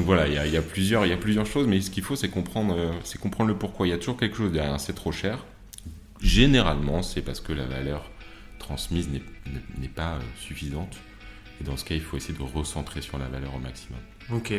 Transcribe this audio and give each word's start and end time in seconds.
Donc 0.00 0.06
voilà, 0.06 0.28
il 0.28 0.32
y 0.32 0.38
a, 0.38 0.46
il 0.46 0.52
y 0.54 0.56
a 0.56 0.62
plusieurs, 0.62 1.04
il 1.04 1.10
y 1.10 1.12
a 1.12 1.18
plusieurs 1.18 1.44
choses, 1.44 1.66
mais 1.66 1.78
ce 1.82 1.90
qu'il 1.90 2.02
faut, 2.02 2.16
c'est 2.16 2.30
comprendre, 2.30 2.74
euh, 2.74 2.90
c'est 3.04 3.20
comprendre 3.20 3.50
le 3.50 3.58
pourquoi. 3.58 3.86
Il 3.86 3.90
y 3.90 3.92
a 3.92 3.98
toujours 3.98 4.16
quelque 4.16 4.34
chose 4.34 4.50
derrière. 4.50 4.80
C'est 4.80 4.94
trop 4.94 5.12
cher. 5.12 5.44
Généralement, 6.22 7.02
c'est 7.02 7.20
parce 7.20 7.42
que 7.42 7.52
la 7.52 7.66
valeur 7.66 8.10
transmise 8.58 9.10
n'est- 9.10 9.88
pas 9.88 10.14
euh, 10.14 10.20
suffisante. 10.40 10.96
Et 11.60 11.64
dans 11.64 11.76
ce 11.76 11.84
cas, 11.84 11.94
il 11.94 12.00
faut 12.00 12.16
essayer 12.16 12.32
de 12.32 12.42
recentrer 12.42 13.02
sur 13.02 13.18
la 13.18 13.26
valeur 13.28 13.54
au 13.54 13.58
maximum. 13.58 13.98
Ok, 14.32 14.54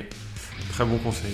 très 0.70 0.86
bon 0.86 1.00
conseil. 1.00 1.34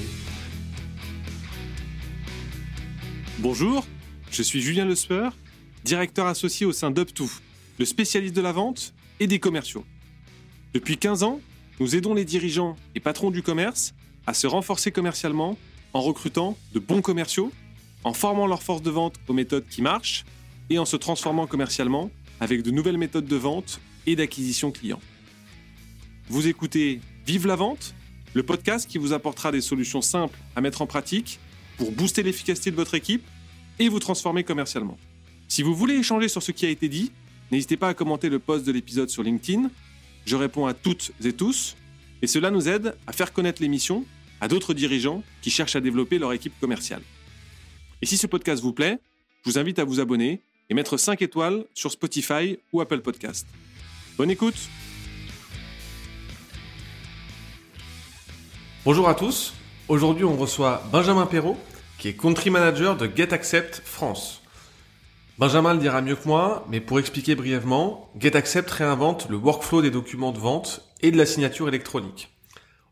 Bonjour, 3.40 3.86
je 4.32 4.42
suis 4.42 4.62
Julien 4.62 4.86
Lespeur, 4.86 5.36
directeur 5.84 6.28
associé 6.28 6.66
au 6.66 6.72
sein 6.72 6.92
d'UpTo, 6.92 7.30
le 7.78 7.84
spécialiste 7.84 8.38
de 8.38 8.42
la 8.42 8.54
vente 8.54 8.94
et 9.20 9.28
des 9.28 9.40
commerciaux. 9.40 9.84
Depuis 10.74 10.98
15 10.98 11.24
ans, 11.24 11.42
nous 11.82 11.94
aidons 11.98 12.14
les 12.14 12.24
dirigeants 12.24 12.78
et 12.96 13.02
patrons 13.02 13.32
du 13.32 13.44
commerce 13.44 13.94
à 14.28 14.34
se 14.34 14.46
renforcer 14.46 14.92
commercialement 14.92 15.58
en 15.94 16.02
recrutant 16.02 16.58
de 16.74 16.80
bons 16.80 17.02
commerciaux, 17.02 17.52
en 18.04 18.14
formant 18.14 18.46
leur 18.46 18.62
force 18.62 18.82
de 18.82 18.92
vente 18.92 19.16
aux 19.28 19.34
méthodes 19.34 19.66
qui 19.68 19.82
marchent 19.82 20.26
et 20.70 20.78
en 20.78 20.86
se 20.86 20.98
transformant 20.98 21.48
commercialement 21.48 22.12
avec 22.40 22.62
de 22.62 22.70
nouvelles 22.70 22.98
méthodes 22.98 23.26
de 23.26 23.36
vente 23.36 23.80
et 24.06 24.16
d'acquisition 24.16 24.72
client. 24.72 25.00
Vous 26.30 26.48
écoutez 26.48 27.00
Vive 27.26 27.48
la 27.48 27.56
vente, 27.56 27.94
le 28.34 28.44
podcast 28.44 28.88
qui 28.88 28.98
vous 28.98 29.12
apportera 29.12 29.52
des 29.52 29.60
solutions 29.60 30.02
simples 30.02 30.38
à 30.56 30.62
mettre 30.62 30.82
en 30.82 30.88
pratique 30.88 31.40
pour 31.78 31.92
booster 31.92 32.24
l'efficacité 32.24 32.72
de 32.72 32.76
votre 32.76 32.96
équipe 32.96 33.24
et 33.80 33.90
vous 33.90 34.00
transformer 34.00 34.44
commercialement. 34.44 34.98
Si 35.48 35.62
vous 35.62 35.76
voulez 35.76 35.96
échanger 35.96 36.28
sur 36.28 36.44
ce 36.44 36.52
qui 36.52 36.66
a 36.66 36.70
été 36.70 36.88
dit, 36.90 37.12
n'hésitez 37.52 37.76
pas 37.76 37.90
à 37.90 37.94
commenter 37.94 38.30
le 38.30 38.40
post 38.40 38.66
de 38.66 38.72
l'épisode 38.72 39.10
sur 39.10 39.24
LinkedIn. 39.24 39.70
Je 40.26 40.36
réponds 40.36 40.68
à 40.68 40.74
toutes 40.74 41.12
et 41.24 41.34
tous, 41.34 41.76
et 42.22 42.28
cela 42.28 42.52
nous 42.52 42.68
aide 42.68 42.96
à 43.08 43.14
faire 43.14 43.34
connaître 43.34 43.62
l'émission 43.62 44.06
à 44.42 44.48
d'autres 44.48 44.74
dirigeants 44.74 45.24
qui 45.42 45.50
cherchent 45.50 45.76
à 45.76 45.82
développer 45.82 46.20
leur 46.20 46.34
équipe 46.34 46.60
commerciale. 46.60 47.02
Et 48.02 48.06
si 48.06 48.18
ce 48.18 48.28
podcast 48.28 48.62
vous 48.62 48.74
plaît, 48.74 49.00
je 49.44 49.52
vous 49.52 49.58
invite 49.58 49.80
à 49.80 49.84
vous 49.84 50.00
abonner 50.00 50.42
et 50.70 50.74
mettre 50.74 50.98
5 50.98 51.22
étoiles 51.22 51.66
sur 51.74 51.92
Spotify 51.92 52.60
ou 52.74 52.82
Apple 52.82 53.02
Podcast. 53.02 53.48
Bonne 54.18 54.32
écoute 54.32 54.58
Bonjour 58.86 59.10
à 59.10 59.16
tous. 59.16 59.54
Aujourd'hui, 59.90 60.24
on 60.24 60.38
reçoit 60.38 60.82
Benjamin 60.92 61.26
Perrault, 61.26 61.58
qui 61.98 62.08
est 62.08 62.14
country 62.14 62.50
manager 62.50 62.96
de 62.96 63.10
GetAccept 63.14 63.82
France. 63.84 64.42
Benjamin 65.38 65.74
le 65.74 65.80
dira 65.80 66.02
mieux 66.02 66.16
que 66.16 66.28
moi, 66.28 66.66
mais 66.70 66.80
pour 66.80 67.00
expliquer 67.00 67.36
brièvement, 67.36 68.10
GetAccept 68.18 68.72
réinvente 68.72 69.28
le 69.30 69.38
workflow 69.38 69.82
des 69.82 69.92
documents 69.92 70.32
de 70.32 70.40
vente 70.40 70.82
et 71.02 71.12
de 71.12 71.18
la 71.18 71.26
signature 71.26 71.68
électronique. 71.68 72.37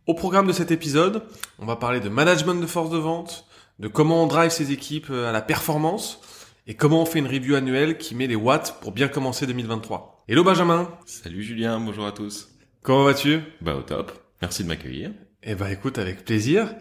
Au 0.08 0.14
programme 0.14 0.46
de 0.48 0.52
cet 0.54 0.70
épisode, 0.72 1.24
on 1.60 1.66
va 1.66 1.76
parler 1.76 2.00
de 2.00 2.10
management 2.10 2.56
de 2.62 2.68
force 2.68 2.92
de 2.92 2.98
vente, 2.98 3.46
de 3.80 3.88
comment 3.88 4.24
on 4.24 4.28
drive 4.28 4.52
ses 4.52 4.72
équipes 4.72 5.10
à 5.10 5.32
la 5.32 5.42
performance 5.42 6.20
et 6.68 6.76
comment 6.76 7.02
on 7.02 7.06
fait 7.06 7.20
une 7.20 7.28
review 7.28 7.56
annuelle 7.56 7.98
qui 7.98 8.14
met 8.14 8.28
les 8.28 8.36
watts 8.36 8.80
pour 8.82 8.92
bien 8.92 9.08
commencer 9.08 9.48
2023. 9.48 10.24
Hello 10.28 10.44
Benjamin, 10.44 10.90
Salut 11.06 11.42
Julien, 11.44 11.80
bonjour 11.80 12.06
à 12.06 12.12
tous. 12.12 12.50
comment 12.84 13.04
vas-tu? 13.04 13.40
Bah 13.62 13.76
au 13.76 13.82
top. 13.82 14.12
Merci 14.42 14.64
de 14.64 14.68
m'accueillir. 14.68 15.12
Eh 15.42 15.56
ben 15.56 15.68
écoute, 15.68 15.98
avec 15.98 16.24
plaisir. 16.24 16.74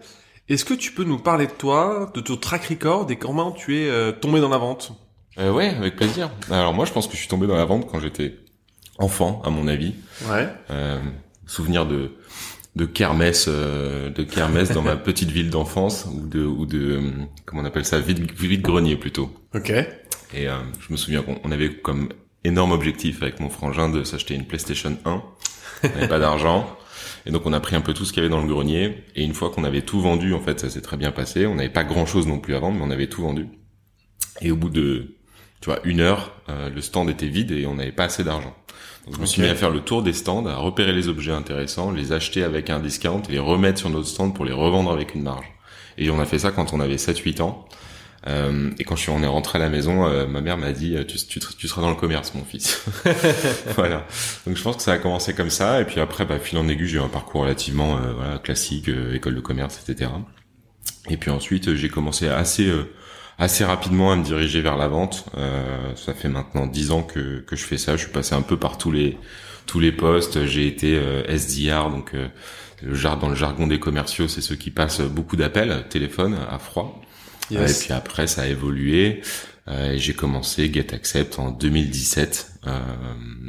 Est-ce 0.50 0.66
que 0.66 0.74
tu 0.74 0.92
peux 0.92 1.04
nous 1.04 1.18
parler 1.18 1.46
de 1.46 1.52
toi, 1.52 2.10
de 2.14 2.20
ton 2.20 2.36
track 2.36 2.66
record 2.66 3.10
et 3.10 3.16
comment 3.16 3.52
tu 3.52 3.78
es 3.78 3.88
euh, 3.88 4.12
tombé 4.12 4.40
dans 4.40 4.50
la 4.50 4.58
vente? 4.58 4.92
Euh, 5.38 5.50
ouais, 5.50 5.68
avec 5.68 5.96
plaisir. 5.96 6.30
Alors 6.50 6.74
moi, 6.74 6.84
je 6.84 6.92
pense 6.92 7.06
que 7.06 7.14
je 7.14 7.18
suis 7.20 7.28
tombé 7.28 7.46
dans 7.46 7.56
la 7.56 7.64
vente 7.64 7.90
quand 7.90 8.00
j'étais 8.00 8.36
enfant, 8.98 9.40
à 9.44 9.50
mon 9.50 9.66
avis. 9.66 9.94
Ouais. 10.28 10.46
Euh, 10.70 11.00
souvenir 11.46 11.86
de 11.86 12.12
de 12.76 12.84
kermesse, 12.86 13.46
euh, 13.48 14.10
de 14.10 14.22
kermesse 14.24 14.70
dans 14.70 14.82
ma 14.82 14.96
petite 14.96 15.30
ville 15.30 15.50
d'enfance 15.50 16.06
ou 16.12 16.26
de 16.26 16.44
ou 16.44 16.66
de 16.66 17.00
comment 17.44 17.62
on 17.62 17.64
appelle 17.64 17.84
ça, 17.84 18.00
vide 18.00 18.30
vide 18.32 18.62
grenier 18.62 18.96
plutôt. 18.96 19.32
Ok. 19.54 19.70
Et 19.70 20.48
euh, 20.48 20.58
je 20.80 20.92
me 20.92 20.96
souviens 20.96 21.22
qu'on 21.22 21.38
on 21.44 21.52
avait 21.52 21.72
comme 21.74 22.08
énorme 22.42 22.72
objectif 22.72 23.22
avec 23.22 23.40
mon 23.40 23.48
frangin 23.48 23.88
de 23.88 24.04
s'acheter 24.04 24.34
une 24.34 24.46
PlayStation 24.46 24.96
1. 25.04 25.22
On 25.84 25.88
n'avait 25.88 26.08
pas 26.08 26.18
d'argent. 26.18 26.76
Et 27.26 27.30
donc 27.30 27.46
on 27.46 27.52
a 27.52 27.60
pris 27.60 27.76
un 27.76 27.80
peu 27.80 27.94
tout 27.94 28.04
ce 28.04 28.12
qu'il 28.12 28.22
y 28.22 28.26
avait 28.26 28.34
dans 28.34 28.42
le 28.42 28.48
grenier. 28.48 29.04
Et 29.14 29.24
une 29.24 29.34
fois 29.34 29.50
qu'on 29.50 29.64
avait 29.64 29.82
tout 29.82 30.00
vendu, 30.00 30.34
en 30.34 30.40
fait, 30.40 30.60
ça 30.60 30.68
s'est 30.68 30.82
très 30.82 30.96
bien 30.96 31.10
passé. 31.10 31.46
On 31.46 31.54
n'avait 31.54 31.70
pas 31.70 31.84
grand 31.84 32.06
chose 32.06 32.26
non 32.26 32.38
plus 32.38 32.54
à 32.54 32.58
vendre, 32.58 32.78
mais 32.78 32.84
on 32.84 32.90
avait 32.90 33.08
tout 33.08 33.22
vendu. 33.22 33.46
Et 34.42 34.50
au 34.50 34.56
bout 34.56 34.68
de, 34.68 35.16
tu 35.60 35.66
vois, 35.66 35.78
une 35.84 36.00
heure, 36.00 36.32
euh, 36.48 36.68
le 36.68 36.80
stand 36.80 37.08
était 37.08 37.28
vide 37.28 37.52
et 37.52 37.66
on 37.66 37.74
n'avait 37.74 37.92
pas 37.92 38.04
assez 38.04 38.24
d'argent. 38.24 38.54
Donc 39.06 39.16
je 39.16 39.20
me 39.20 39.26
suis 39.26 39.42
mis 39.42 39.48
à 39.48 39.54
faire 39.54 39.70
le 39.70 39.80
tour 39.80 40.02
des 40.02 40.12
stands, 40.12 40.46
à 40.46 40.56
repérer 40.56 40.92
les 40.92 41.08
objets 41.08 41.32
intéressants, 41.32 41.90
les 41.90 42.12
acheter 42.12 42.42
avec 42.42 42.70
un 42.70 42.80
discount, 42.80 43.22
les 43.28 43.38
remettre 43.38 43.78
sur 43.78 43.90
notre 43.90 44.06
stand 44.06 44.34
pour 44.34 44.44
les 44.44 44.52
revendre 44.52 44.90
avec 44.90 45.14
une 45.14 45.22
marge. 45.22 45.46
Et 45.98 46.10
on 46.10 46.18
a 46.20 46.24
fait 46.24 46.38
ça 46.38 46.50
quand 46.50 46.72
on 46.72 46.80
avait 46.80 46.96
7-8 46.96 47.42
ans. 47.42 47.66
Euh, 48.26 48.70
et 48.78 48.84
quand 48.84 48.96
je 48.96 49.02
suis, 49.02 49.10
on 49.10 49.22
est 49.22 49.26
rentré 49.26 49.58
à 49.58 49.62
la 49.62 49.68
maison, 49.68 50.06
euh, 50.06 50.26
ma 50.26 50.40
mère 50.40 50.56
m'a 50.56 50.72
dit 50.72 50.96
euh, 50.96 51.04
tu, 51.04 51.18
tu, 51.18 51.40
tu 51.40 51.68
seras 51.68 51.82
dans 51.82 51.90
le 51.90 51.96
commerce, 51.96 52.32
mon 52.34 52.44
fils. 52.44 52.82
voilà. 53.76 54.06
Donc 54.46 54.56
je 54.56 54.62
pense 54.62 54.76
que 54.76 54.82
ça 54.82 54.92
a 54.92 54.98
commencé 54.98 55.34
comme 55.34 55.50
ça. 55.50 55.80
Et 55.82 55.84
puis 55.84 56.00
après, 56.00 56.24
bah, 56.24 56.38
fil 56.38 56.56
en 56.56 56.66
aiguille, 56.68 56.88
j'ai 56.88 56.96
eu 56.96 57.02
un 57.02 57.08
parcours 57.08 57.42
relativement 57.42 57.98
euh, 57.98 58.14
voilà, 58.14 58.38
classique, 58.38 58.88
euh, 58.88 59.14
école 59.14 59.34
de 59.34 59.40
commerce, 59.40 59.78
etc. 59.86 60.10
Et 61.10 61.16
puis 61.16 61.30
ensuite, 61.30 61.74
j'ai 61.74 61.88
commencé 61.88 62.28
assez 62.28 62.66
euh, 62.66 62.90
assez 63.38 63.64
rapidement 63.64 64.12
à 64.12 64.16
me 64.16 64.22
diriger 64.24 64.60
vers 64.60 64.76
la 64.76 64.88
vente. 64.88 65.26
Euh, 65.36 65.94
ça 65.96 66.14
fait 66.14 66.28
maintenant 66.28 66.66
dix 66.66 66.90
ans 66.90 67.02
que 67.02 67.40
que 67.40 67.56
je 67.56 67.64
fais 67.64 67.78
ça. 67.78 67.96
Je 67.96 68.02
suis 68.02 68.12
passé 68.12 68.34
un 68.34 68.42
peu 68.42 68.56
par 68.56 68.78
tous 68.78 68.90
les 68.92 69.18
tous 69.66 69.80
les 69.80 69.92
postes. 69.92 70.46
J'ai 70.46 70.66
été 70.66 70.96
euh, 70.96 71.24
SDR, 71.28 71.90
donc 71.90 72.14
euh, 72.14 72.28
le 72.82 72.94
jar 72.94 73.18
dans 73.18 73.28
le 73.28 73.34
jargon 73.34 73.66
des 73.66 73.80
commerciaux, 73.80 74.28
c'est 74.28 74.40
ceux 74.40 74.56
qui 74.56 74.70
passent 74.70 75.00
beaucoup 75.00 75.36
d'appels 75.36 75.84
téléphone 75.88 76.36
à 76.50 76.58
froid. 76.58 77.00
Euh, 77.52 77.66
Et 77.66 77.72
puis 77.72 77.92
après, 77.92 78.26
ça 78.26 78.42
a 78.42 78.46
évolué. 78.46 79.22
Euh, 79.68 79.92
et 79.92 79.98
j'ai 79.98 80.12
commencé 80.14 80.70
Get 80.72 80.92
Accept 80.94 81.38
en 81.38 81.50
2017 81.50 82.60
euh, 82.66 82.78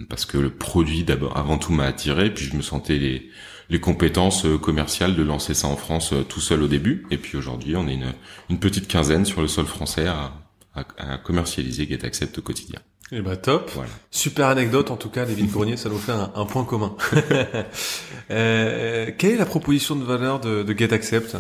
parce 0.10 0.26
que 0.26 0.38
le 0.38 0.50
produit 0.50 1.04
d'abord, 1.04 1.36
avant 1.38 1.58
tout, 1.58 1.74
m'a 1.74 1.86
attiré. 1.86 2.34
Puis 2.34 2.46
je 2.46 2.56
me 2.56 2.62
sentais 2.62 2.98
les 2.98 3.30
les 3.70 3.80
compétences 3.80 4.46
euh, 4.46 4.58
commerciales 4.58 5.16
de 5.16 5.24
lancer 5.24 5.54
ça 5.54 5.68
en 5.68 5.76
France 5.76 6.14
euh, 6.14 6.24
tout 6.24 6.42
seul 6.42 6.64
au 6.64 6.68
début. 6.68 7.06
Et 7.12 7.18
puis 7.18 7.38
aujourd'hui, 7.38 7.76
on 7.76 7.88
est 7.88 7.94
une 7.94 8.14
une 8.50 8.60
petite 8.60 8.88
quinzaine 8.88 9.26
sur 9.26 9.42
le 9.42 9.48
sol 9.48 9.66
français 9.66 10.08
à 10.08 10.34
à, 10.76 11.14
à 11.14 11.18
commercialiser 11.18 11.88
Get 11.88 12.06
Accept 12.06 12.38
au 12.38 12.42
quotidien. 12.42 12.80
Eh 13.12 13.22
ben 13.22 13.36
top. 13.36 13.70
Voilà. 13.76 13.90
Super 14.10 14.48
anecdote 14.48 14.90
en 14.90 14.98
tout 14.98 15.10
cas, 15.10 15.26
les 15.26 15.36
vides 15.36 15.52
greniers, 15.52 15.78
ça 15.78 15.90
nous 15.90 15.98
fait 15.98 16.12
un, 16.12 16.32
un 16.36 16.46
point 16.46 16.64
commun. 16.64 16.96
euh, 18.32 19.12
quelle 19.18 19.32
est 19.32 19.38
la 19.38 19.46
proposition 19.46 19.96
de 19.96 20.04
valeur 20.04 20.40
de, 20.40 20.64
de 20.64 20.78
GetAccept 20.78 21.38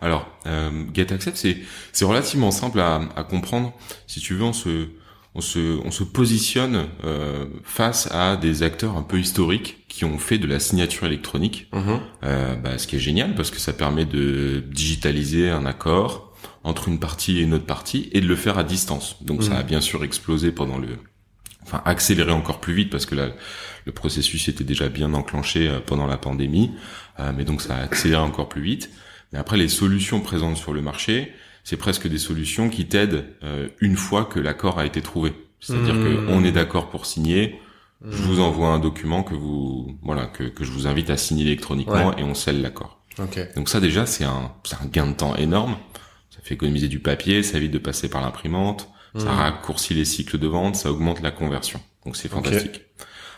Alors, 0.00 0.28
euh, 0.46 0.70
Get 0.94 1.12
Accept, 1.12 1.44
c'est 1.92 2.04
relativement 2.04 2.52
simple 2.52 2.78
à, 2.78 3.00
à 3.16 3.24
comprendre. 3.24 3.72
Si 4.06 4.20
tu 4.20 4.34
veux, 4.34 4.44
on 4.44 4.52
se 4.52 4.88
on 5.34 5.40
se 5.40 5.80
on 5.84 5.90
se 5.90 6.04
positionne 6.04 6.86
euh, 7.04 7.46
face 7.64 8.08
à 8.12 8.36
des 8.36 8.62
acteurs 8.62 8.96
un 8.96 9.02
peu 9.02 9.18
historiques 9.18 9.84
qui 9.88 10.04
ont 10.04 10.18
fait 10.18 10.38
de 10.38 10.46
la 10.46 10.60
signature 10.60 11.06
électronique. 11.06 11.68
Mhm. 11.72 12.00
Euh, 12.24 12.54
bah, 12.56 12.78
ce 12.78 12.86
qui 12.86 12.96
est 12.96 13.00
génial 13.00 13.34
parce 13.34 13.50
que 13.50 13.58
ça 13.58 13.72
permet 13.72 14.04
de 14.04 14.62
digitaliser 14.70 15.50
un 15.50 15.66
accord 15.66 16.32
entre 16.62 16.88
une 16.88 16.98
partie 16.98 17.38
et 17.38 17.42
une 17.42 17.54
autre 17.54 17.66
partie 17.66 18.08
et 18.12 18.20
de 18.20 18.26
le 18.26 18.36
faire 18.36 18.58
à 18.58 18.64
distance. 18.64 19.22
Donc 19.22 19.42
ça 19.42 19.50
Mhm. 19.50 19.56
a 19.56 19.62
bien 19.64 19.80
sûr 19.80 20.04
explosé 20.04 20.50
pendant 20.52 20.78
le 20.78 20.88
enfin 21.62 21.82
accéléré 21.84 22.30
encore 22.32 22.60
plus 22.60 22.74
vite 22.74 22.90
parce 22.90 23.06
que 23.06 23.14
là 23.14 23.30
le 23.86 23.92
processus 23.92 24.48
était 24.48 24.64
déjà 24.64 24.88
bien 24.88 25.14
enclenché 25.14 25.68
euh, 25.68 25.80
pendant 25.84 26.06
la 26.06 26.16
pandémie 26.18 26.70
Euh, 27.20 27.32
mais 27.36 27.44
donc 27.44 27.62
ça 27.62 27.76
a 27.76 27.82
accéléré 27.82 28.20
encore 28.20 28.48
plus 28.48 28.62
vite. 28.62 28.90
Mais 29.32 29.38
après 29.38 29.56
les 29.56 29.68
solutions 29.68 30.20
présentes 30.20 30.56
sur 30.56 30.72
le 30.72 30.82
marché, 30.82 31.32
c'est 31.64 31.76
presque 31.76 32.06
des 32.08 32.18
solutions 32.18 32.68
qui 32.70 32.86
t'aident 32.86 33.24
euh, 33.42 33.68
une 33.80 33.96
fois 33.96 34.24
que 34.24 34.38
l'accord 34.38 34.78
a 34.78 34.86
été 34.86 35.00
trouvé. 35.02 35.32
C'est-à-dire 35.60 35.94
que 35.94 36.26
on 36.28 36.44
est 36.44 36.52
d'accord 36.52 36.90
pour 36.90 37.06
signer, 37.06 37.58
je 38.06 38.18
Mhm. 38.18 38.28
vous 38.28 38.40
envoie 38.40 38.68
un 38.68 38.78
document 38.78 39.22
que 39.22 39.34
vous 39.34 39.98
voilà 40.02 40.26
que, 40.26 40.44
que 40.44 40.62
je 40.62 40.70
vous 40.70 40.86
invite 40.86 41.08
à 41.10 41.16
signer 41.16 41.44
électroniquement 41.46 42.08
Ouais. 42.10 42.14
et 42.20 42.22
on 42.22 42.34
scelle 42.34 42.60
l'accord. 42.60 43.00
Ok. 43.18 43.38
Donc 43.56 43.68
ça 43.70 43.80
déjà 43.80 44.04
c'est 44.06 44.24
un 44.24 44.52
c'est 44.64 44.76
un 44.76 44.86
gain 44.86 45.06
de 45.06 45.14
temps 45.14 45.34
énorme. 45.36 45.76
Ça 46.30 46.40
fait 46.42 46.54
économiser 46.54 46.88
du 46.88 46.98
papier, 46.98 47.42
ça 47.42 47.56
évite 47.56 47.70
de 47.72 47.78
passer 47.78 48.08
par 48.10 48.20
l'imprimante, 48.20 48.90
ça 49.16 49.24
Mhm. 49.32 49.38
raccourcit 49.38 49.94
les 49.94 50.04
cycles 50.04 50.36
de 50.38 50.46
vente, 50.46 50.76
ça 50.76 50.90
augmente 50.92 51.22
la 51.22 51.30
conversion. 51.30 51.80
Donc 52.04 52.16
c'est 52.16 52.28
fantastique. 52.28 52.82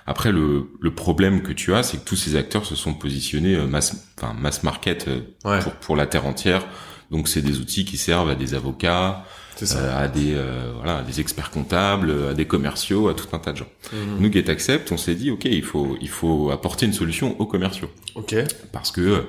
Après 0.05 0.33
le 0.33 0.71
le 0.81 0.95
problème 0.95 1.43
que 1.43 1.53
tu 1.53 1.75
as 1.75 1.83
c'est 1.85 1.99
que 1.99 2.05
tous 2.05 2.17
ces 2.17 2.35
acteurs 2.35 2.65
se 2.65 2.75
sont 2.75 2.95
positionnés 2.95 3.55
euh, 3.55 3.67
mass 3.69 4.09
enfin 4.19 4.33
mass 4.35 4.65
market 4.65 5.07
euh, 5.07 5.21
Ouais. 5.45 5.61
pour 5.61 5.73
pour 5.75 5.95
la 5.97 6.07
terre 6.07 6.27
entière. 6.27 6.67
Donc 7.11 7.29
c'est 7.29 7.43
des 7.43 7.59
outils 7.59 7.85
qui 7.85 7.97
servent 7.97 8.31
à 8.31 8.35
des 8.35 8.55
avocats, 8.55 9.25
euh, 9.63 10.05
à 10.05 10.09
des 10.09 10.35
euh, 10.35 10.73
voilà, 10.77 10.99
à 10.99 11.03
des 11.03 11.21
experts 11.21 11.51
comptables, 11.51 12.13
à 12.31 12.35
des 12.35 12.47
commerciaux, 12.47 13.09
à 13.09 13.15
tout 13.15 13.29
un 13.33 13.39
tas 13.39 13.53
de 13.53 13.59
gens. 13.59 13.69
Mhm. 13.93 14.17
Nous 14.21 14.33
Get 14.33 14.51
Accept, 14.51 14.93
on 14.93 14.97
s'est 14.97 15.15
dit 15.15 15.31
OK, 15.31 15.45
il 15.45 15.63
faut 15.63 15.97
il 16.01 16.09
faut 16.09 16.51
apporter 16.51 16.87
une 16.87 16.93
solution 16.93 17.41
aux 17.41 17.47
commerciaux 17.47 17.91
Ok. 18.15 18.35
parce 18.73 18.91
que 18.91 19.25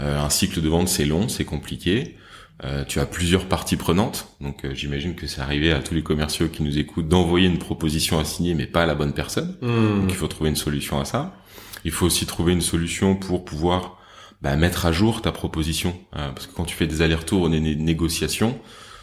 euh, 0.00 0.20
un 0.20 0.30
cycle 0.30 0.60
de 0.60 0.68
vente 0.68 0.88
c'est 0.88 1.04
long, 1.04 1.28
c'est 1.28 1.44
compliqué. 1.44 2.16
Euh, 2.64 2.84
tu 2.84 2.98
as 2.98 3.06
plusieurs 3.06 3.46
parties 3.46 3.76
prenantes, 3.76 4.28
donc 4.40 4.64
euh, 4.64 4.74
j'imagine 4.74 5.14
que 5.14 5.28
c'est 5.28 5.40
arrivé 5.40 5.70
à 5.70 5.78
tous 5.78 5.94
les 5.94 6.02
commerciaux 6.02 6.48
qui 6.48 6.64
nous 6.64 6.76
écoutent 6.76 7.06
d'envoyer 7.06 7.46
une 7.46 7.58
proposition 7.58 8.18
à 8.18 8.24
signer, 8.24 8.54
mais 8.54 8.66
pas 8.66 8.82
à 8.82 8.86
la 8.86 8.96
bonne 8.96 9.12
personne. 9.12 9.56
Mhm. 9.62 10.00
Donc 10.00 10.10
il 10.10 10.16
faut 10.16 10.26
trouver 10.26 10.50
une 10.50 10.56
solution 10.56 10.98
à 11.00 11.04
ça. 11.04 11.36
Il 11.84 11.92
faut 11.92 12.06
aussi 12.06 12.26
trouver 12.26 12.52
une 12.52 12.60
solution 12.60 13.14
pour 13.14 13.44
pouvoir 13.44 13.97
bah, 14.42 14.54
mettre 14.56 14.86
à 14.86 14.92
jour 14.92 15.22
ta 15.22 15.32
proposition. 15.32 15.98
Euh, 16.16 16.30
parce 16.30 16.46
que 16.46 16.54
quand 16.54 16.64
tu 16.64 16.76
fais 16.76 16.86
des 16.86 17.02
allers-retours 17.02 17.42
ou 17.42 17.48
des 17.48 17.60
négociations, 17.60 18.58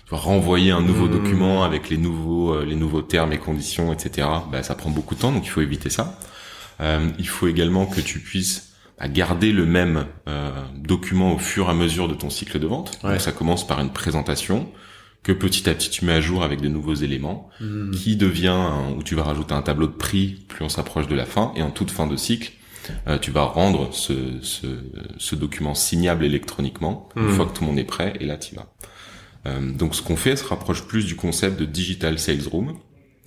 tu 0.06 0.12
vas 0.12 0.18
renvoyer 0.18 0.72
un 0.72 0.82
nouveau 0.82 1.08
mmh. 1.08 1.12
document 1.12 1.64
avec 1.64 1.90
les 1.90 1.98
nouveaux 1.98 2.54
euh, 2.54 2.66
les 2.66 2.76
nouveaux 2.76 3.02
termes 3.02 3.34
et 3.34 3.38
conditions, 3.38 3.92
etc. 3.92 4.28
Bah, 4.52 4.64
ça 4.64 4.76
prend 4.76 4.90
beaucoup 4.90 5.16
de 5.16 5.20
temps, 5.20 5.32
donc 5.32 5.46
il 5.46 5.50
faut 5.50 5.62
éviter 5.62 5.90
ça. 5.90 6.20
Euh, 6.80 7.10
il 7.20 7.28
faut 7.28 7.48
également 7.48 7.86
que 7.86 8.02
tu 8.02 8.20
puisses 8.20 8.74
bah, 9.00 9.08
garder 9.08 9.52
le 9.52 9.66
même 9.66 10.06
document 10.76 11.34
au 11.34 11.38
fur 11.38 11.68
et 11.68 11.72
à 11.72 11.74
mesure 11.74 12.08
de 12.08 12.14
ton 12.14 12.30
cycle 12.30 12.60
de 12.60 12.68
vente. 12.68 13.00
Donc 13.04 13.20
ça 13.20 13.32
commence 13.32 13.68
par 13.68 13.80
une 13.82 13.92
présentation 13.92 14.70
que 15.24 15.32
petit 15.32 15.68
à 15.70 15.74
petit 15.74 15.90
tu 15.90 16.06
mets 16.06 16.14
à 16.14 16.22
jour 16.22 16.44
avec 16.44 16.62
de 16.62 16.70
nouveaux 16.70 16.94
éléments, 16.94 17.50
mmh. 17.60 17.92
qui 17.92 18.16
devient 18.16 18.70
où 18.96 19.02
tu 19.02 19.16
vas 19.16 19.24
rajouter 19.24 19.54
un 19.54 19.64
tableau 19.64 19.88
de 19.88 19.94
prix 19.94 20.46
plus 20.48 20.64
on 20.64 20.70
s'approche 20.70 21.08
de 21.08 21.16
la 21.16 21.26
fin 21.26 21.52
et 21.56 21.64
en 21.64 21.72
toute 21.72 21.90
fin 21.92 22.08
de 22.08 22.16
cycle 22.16 22.54
euh, 23.08 23.18
tu 23.18 23.32
vas 23.32 23.44
rendre 23.44 23.94
ce, 23.94 24.14
ce, 24.42 24.68
ce, 25.18 25.36
document 25.36 25.74
signable 25.74 26.26
électroniquement 26.26 27.10
une 27.16 27.28
hmm. 27.28 27.30
fois 27.32 27.46
que 27.46 27.54
tout 27.54 27.64
le 27.64 27.70
monde 27.70 27.80
est 27.80 27.86
prêt 27.86 28.14
et 28.20 28.26
là 28.26 28.38
tu 28.38 28.56
vas. 28.56 28.74
Euh, 29.48 29.72
donc 29.72 29.96
ce 29.96 30.02
qu'on 30.02 30.16
fait 30.16 30.36
se 30.36 30.44
rapproche 30.44 30.84
plus 30.84 31.06
du 31.06 31.16
concept 31.16 31.60
de 31.60 31.66
digital 31.66 32.20
sales 32.20 32.48
room. 32.52 32.74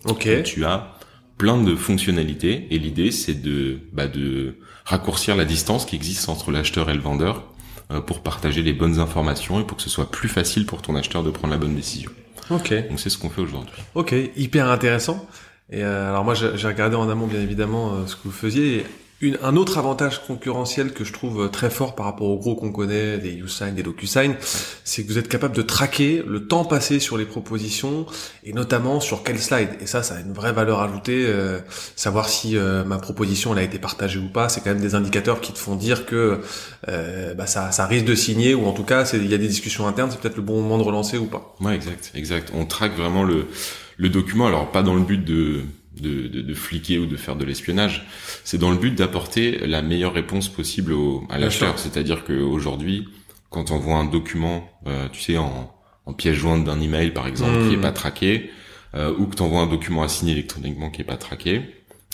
Ok. 0.04 0.28
tu 0.44 0.64
as 0.64 0.94
plein 1.38 1.60
de 1.60 1.74
fonctionnalités 1.74 2.66
et 2.70 2.78
l'idée 2.78 3.10
c'est 3.10 3.34
de 3.34 3.80
bah, 3.92 4.06
de 4.06 4.58
raccourcir 4.84 5.36
la 5.36 5.44
distance 5.44 5.86
qui 5.86 5.96
existe 5.96 6.28
entre 6.28 6.50
l'acheteur 6.50 6.90
et 6.90 6.94
le 6.94 7.00
vendeur 7.00 7.44
euh, 7.90 8.00
pour 8.00 8.22
partager 8.22 8.62
les 8.62 8.72
bonnes 8.72 8.98
informations 8.98 9.60
et 9.60 9.64
pour 9.64 9.76
que 9.76 9.82
ce 9.82 9.90
soit 9.90 10.10
plus 10.10 10.28
facile 10.28 10.66
pour 10.66 10.82
ton 10.82 10.94
acheteur 10.94 11.22
de 11.22 11.30
prendre 11.30 11.52
la 11.52 11.58
bonne 11.58 11.74
décision. 11.74 12.10
Ok. 12.50 12.72
Donc 12.88 13.00
c'est 13.00 13.10
ce 13.10 13.18
qu'on 13.18 13.30
fait 13.30 13.40
aujourd'hui. 13.40 13.74
Ok, 13.94 14.14
hyper 14.36 14.68
intéressant. 14.68 15.26
Et 15.70 15.82
euh, 15.82 16.10
alors 16.10 16.24
moi 16.24 16.34
j'ai 16.34 16.66
regardé 16.66 16.96
en 16.96 17.08
amont 17.10 17.26
bien 17.26 17.40
évidemment 17.40 17.94
euh, 17.94 18.06
ce 18.06 18.16
que 18.16 18.22
vous 18.24 18.30
faisiez. 18.30 18.84
Un 19.20 19.56
autre 19.56 19.78
avantage 19.78 20.24
concurrentiel 20.24 20.92
que 20.92 21.02
je 21.02 21.12
trouve 21.12 21.46
euh, 21.46 21.48
très 21.48 21.70
fort 21.70 21.96
par 21.96 22.06
rapport 22.06 22.28
aux 22.28 22.38
gros 22.38 22.54
qu'on 22.54 22.70
connaît, 22.70 23.18
des 23.18 23.32
YouSign, 23.32 23.74
des 23.74 23.82
DocuSign, 23.82 24.36
c'est 24.84 25.02
que 25.02 25.08
vous 25.08 25.18
êtes 25.18 25.26
capable 25.26 25.56
de 25.56 25.62
traquer 25.62 26.22
le 26.24 26.46
temps 26.46 26.64
passé 26.64 27.00
sur 27.00 27.18
les 27.18 27.24
propositions 27.24 28.06
et 28.44 28.52
notamment 28.52 29.00
sur 29.00 29.24
quel 29.24 29.40
slide. 29.40 29.70
Et 29.80 29.88
ça, 29.88 30.04
ça 30.04 30.14
a 30.14 30.20
une 30.20 30.32
vraie 30.32 30.52
valeur 30.52 30.80
ajoutée. 30.82 31.24
Euh, 31.26 31.58
savoir 31.96 32.28
si 32.28 32.56
euh, 32.56 32.84
ma 32.84 32.98
proposition 32.98 33.52
elle 33.52 33.58
a 33.58 33.62
été 33.64 33.80
partagée 33.80 34.20
ou 34.20 34.28
pas, 34.28 34.48
c'est 34.48 34.60
quand 34.60 34.70
même 34.70 34.80
des 34.80 34.94
indicateurs 34.94 35.40
qui 35.40 35.52
te 35.52 35.58
font 35.58 35.74
dire 35.74 36.06
que 36.06 36.40
bah, 36.86 37.48
ça, 37.48 37.86
risque 37.86 38.04
de 38.04 38.14
signer 38.14 38.54
ou 38.54 38.66
en 38.66 38.72
tout 38.72 38.84
cas 38.84 39.04
il 39.14 39.26
y 39.26 39.34
a 39.34 39.38
des 39.38 39.48
discussions 39.48 39.88
internes, 39.88 40.12
c'est 40.12 40.20
peut-être 40.20 40.36
le 40.36 40.42
bon 40.42 40.62
moment 40.62 40.78
de 40.78 40.84
relancer 40.84 41.18
ou 41.18 41.26
pas. 41.26 41.56
Ouais, 41.60 41.74
exact, 41.74 42.12
exact. 42.14 42.52
On 42.54 42.66
traque 42.66 42.96
vraiment 42.96 43.24
le 43.24 44.08
document, 44.08 44.46
alors 44.46 44.70
pas 44.70 44.84
dans 44.84 44.94
le 44.94 45.02
but 45.02 45.24
de 45.24 45.64
de, 46.00 46.28
de, 46.28 46.40
de, 46.40 46.54
fliquer 46.54 46.98
ou 46.98 47.06
de 47.06 47.16
faire 47.16 47.36
de 47.36 47.44
l'espionnage. 47.44 48.06
C'est 48.44 48.58
dans 48.58 48.70
le 48.70 48.76
but 48.76 48.94
d'apporter 48.94 49.66
la 49.66 49.82
meilleure 49.82 50.12
réponse 50.12 50.48
possible 50.48 50.92
au, 50.92 51.24
à 51.30 51.38
l'acheteur. 51.38 51.78
C'est-à-dire 51.78 52.24
qu'aujourd'hui, 52.24 53.08
quand 53.50 53.70
on 53.70 53.78
voit 53.78 53.96
un 53.96 54.04
document, 54.04 54.68
euh, 54.86 55.08
tu 55.12 55.20
sais, 55.20 55.38
en, 55.38 55.72
en 56.06 56.12
pièce 56.12 56.36
jointe 56.36 56.64
d'un 56.64 56.80
email 56.80 57.10
par 57.10 57.26
exemple, 57.26 57.68
qui 57.68 57.74
est 57.74 57.76
hmm. 57.76 57.82
pas 57.82 57.92
traqué, 57.92 58.50
euh, 58.94 59.12
ou 59.18 59.26
que 59.26 59.36
tu 59.36 59.42
envoies 59.42 59.60
un 59.60 59.66
document 59.66 60.02
à 60.02 60.08
signer 60.08 60.32
électroniquement 60.32 60.90
qui 60.90 61.02
est 61.02 61.04
pas 61.04 61.16
traqué, 61.16 61.62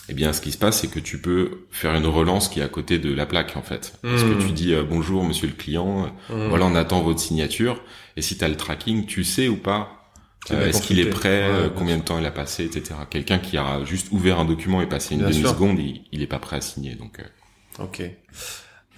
eh 0.09 0.13
bien, 0.13 0.35
ce 0.35 0.43
qui 0.43 0.53
se 0.53 0.59
passe, 0.59 0.81
c'est 0.81 0.89
que 0.89 1.01
tu 1.01 1.19
peux 1.19 1.67
faire 1.71 1.95
une 1.95 2.07
relance 2.07 2.49
qui 2.49 2.61
est 2.61 2.63
à 2.63 2.69
côté 2.69 2.99
de 2.99 3.15
la 3.15 3.25
plaque, 3.25 3.57
en 3.57 3.63
fait. 3.63 3.95
Parce 4.03 4.23
que 4.23 4.35
tu 4.39 4.49
hmm. 4.49 4.53
dis 4.53 4.75
euh, 4.75 4.83
bonjour, 4.83 5.25
monsieur 5.25 5.47
le 5.47 5.55
client. 5.55 6.13
Hmm. 6.29 6.49
Voilà, 6.49 6.67
on 6.67 6.75
attend 6.75 7.01
votre 7.01 7.21
signature. 7.21 7.83
Et 8.17 8.23
si 8.23 8.37
tu 8.37 8.45
as 8.45 8.49
le 8.49 8.57
tracking, 8.57 9.07
tu 9.07 9.25
sais 9.25 9.49
ou 9.49 9.57
pas 9.57 10.04
euh, 10.51 10.69
est-ce 10.69 10.83
qu'il 10.83 11.01
est 11.01 11.11
prêt 11.11 11.43
euh, 11.45 11.69
Combien 11.75 11.97
de 11.97 12.03
temps 12.03 12.19
il 12.19 12.27
a 12.27 12.31
passé, 12.31 12.65
etc. 12.65 12.95
Quelqu'un 13.09 13.39
qui 13.39 13.57
a 13.57 13.85
juste 13.85 14.09
ouvert 14.11 14.39
un 14.39 14.45
document 14.45 14.83
et 14.83 14.87
passé 14.87 15.15
une 15.15 15.23
demi 15.23 15.43
seconde, 15.43 15.79
il, 15.79 16.03
il 16.13 16.23
est 16.23 16.27
pas 16.27 16.39
prêt 16.39 16.57
à 16.57 16.61
signer. 16.61 16.95
Donc. 16.95 17.21
Euh. 17.21 17.85
Ok. 17.85 18.03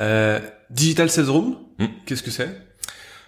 Euh, 0.01 0.41
digital 0.71 1.09
Sales 1.09 1.31
Room, 1.31 1.57
hmm. 1.79 1.87
qu'est-ce 2.05 2.23
que 2.23 2.31
c'est? 2.31 2.61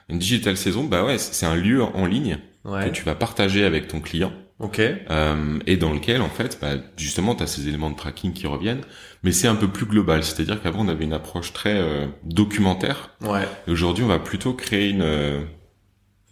Une 0.09 0.19
Digital 0.19 0.57
Sales 0.57 0.75
Room, 0.75 0.89
bah 0.89 1.05
ouais, 1.05 1.19
c'est 1.19 1.47
un 1.47 1.55
lieu 1.55 1.83
en 1.83 2.07
ligne 2.07 2.39
que 2.65 2.89
tu 2.91 3.05
vas 3.05 3.15
partager 3.15 3.65
avec 3.65 3.89
ton 3.89 4.01
client. 4.01 4.33
Ok. 4.59 4.81
Euh, 4.81 5.59
et 5.67 5.77
dans 5.77 5.93
lequel, 5.93 6.21
en 6.21 6.29
fait, 6.29 6.59
bah, 6.61 6.73
justement, 6.97 7.35
tu 7.35 7.43
as 7.43 7.47
ces 7.47 7.69
éléments 7.69 7.91
de 7.91 7.97
tracking 7.97 8.33
qui 8.33 8.47
reviennent, 8.47 8.81
mais 9.23 9.33
c'est 9.33 9.49
un 9.49 9.55
peu 9.55 9.69
plus 9.69 9.87
global. 9.87 10.25
C'est-à-dire 10.25 10.61
qu'avant, 10.63 10.85
on 10.85 10.89
avait 10.89 11.05
une 11.05 11.13
approche 11.13 11.53
très 11.53 12.09
documentaire. 12.25 13.15
Ouais. 13.23 13.47
Et 13.67 13.71
aujourd'hui, 13.71 14.03
on 14.05 14.09
va 14.09 14.19
plutôt 14.19 14.55
créer 14.55 14.91
une 14.91 15.47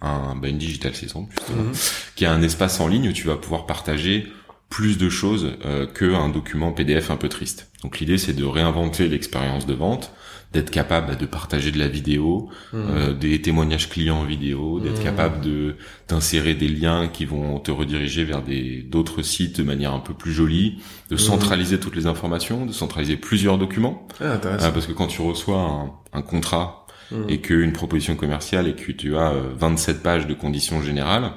un, 0.00 0.36
bah, 0.36 0.48
une 0.48 0.58
digital 0.58 0.94
saison 0.94 1.28
justement, 1.30 1.62
mhm. 1.62 1.72
qui 2.14 2.26
a 2.26 2.32
un 2.32 2.42
espace 2.42 2.80
en 2.80 2.88
ligne 2.88 3.08
où 3.08 3.12
tu 3.12 3.26
vas 3.26 3.36
pouvoir 3.36 3.66
partager 3.66 4.26
plus 4.68 4.98
de 4.98 5.08
choses 5.08 5.52
euh, 5.64 5.86
qu'un 5.86 6.28
document 6.28 6.72
PDF 6.72 7.10
un 7.10 7.16
peu 7.16 7.28
triste. 7.28 7.70
Donc 7.82 8.00
l'idée 8.00 8.18
c'est 8.18 8.32
de 8.32 8.44
réinventer 8.44 9.08
l'expérience 9.08 9.64
de 9.64 9.74
vente, 9.74 10.12
d'être 10.52 10.70
capable 10.70 11.08
bah, 11.08 11.14
de 11.14 11.26
partager 11.26 11.70
de 11.70 11.78
la 11.78 11.88
vidéo, 11.88 12.48
mhm. 12.72 12.86
euh, 12.90 13.12
des 13.14 13.40
témoignages 13.40 13.88
clients 13.88 14.18
en 14.18 14.24
vidéo, 14.24 14.80
d'être 14.80 14.98
mhm. 14.98 15.04
capable 15.04 15.40
de 15.40 15.76
d'insérer 16.08 16.54
des 16.54 16.68
liens 16.68 17.08
qui 17.08 17.24
vont 17.24 17.58
te 17.60 17.70
rediriger 17.70 18.24
vers 18.24 18.42
des 18.42 18.82
d'autres 18.82 19.22
sites 19.22 19.58
de 19.58 19.62
manière 19.62 19.92
un 19.92 20.00
peu 20.00 20.14
plus 20.14 20.32
jolie, 20.32 20.78
de 21.10 21.16
centraliser 21.16 21.78
toutes 21.78 21.96
les 21.96 22.06
informations, 22.06 22.66
de 22.66 22.72
centraliser 22.72 23.16
plusieurs 23.16 23.58
documents. 23.58 24.06
Ah, 24.20 24.38
euh, 24.44 24.70
parce 24.72 24.86
que 24.86 24.92
quand 24.92 25.06
tu 25.06 25.22
reçois 25.22 25.60
un, 25.60 25.92
un 26.12 26.22
contrat 26.22 26.85
Mmh. 27.12 27.24
et 27.28 27.40
qu'une 27.40 27.72
proposition 27.72 28.16
commerciale 28.16 28.66
et 28.66 28.74
que 28.74 28.90
tu 28.90 29.16
as 29.16 29.32
27 29.32 29.96
euh, 29.96 30.00
pages 30.00 30.26
de 30.26 30.34
conditions 30.34 30.82
générales, 30.82 31.32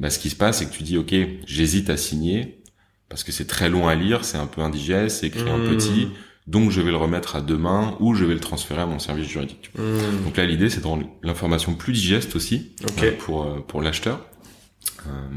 bah, 0.00 0.10
ce 0.10 0.18
qui 0.18 0.30
se 0.30 0.36
passe, 0.36 0.58
c'est 0.58 0.66
que 0.66 0.72
tu 0.72 0.82
dis, 0.82 0.98
OK, 0.98 1.14
j'hésite 1.46 1.90
à 1.90 1.96
signer 1.96 2.60
parce 3.08 3.22
que 3.22 3.30
c'est 3.30 3.46
très 3.46 3.68
long 3.68 3.86
à 3.86 3.94
lire, 3.94 4.24
c'est 4.24 4.36
un 4.36 4.46
peu 4.46 4.62
indigeste, 4.62 5.18
c'est 5.20 5.28
écrit 5.28 5.48
en 5.48 5.58
mmh. 5.58 5.68
petit, 5.68 6.08
donc 6.48 6.72
je 6.72 6.80
vais 6.80 6.90
le 6.90 6.96
remettre 6.96 7.36
à 7.36 7.40
demain 7.40 7.96
ou 8.00 8.14
je 8.14 8.24
vais 8.24 8.34
le 8.34 8.40
transférer 8.40 8.82
à 8.82 8.86
mon 8.86 8.98
service 8.98 9.28
juridique. 9.28 9.70
Mmh. 9.78 10.24
Donc 10.24 10.36
là, 10.36 10.44
l'idée, 10.44 10.70
c'est 10.70 10.80
de 10.80 10.86
rendre 10.86 11.06
l'information 11.22 11.74
plus 11.74 11.92
digeste 11.92 12.34
aussi 12.34 12.72
euh, 13.02 13.12
pour, 13.18 13.44
euh, 13.44 13.60
pour 13.60 13.82
l'acheteur. 13.82 14.26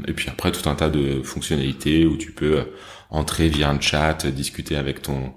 et 0.08 0.12
puis 0.14 0.28
après, 0.28 0.50
tout 0.50 0.68
un 0.68 0.74
tas 0.74 0.90
de 0.90 1.22
fonctionnalités 1.22 2.06
où 2.06 2.16
tu 2.16 2.32
peux 2.32 2.64
entrer 3.08 3.48
via 3.48 3.70
un 3.70 3.80
chat, 3.80 4.26
discuter 4.26 4.74
avec 4.76 5.00
ton 5.00 5.32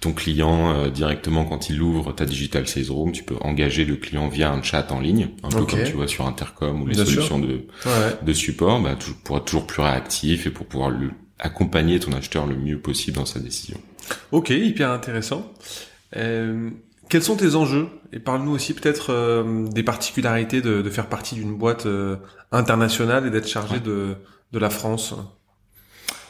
ton 0.00 0.12
client 0.12 0.72
euh, 0.72 0.90
directement 0.90 1.44
quand 1.44 1.70
il 1.70 1.82
ouvre 1.82 2.12
ta 2.12 2.24
digital 2.24 2.66
sales 2.68 2.90
room, 2.90 3.12
tu 3.12 3.24
peux 3.24 3.36
engager 3.40 3.84
le 3.84 3.96
client 3.96 4.28
via 4.28 4.50
un 4.50 4.62
chat 4.62 4.90
en 4.92 5.00
ligne, 5.00 5.30
un 5.42 5.48
peu 5.48 5.64
comme 5.64 5.84
tu 5.84 5.92
vois 5.92 6.08
sur 6.08 6.26
Intercom 6.26 6.82
ou 6.82 6.86
les 6.86 6.94
solutions 6.94 7.38
de 7.38 7.66
de 8.22 8.32
support, 8.32 8.80
bah, 8.80 8.96
pour 9.24 9.38
être 9.38 9.44
toujours 9.44 9.66
plus 9.66 9.82
réactif 9.82 10.46
et 10.46 10.50
pour 10.50 10.66
pouvoir 10.66 10.90
le, 10.90 11.10
accompagner 11.38 12.00
ton 12.00 12.12
acheteur 12.12 12.46
le 12.46 12.56
mieux 12.56 12.78
possible 12.78 13.16
dans 13.16 13.26
sa 13.26 13.40
décision. 13.40 13.78
Ok, 14.32 14.50
hyper 14.50 14.90
intéressant. 14.90 15.52
Euh, 16.16 16.70
quels 17.08 17.22
sont 17.22 17.36
tes 17.36 17.54
enjeux? 17.54 17.88
Et 18.12 18.18
parle-nous 18.18 18.52
aussi 18.52 18.74
peut-être 18.74 19.12
euh, 19.12 19.66
des 19.68 19.82
particularités 19.82 20.60
de, 20.60 20.82
de, 20.82 20.90
faire 20.90 21.08
partie 21.08 21.34
d'une 21.34 21.56
boîte 21.56 21.86
euh, 21.86 22.16
internationale 22.52 23.26
et 23.26 23.30
d'être 23.30 23.48
chargé 23.48 23.80
de, 23.80 24.16
de 24.52 24.58
la 24.58 24.70
France. 24.70 25.14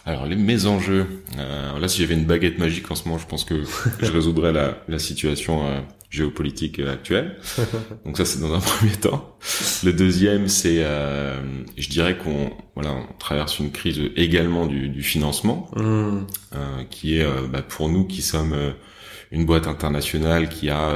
Alors 0.09 0.25
les, 0.25 0.37
mes 0.37 0.65
enjeux, 0.65 1.07
euh, 1.37 1.79
là 1.79 1.87
si 1.87 2.01
j'avais 2.01 2.15
une 2.15 2.25
baguette 2.25 2.59
magique 2.59 2.91
en 2.91 2.95
ce 2.95 3.07
moment, 3.07 3.19
je 3.19 3.27
pense 3.27 3.45
que 3.45 3.63
je 4.01 4.11
résoudrais 4.11 4.53
la, 4.53 4.79
la 4.89 4.99
situation 4.99 5.67
euh, 5.67 5.81
géopolitique 6.09 6.79
actuelle. 6.79 7.37
Donc 8.07 8.17
ça 8.17 8.25
c'est 8.25 8.41
dans 8.41 8.55
un 8.55 8.61
premier 8.79 8.93
temps. 8.93 9.37
Le 9.85 9.93
deuxième 9.93 10.49
c'est, 10.49 10.79
euh, 10.79 11.39
je 11.77 11.91
dirais 11.91 12.17
qu'on 12.17 12.51
voilà, 12.75 12.95
on 12.95 13.19
traverse 13.19 13.59
une 13.59 13.71
crise 13.71 14.01
également 14.17 14.65
du, 14.65 14.89
du 14.89 15.03
financement, 15.03 15.71
mmh. 15.77 16.21
qui 16.89 17.19
est 17.19 17.27
bah, 17.53 17.61
pour 17.61 17.91
nous 17.91 18.05
qui 18.05 18.23
sommes 18.23 18.57
une 19.31 19.45
boîte 19.45 19.67
internationale 19.67 20.49
qui 20.49 20.71
a 20.71 20.95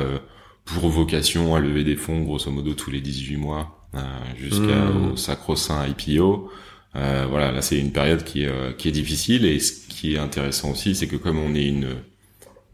pour 0.64 0.88
vocation 0.88 1.54
à 1.54 1.60
lever 1.60 1.84
des 1.84 1.96
fonds 1.96 2.22
grosso 2.22 2.50
modo 2.50 2.72
tous 2.72 2.90
les 2.90 3.02
18 3.02 3.36
mois 3.36 3.90
jusqu'au 4.38 4.62
mmh. 4.62 5.16
sacro-saint 5.18 5.86
IPO. 5.86 6.50
Euh, 6.94 7.26
voilà, 7.28 7.52
là 7.52 7.62
c'est 7.62 7.78
une 7.78 7.92
période 7.92 8.22
qui 8.22 8.44
est, 8.44 8.48
euh, 8.48 8.72
qui 8.72 8.88
est 8.88 8.92
difficile 8.92 9.46
et 9.46 9.58
ce 9.60 9.72
qui 9.88 10.14
est 10.14 10.18
intéressant 10.18 10.70
aussi, 10.70 10.94
c'est 10.94 11.06
que 11.06 11.16
comme 11.16 11.38
on 11.38 11.54
est 11.54 11.66
une, 11.66 11.96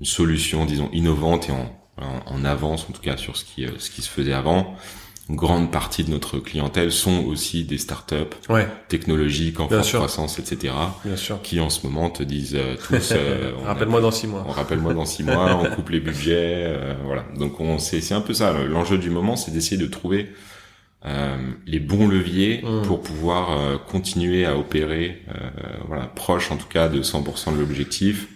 une 0.01 0.07
solution, 0.07 0.65
disons, 0.65 0.91
innovante 0.93 1.49
et 1.49 1.53
en, 1.53 1.73
en, 2.27 2.45
avance 2.45 2.87
en 2.89 2.93
tout 2.93 3.01
cas 3.03 3.17
sur 3.17 3.37
ce 3.37 3.45
qui, 3.45 3.65
euh, 3.65 3.71
ce 3.79 3.91
qui 3.91 4.03
se 4.03 4.09
faisait 4.09 4.33
avant, 4.33 4.75
une 5.29 5.37
grande 5.37 5.71
partie 5.71 6.03
de 6.05 6.11
notre 6.11 6.39
clientèle 6.39 6.91
sont 6.91 7.25
aussi 7.27 7.63
des 7.63 7.79
startups 7.79 8.15
ouais. 8.49 8.67
technologiques 8.89 9.61
en 9.61 9.69
forte 9.69 9.93
croissance, 9.93 10.39
etc. 10.39 10.73
Bien 11.05 11.17
sûr. 11.17 11.41
Qui 11.43 11.61
en 11.61 11.69
ce 11.69 11.87
moment 11.87 12.09
te 12.09 12.23
disent 12.23 12.59
tous. 12.89 13.13
rappelle-moi 13.67 14.01
dans 14.01 14.11
six 14.11 14.27
mois. 14.27 14.45
On 14.49 14.53
rappelle-moi 14.53 14.95
dans 14.95 15.05
six 15.05 15.23
mois. 15.23 15.61
on 15.63 15.75
coupe 15.75 15.91
les 15.91 16.01
budgets. 16.01 16.75
voilà. 17.05 17.27
Donc 17.37 17.61
on 17.61 17.79
c'est 17.79 18.01
c'est 18.01 18.15
un 18.15 18.23
peu 18.23 18.33
ça. 18.33 18.55
L'enjeu 18.55 18.97
du 18.97 19.11
moment, 19.11 19.37
c'est 19.37 19.51
d'essayer 19.51 19.77
de 19.77 19.87
trouver 19.87 20.31
euh, 20.31 20.35
les 21.67 21.81
bons 21.81 22.09
leviers 22.09 22.63
mmh. 22.63 22.83
pour 22.83 23.01
pouvoir 23.01 23.53
euh, 23.53 23.77
continuer 23.79 24.45
à 24.45 24.59
opérer, 24.59 25.23
euh, 25.29 25.49
voilà, 25.87 26.05
proche 26.07 26.51
en 26.51 26.57
tout 26.57 26.67
cas 26.67 26.89
de 26.89 27.03
100% 27.03 27.55
de 27.55 27.61
l'objectif, 27.61 28.29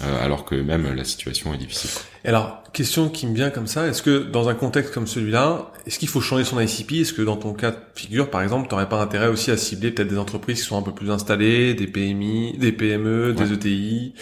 euh, 0.00 0.24
alors 0.24 0.44
que 0.44 0.54
même 0.54 0.94
la 0.94 1.04
situation 1.04 1.52
est 1.52 1.58
difficile. 1.58 1.90
Et 2.24 2.28
alors, 2.28 2.62
question 2.72 3.08
qui 3.08 3.26
me 3.26 3.34
vient 3.34 3.50
comme 3.50 3.66
ça, 3.66 3.88
est-ce 3.88 4.02
que 4.02 4.22
dans 4.22 4.48
un 4.48 4.54
contexte 4.54 4.94
comme 4.94 5.08
celui-là, 5.08 5.72
est-ce 5.86 5.98
qu'il 5.98 6.08
faut 6.08 6.20
changer 6.20 6.44
son 6.44 6.60
ICP 6.60 6.92
Est-ce 6.92 7.12
que 7.12 7.22
dans 7.22 7.36
ton 7.36 7.52
cas 7.52 7.72
de 7.72 7.76
figure, 7.94 8.30
par 8.30 8.42
exemple, 8.42 8.68
tu 8.68 8.74
n'aurais 8.74 8.88
pas 8.88 9.00
intérêt 9.00 9.26
aussi 9.26 9.50
à 9.50 9.56
cibler 9.56 9.90
peut-être 9.90 10.08
des 10.08 10.18
entreprises 10.18 10.60
qui 10.60 10.66
sont 10.66 10.78
un 10.78 10.82
peu 10.82 10.92
plus 10.92 11.10
installées, 11.10 11.74
des 11.74 11.88
PMI, 11.88 12.56
des 12.58 12.70
PME, 12.70 13.32
des 13.32 13.52
ETI 13.52 14.14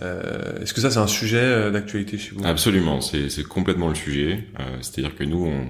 euh, 0.00 0.62
Est-ce 0.62 0.72
que 0.72 0.80
ça, 0.80 0.90
c'est 0.90 0.98
un 0.98 1.06
sujet 1.06 1.42
euh, 1.42 1.70
d'actualité 1.70 2.16
chez 2.16 2.30
vous? 2.34 2.46
Absolument, 2.46 3.00
c'est 3.00 3.44
complètement 3.44 3.88
le 3.88 3.94
sujet. 3.94 4.46
Euh, 4.60 4.78
C'est-à-dire 4.80 5.14
que 5.14 5.24
nous, 5.24 5.44
on, 5.44 5.66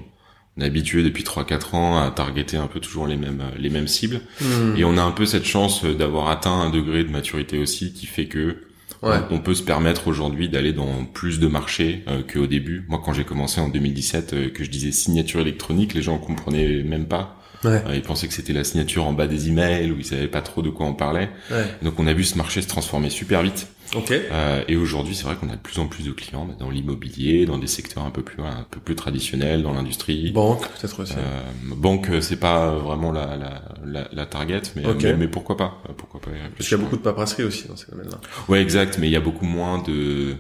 on 0.59 0.63
est 0.63 0.67
habitué 0.67 1.03
depuis 1.05 1.23
3-4 1.23 1.75
ans 1.77 1.99
à 2.03 2.11
targeter 2.11 2.57
un 2.57 2.67
peu 2.67 2.81
toujours 2.81 3.07
les 3.07 3.17
mêmes 3.17 3.43
les 3.59 3.71
mêmes 3.71 3.89
cibles 3.89 4.21
Hmm. 4.41 4.77
et 4.77 4.85
on 4.85 4.97
a 4.99 5.03
un 5.03 5.13
peu 5.13 5.25
cette 5.27 5.45
chance 5.47 5.85
d'avoir 5.85 6.29
atteint 6.29 6.53
un 6.53 6.71
degré 6.71 7.05
de 7.05 7.11
maturité 7.11 7.59
aussi 7.59 7.93
qui 7.93 8.07
fait 8.07 8.27
que 8.27 8.57
Ouais. 9.01 9.11
on, 9.31 9.37
on 9.37 9.39
peut 9.39 9.55
se 9.55 9.63
permettre 9.63 10.09
aujourd'hui 10.09 10.49
d'aller 10.49 10.73
dans 10.73 11.05
plus 11.05 11.39
de 11.39 11.47
marchés 11.47 12.03
euh, 12.09 12.23
qu'au 12.23 12.49
début. 12.49 12.85
Moi, 12.89 13.01
quand 13.05 13.13
j'ai 13.13 13.23
commencé 13.23 13.61
en 13.61 13.69
2017, 13.69 14.33
euh, 14.33 14.49
que 14.51 14.65
je 14.65 14.71
disais 14.71 14.91
signature 14.91 15.39
électronique, 15.39 15.95
les 15.95 16.03
gens 16.03 16.19
comprenaient 16.19 16.83
même 16.83 17.07
pas. 17.07 17.38
Ouais. 17.65 17.83
Euh, 17.87 17.95
ils 17.97 18.03
pensaient 18.03 18.29
que 18.29 18.35
c'était 18.35 18.53
la 18.53 18.65
signature 18.65 19.05
en 19.07 19.13
bas 19.13 19.27
des 19.27 19.49
emails 19.49 19.91
ou 19.91 19.97
ils 19.99 20.05
savaient 20.05 20.29
pas 20.29 20.43
trop 20.43 20.63
de 20.63 20.71
quoi 20.71 20.87
on 20.87 20.95
parlait. 20.95 21.29
Ouais. 21.51 21.65
Donc, 21.83 21.99
on 21.99 22.07
a 22.07 22.13
vu 22.13 22.25
ce 22.25 22.37
marché 22.39 22.63
se 22.63 22.69
transformer 22.69 23.11
super 23.11 23.43
vite. 23.43 23.67
Ok. 23.97 24.11
Euh, 24.13 24.63
et 24.69 24.77
aujourd'hui, 24.77 25.15
c'est 25.15 25.25
vrai 25.25 25.35
qu'on 25.37 25.49
a 25.49 25.57
de 25.57 25.61
plus 25.61 25.79
en 25.79 25.87
plus 25.87 26.05
de 26.05 26.13
clients 26.13 26.45
bah, 26.45 26.55
dans 26.59 26.69
l'immobilier, 26.71 27.47
dans 27.47 27.57
des 27.57 27.67
secteurs 27.67 28.05
un 28.05 28.11
peu 28.11 28.23
plus 28.23 28.43
un 28.43 28.67
peu 28.71 28.81
plus 28.81 28.95
traditionnels, 28.95 29.63
dans 29.63 29.73
l'industrie. 29.73 30.31
Banque, 30.31 30.61
peut-être 30.61 31.01
aussi. 31.03 31.15
Euh, 31.15 31.41
banque, 31.75 32.11
euh, 32.11 32.21
c'est 32.21 32.37
pas 32.37 32.71
vraiment 32.77 33.13
la, 33.13 33.37
la, 33.37 33.63
la, 33.87 34.09
la 34.13 34.27
target, 34.27 34.61
mais, 34.77 34.83
mais, 35.03 35.17
mais 35.17 35.29
pourquoi 35.29 35.57
pas? 35.57 35.79
Euh, 35.89 35.93
Pourquoi 35.97 36.21
pas 36.21 36.31
Parce 36.57 36.69
qu'il 36.69 36.77
y 36.77 36.81
a 36.81 36.85
beaucoup 36.85 36.97
de 36.99 37.03
paperasserie 37.03 37.45
aussi 37.45 37.67
dans 37.67 37.77
ces 37.77 37.91
domaines-là. 37.91 38.21
Ouais, 38.49 38.61
exact, 38.61 38.99
mais 38.99 39.07
il 39.09 39.13
y 39.13 39.17
a 39.17 39.21
beaucoup 39.21 39.47
moins 39.47 39.83
de 39.83 40.37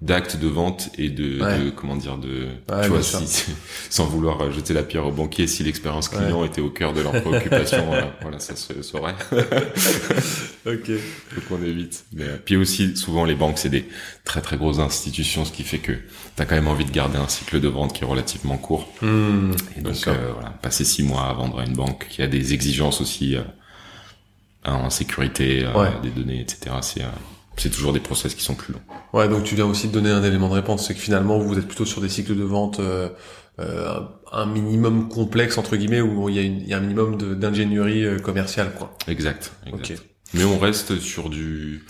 d'actes 0.00 0.36
de 0.36 0.46
vente 0.46 0.90
et 0.96 1.10
de, 1.10 1.42
Ouais. 1.42 1.58
de 1.58 1.70
comment 1.70 1.96
dire 1.96 2.18
de 2.18 2.46
Ouais, 2.70 2.82
tu 2.84 2.88
vois 2.88 3.02
si, 3.02 3.46
sans 3.90 4.04
vouloir 4.06 4.52
jeter 4.52 4.72
la 4.72 4.84
pierre 4.84 5.04
aux 5.06 5.10
banquiers 5.12 5.48
si 5.48 5.64
l'expérience 5.64 6.08
client 6.08 6.44
était 6.44 6.60
au 6.60 6.70
cœur 6.70 6.92
de 6.92 7.00
leurs 7.00 7.20
préoccupations 7.20 7.92
euh, 7.92 8.02
voilà 8.22 8.38
ça 8.38 8.54
se 8.54 8.80
saurait 8.82 9.16
Ok. 10.66 10.90
faut 11.30 11.40
qu'on 11.48 11.62
évite 11.64 12.04
mais 12.12 12.24
euh, 12.24 12.36
puis 12.44 12.56
aussi 12.56 12.96
souvent 12.96 13.24
les 13.24 13.34
banques 13.34 13.58
c'est 13.58 13.70
des 13.70 13.88
très 14.24 14.40
très 14.40 14.56
grosses 14.56 14.78
institutions 14.78 15.44
ce 15.44 15.50
qui 15.52 15.64
fait 15.64 15.78
que 15.78 15.92
t'as 16.36 16.44
quand 16.44 16.54
même 16.54 16.68
envie 16.68 16.84
de 16.84 16.90
garder 16.92 17.18
un 17.18 17.28
cycle 17.28 17.58
de 17.60 17.68
vente 17.68 17.92
qui 17.92 18.04
est 18.04 18.06
relativement 18.06 18.56
court 18.56 18.86
Hmm. 19.02 19.52
et 19.76 19.80
donc 19.80 19.96
euh, 20.06 20.30
voilà 20.34 20.50
passer 20.62 20.84
six 20.84 21.02
mois 21.02 21.24
à 21.24 21.32
vendre 21.32 21.58
à 21.60 21.64
une 21.64 21.72
banque 21.74 22.06
qui 22.08 22.22
a 22.22 22.26
des 22.28 22.52
exigences 22.54 23.00
aussi 23.00 23.34
euh, 23.36 23.42
en 24.64 24.90
sécurité 24.90 25.64
euh, 25.64 25.88
des 26.02 26.10
données 26.10 26.40
etc 26.40 26.76
c'est 26.82 27.02
c'est 27.60 27.70
toujours 27.70 27.92
des 27.92 28.00
process 28.00 28.34
qui 28.34 28.42
sont 28.42 28.54
plus 28.54 28.72
longs 28.72 28.80
Ouais, 29.12 29.28
donc 29.28 29.44
tu 29.44 29.54
viens 29.54 29.66
aussi 29.66 29.88
de 29.88 29.92
donner 29.92 30.10
un 30.10 30.22
élément 30.22 30.48
de 30.48 30.54
réponse, 30.54 30.86
c'est 30.86 30.94
que 30.94 31.00
finalement 31.00 31.38
vous 31.38 31.58
êtes 31.58 31.66
plutôt 31.66 31.84
sur 31.86 32.00
des 32.00 32.08
cycles 32.08 32.36
de 32.36 32.42
vente 32.44 32.80
euh, 32.80 33.08
euh, 33.60 34.00
un 34.32 34.46
minimum 34.46 35.08
complexe 35.08 35.58
entre 35.58 35.76
guillemets 35.76 36.00
où 36.00 36.28
il 36.28 36.36
y 36.36 36.38
a, 36.38 36.42
une- 36.42 36.60
il 36.60 36.68
y 36.68 36.74
a 36.74 36.76
un 36.78 36.80
minimum 36.80 37.16
d'ingénierie 37.38 38.04
euh, 38.04 38.18
commerciale 38.18 38.72
quoi. 38.78 38.94
Exact. 39.08 39.52
exact. 39.66 40.02
Mais 40.34 40.44
on 40.44 40.58
reste 40.58 40.98
sur 41.00 41.30
du... 41.30 41.84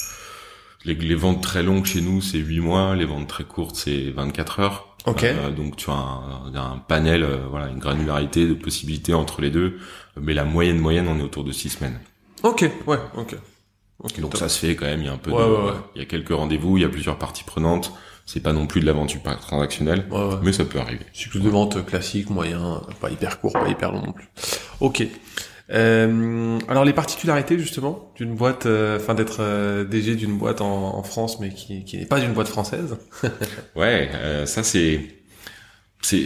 Les, 0.84 0.94
les 0.94 1.14
ventes 1.16 1.42
très 1.42 1.62
longues 1.64 1.84
chez 1.84 2.00
nous, 2.00 2.22
c'est 2.22 2.38
8 2.38 2.60
mois. 2.60 2.94
Les 2.94 3.04
ventes 3.04 3.26
très 3.26 3.42
courtes, 3.44 3.75
c'est 3.75 4.10
24 4.12 4.60
heures. 4.60 4.96
Ok. 5.06 5.25
Euh, 5.25 5.50
donc 5.50 5.75
tu 5.76 5.90
as 5.90 5.94
un, 5.94 6.54
un 6.54 6.78
panel, 6.78 7.25
euh, 7.25 7.38
voilà, 7.50 7.68
une 7.68 7.78
granularité 7.80 8.46
de 8.46 8.54
possibilités 8.54 9.12
entre 9.12 9.40
les 9.42 9.50
deux. 9.50 9.78
Mais 10.20 10.34
la 10.34 10.44
moyenne 10.44 10.78
moyenne, 10.78 11.08
on 11.08 11.18
est 11.18 11.22
autour 11.22 11.42
de 11.42 11.50
6 11.50 11.70
semaines. 11.70 11.98
Ok, 12.44 12.70
ouais, 12.87 12.98
ok. 13.16 13.34
Donc 14.02 14.31
top. 14.31 14.37
ça 14.37 14.49
se 14.49 14.59
fait 14.59 14.76
quand 14.76 14.87
même. 14.87 15.00
Il 15.00 15.07
y 15.07 15.09
a 15.09 15.12
un 15.12 15.19
peu 15.19 15.31
Ouais, 15.31 15.38
de, 15.45 15.50
ouais, 15.50 15.64
ouais. 15.71 15.76
il 15.95 15.99
y 16.00 16.02
a 16.02 16.07
quelques 16.07 16.31
rendez-vous, 16.33 16.76
il 16.76 16.83
y 16.83 16.87
a 16.87 16.88
plusieurs 16.88 17.19
parties 17.19 17.45
prenantes. 17.45 17.93
C'est 18.26 18.40
pas 18.40 18.52
non 18.52 18.67
plus 18.67 18.83
de 18.83 18.87
la 18.87 18.93
vente 18.93 19.09
super 19.11 19.40
transactionnelle, 19.40 20.05
mais 20.43 20.52
ça 20.52 20.64
peut 20.67 20.78
arriver. 20.78 21.07
Cycle 21.14 21.40
de 21.40 21.49
vente 21.49 21.85
classique, 21.87 22.28
moyen, 22.28 22.83
pas 23.00 23.09
hyper 23.11 23.40
court, 23.40 23.55
pas 23.55 23.67
hyper 23.69 23.90
long 23.90 24.02
non 24.02 24.12
plus. 24.12 24.28
Ok. 24.81 25.02
Euh, 25.71 26.59
alors 26.69 26.85
les 26.85 26.93
particularités 26.95 27.59
justement 27.59 28.11
d'une 28.17 28.35
boîte, 28.35 28.64
euh, 28.67 28.97
enfin 28.99 29.14
d'être 29.14 29.38
euh, 29.40 29.85
DG 29.85 30.14
d'une 30.14 30.37
boîte 30.38 30.61
en, 30.62 30.97
en 30.97 31.02
France, 31.02 31.40
mais 31.40 31.50
qui, 31.50 31.85
qui 31.85 31.99
n'est 31.99 32.07
pas 32.07 32.21
une 32.21 32.33
boîte 32.33 32.49
française. 32.49 32.97
Ouais, 33.76 34.11
euh, 34.14 34.47
ça 34.47 34.62
c'est, 34.62 35.00
c'est, 36.00 36.25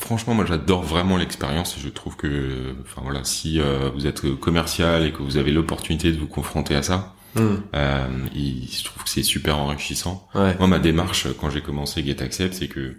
franchement 0.00 0.34
moi 0.34 0.44
j'adore 0.46 0.82
vraiment 0.82 1.16
l'expérience 1.16 1.76
et 1.76 1.80
je 1.80 1.88
trouve 1.88 2.16
que, 2.16 2.74
enfin 2.82 3.02
voilà, 3.02 3.24
si 3.24 3.60
euh, 3.60 3.90
vous 3.94 4.06
êtes 4.06 4.22
commercial 4.36 5.06
et 5.06 5.12
que 5.12 5.22
vous 5.22 5.36
avez 5.36 5.52
l'opportunité 5.52 6.12
de 6.12 6.18
vous 6.18 6.26
confronter 6.26 6.74
à 6.74 6.82
ça, 6.82 7.10
Hmm. 7.36 7.56
euh, 7.74 8.06
il, 8.32 8.68
je 8.70 8.84
trouve 8.84 9.02
que 9.02 9.10
c'est 9.10 9.24
super 9.24 9.58
enrichissant. 9.58 10.28
Ouais. 10.36 10.54
Moi 10.60 10.68
ma 10.68 10.78
démarche 10.78 11.26
quand 11.40 11.50
j'ai 11.50 11.62
commencé 11.62 12.04
Get 12.04 12.22
Accept, 12.22 12.54
c'est 12.54 12.68
que 12.68 12.94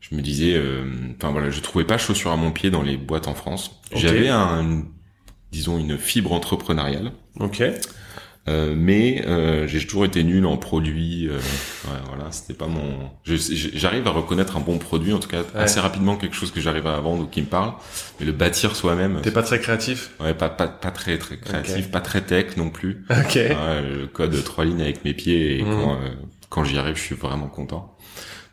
je 0.00 0.14
me 0.14 0.22
disais, 0.22 0.54
euh, 0.54 0.84
enfin 1.16 1.32
voilà, 1.32 1.50
je 1.50 1.60
trouvais 1.60 1.84
pas 1.84 1.98
chaussure 1.98 2.30
à 2.30 2.36
mon 2.36 2.52
pied 2.52 2.70
dans 2.70 2.82
les 2.82 2.96
boîtes 2.96 3.26
en 3.26 3.34
France. 3.34 3.80
J'avais 3.92 4.28
un, 4.28 4.84
disons 5.50 5.80
une 5.80 5.98
fibre 5.98 6.32
entrepreneuriale. 6.32 7.10
Ok. 7.40 7.60
Euh, 8.48 8.74
mais 8.76 9.24
euh, 9.28 9.68
j'ai 9.68 9.78
toujours 9.86 10.04
été 10.04 10.24
nul 10.24 10.44
en 10.46 10.56
produit. 10.56 11.28
euh, 11.28 11.36
ouais, 11.36 12.00
voilà, 12.08 12.32
c'était 12.32 12.54
pas 12.54 12.66
mon. 12.66 13.08
J'arrive 13.24 14.06
à 14.08 14.10
reconnaître 14.10 14.56
un 14.56 14.60
bon 14.60 14.78
produit, 14.78 15.12
en 15.12 15.20
tout 15.20 15.28
cas 15.28 15.42
Ouais. 15.42 15.60
assez 15.60 15.78
rapidement 15.78 16.16
quelque 16.16 16.34
chose 16.34 16.50
que 16.50 16.60
j'arrive 16.60 16.88
à 16.88 16.98
vendre 16.98 17.22
ou 17.22 17.26
qui 17.26 17.40
me 17.40 17.46
parle. 17.46 17.72
Mais 18.18 18.26
le 18.26 18.32
bâtir 18.32 18.74
soi-même, 18.74 19.20
T'es 19.22 19.30
pas 19.30 19.44
très 19.44 19.60
créatif? 19.60 20.10
ouais, 20.18 20.34
pas 20.34 20.48
pas 20.48 20.66
pas 20.66 20.90
très 20.90 21.18
très 21.18 21.36
créatif, 21.38 21.90
pas 21.92 22.00
très 22.00 22.20
tech 22.22 22.56
non 22.56 22.70
plus. 22.70 23.04
Ok. 23.10 23.34
Ouais, 23.36 23.82
le 23.82 24.06
code 24.08 24.42
trois 24.42 24.64
lignes 24.64 24.82
avec 24.82 25.04
mes 25.04 25.14
pieds 25.14 25.58
et 25.60 25.62
Mhm. 25.62 25.70
quand 25.76 25.92
euh, 25.94 26.08
quand 26.48 26.64
j'y 26.64 26.78
arrive, 26.78 26.96
je 26.96 27.02
suis 27.02 27.14
vraiment 27.14 27.46
content. 27.48 27.96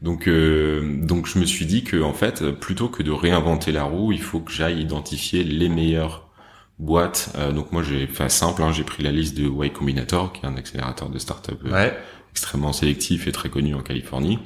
Donc 0.03 0.27
euh, 0.27 0.97
donc 1.03 1.25
je 1.27 1.39
me 1.39 1.45
suis 1.45 1.65
dit 1.65 1.83
que 1.83 2.01
en 2.01 2.13
fait, 2.13 2.51
plutôt 2.51 2.89
que 2.89 3.01
de 3.03 3.11
réinventer 3.11 3.71
la 3.71 3.83
roue, 3.85 4.11
il 4.11 4.21
faut 4.21 4.39
que 4.39 4.51
j'aille 4.51 4.79
identifier 4.81 5.43
les 5.43 5.67
meilleures 5.67 6.28
boîtes. 6.79 7.31
Euh, 7.37 7.51
donc 7.51 7.71
moi 7.71 7.83
j'ai 7.83 8.07
fait 8.07 8.29
simple, 8.29 8.63
hein, 8.63 8.71
j'ai 8.71 8.83
pris 8.83 9.03
la 9.03 9.11
liste 9.11 9.37
de 9.37 9.43
Y 9.43 9.73
Combinator, 9.73 10.33
qui 10.33 10.41
est 10.45 10.49
un 10.49 10.55
accélérateur 10.57 11.09
de 11.09 11.19
start-up 11.19 11.59
euh, 11.65 11.71
Ouais. 11.73 11.97
extrêmement 12.31 12.73
sélectif 12.73 13.27
et 13.27 13.31
très 13.31 13.49
connu 13.49 13.75
en 13.75 13.81
Californie. 13.81 14.39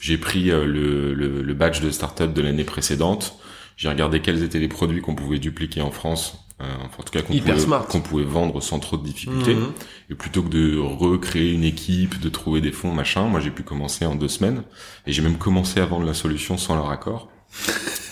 J'ai 0.00 0.18
pris 0.18 0.50
euh, 0.50 0.64
le, 0.66 1.14
le, 1.14 1.42
le 1.42 1.54
badge 1.54 1.80
de 1.80 1.90
start-up 1.90 2.32
de 2.32 2.42
l'année 2.42 2.64
précédente. 2.64 3.38
J'ai 3.76 3.88
regardé 3.88 4.20
quels 4.20 4.42
étaient 4.42 4.60
les 4.60 4.68
produits 4.68 5.00
qu'on 5.00 5.14
pouvait 5.16 5.38
dupliquer 5.40 5.80
en 5.80 5.90
France, 5.90 6.38
euh, 6.60 6.64
enfin, 6.84 6.98
en 7.00 7.02
tout 7.02 7.12
cas 7.12 7.22
pouvait, 7.22 7.40
qu'on 7.88 8.00
pouvait 8.00 8.22
vendre 8.24 8.60
sans 8.60 8.78
trop 8.78 8.96
de 8.96 9.02
difficultés. 9.02 9.54
Mhm. 9.56 9.72
Et 10.10 10.14
plutôt 10.14 10.42
que 10.44 10.48
de 10.50 10.78
recréer 10.78 11.52
une 11.52 11.64
équipe, 11.64 12.20
de 12.20 12.28
trouver 12.28 12.60
des 12.60 12.70
fonds, 12.70 12.92
machin, 12.92 13.24
moi 13.24 13.40
j'ai 13.40 13.50
pu 13.50 13.64
commencer 13.64 14.06
en 14.06 14.14
deux 14.14 14.28
semaines. 14.28 14.62
Et 15.08 15.12
j'ai 15.12 15.22
même 15.22 15.38
commencé 15.38 15.80
à 15.80 15.86
vendre 15.86 16.06
la 16.06 16.14
solution 16.14 16.56
sans 16.56 16.76
leur 16.76 16.90
accord. 16.90 17.30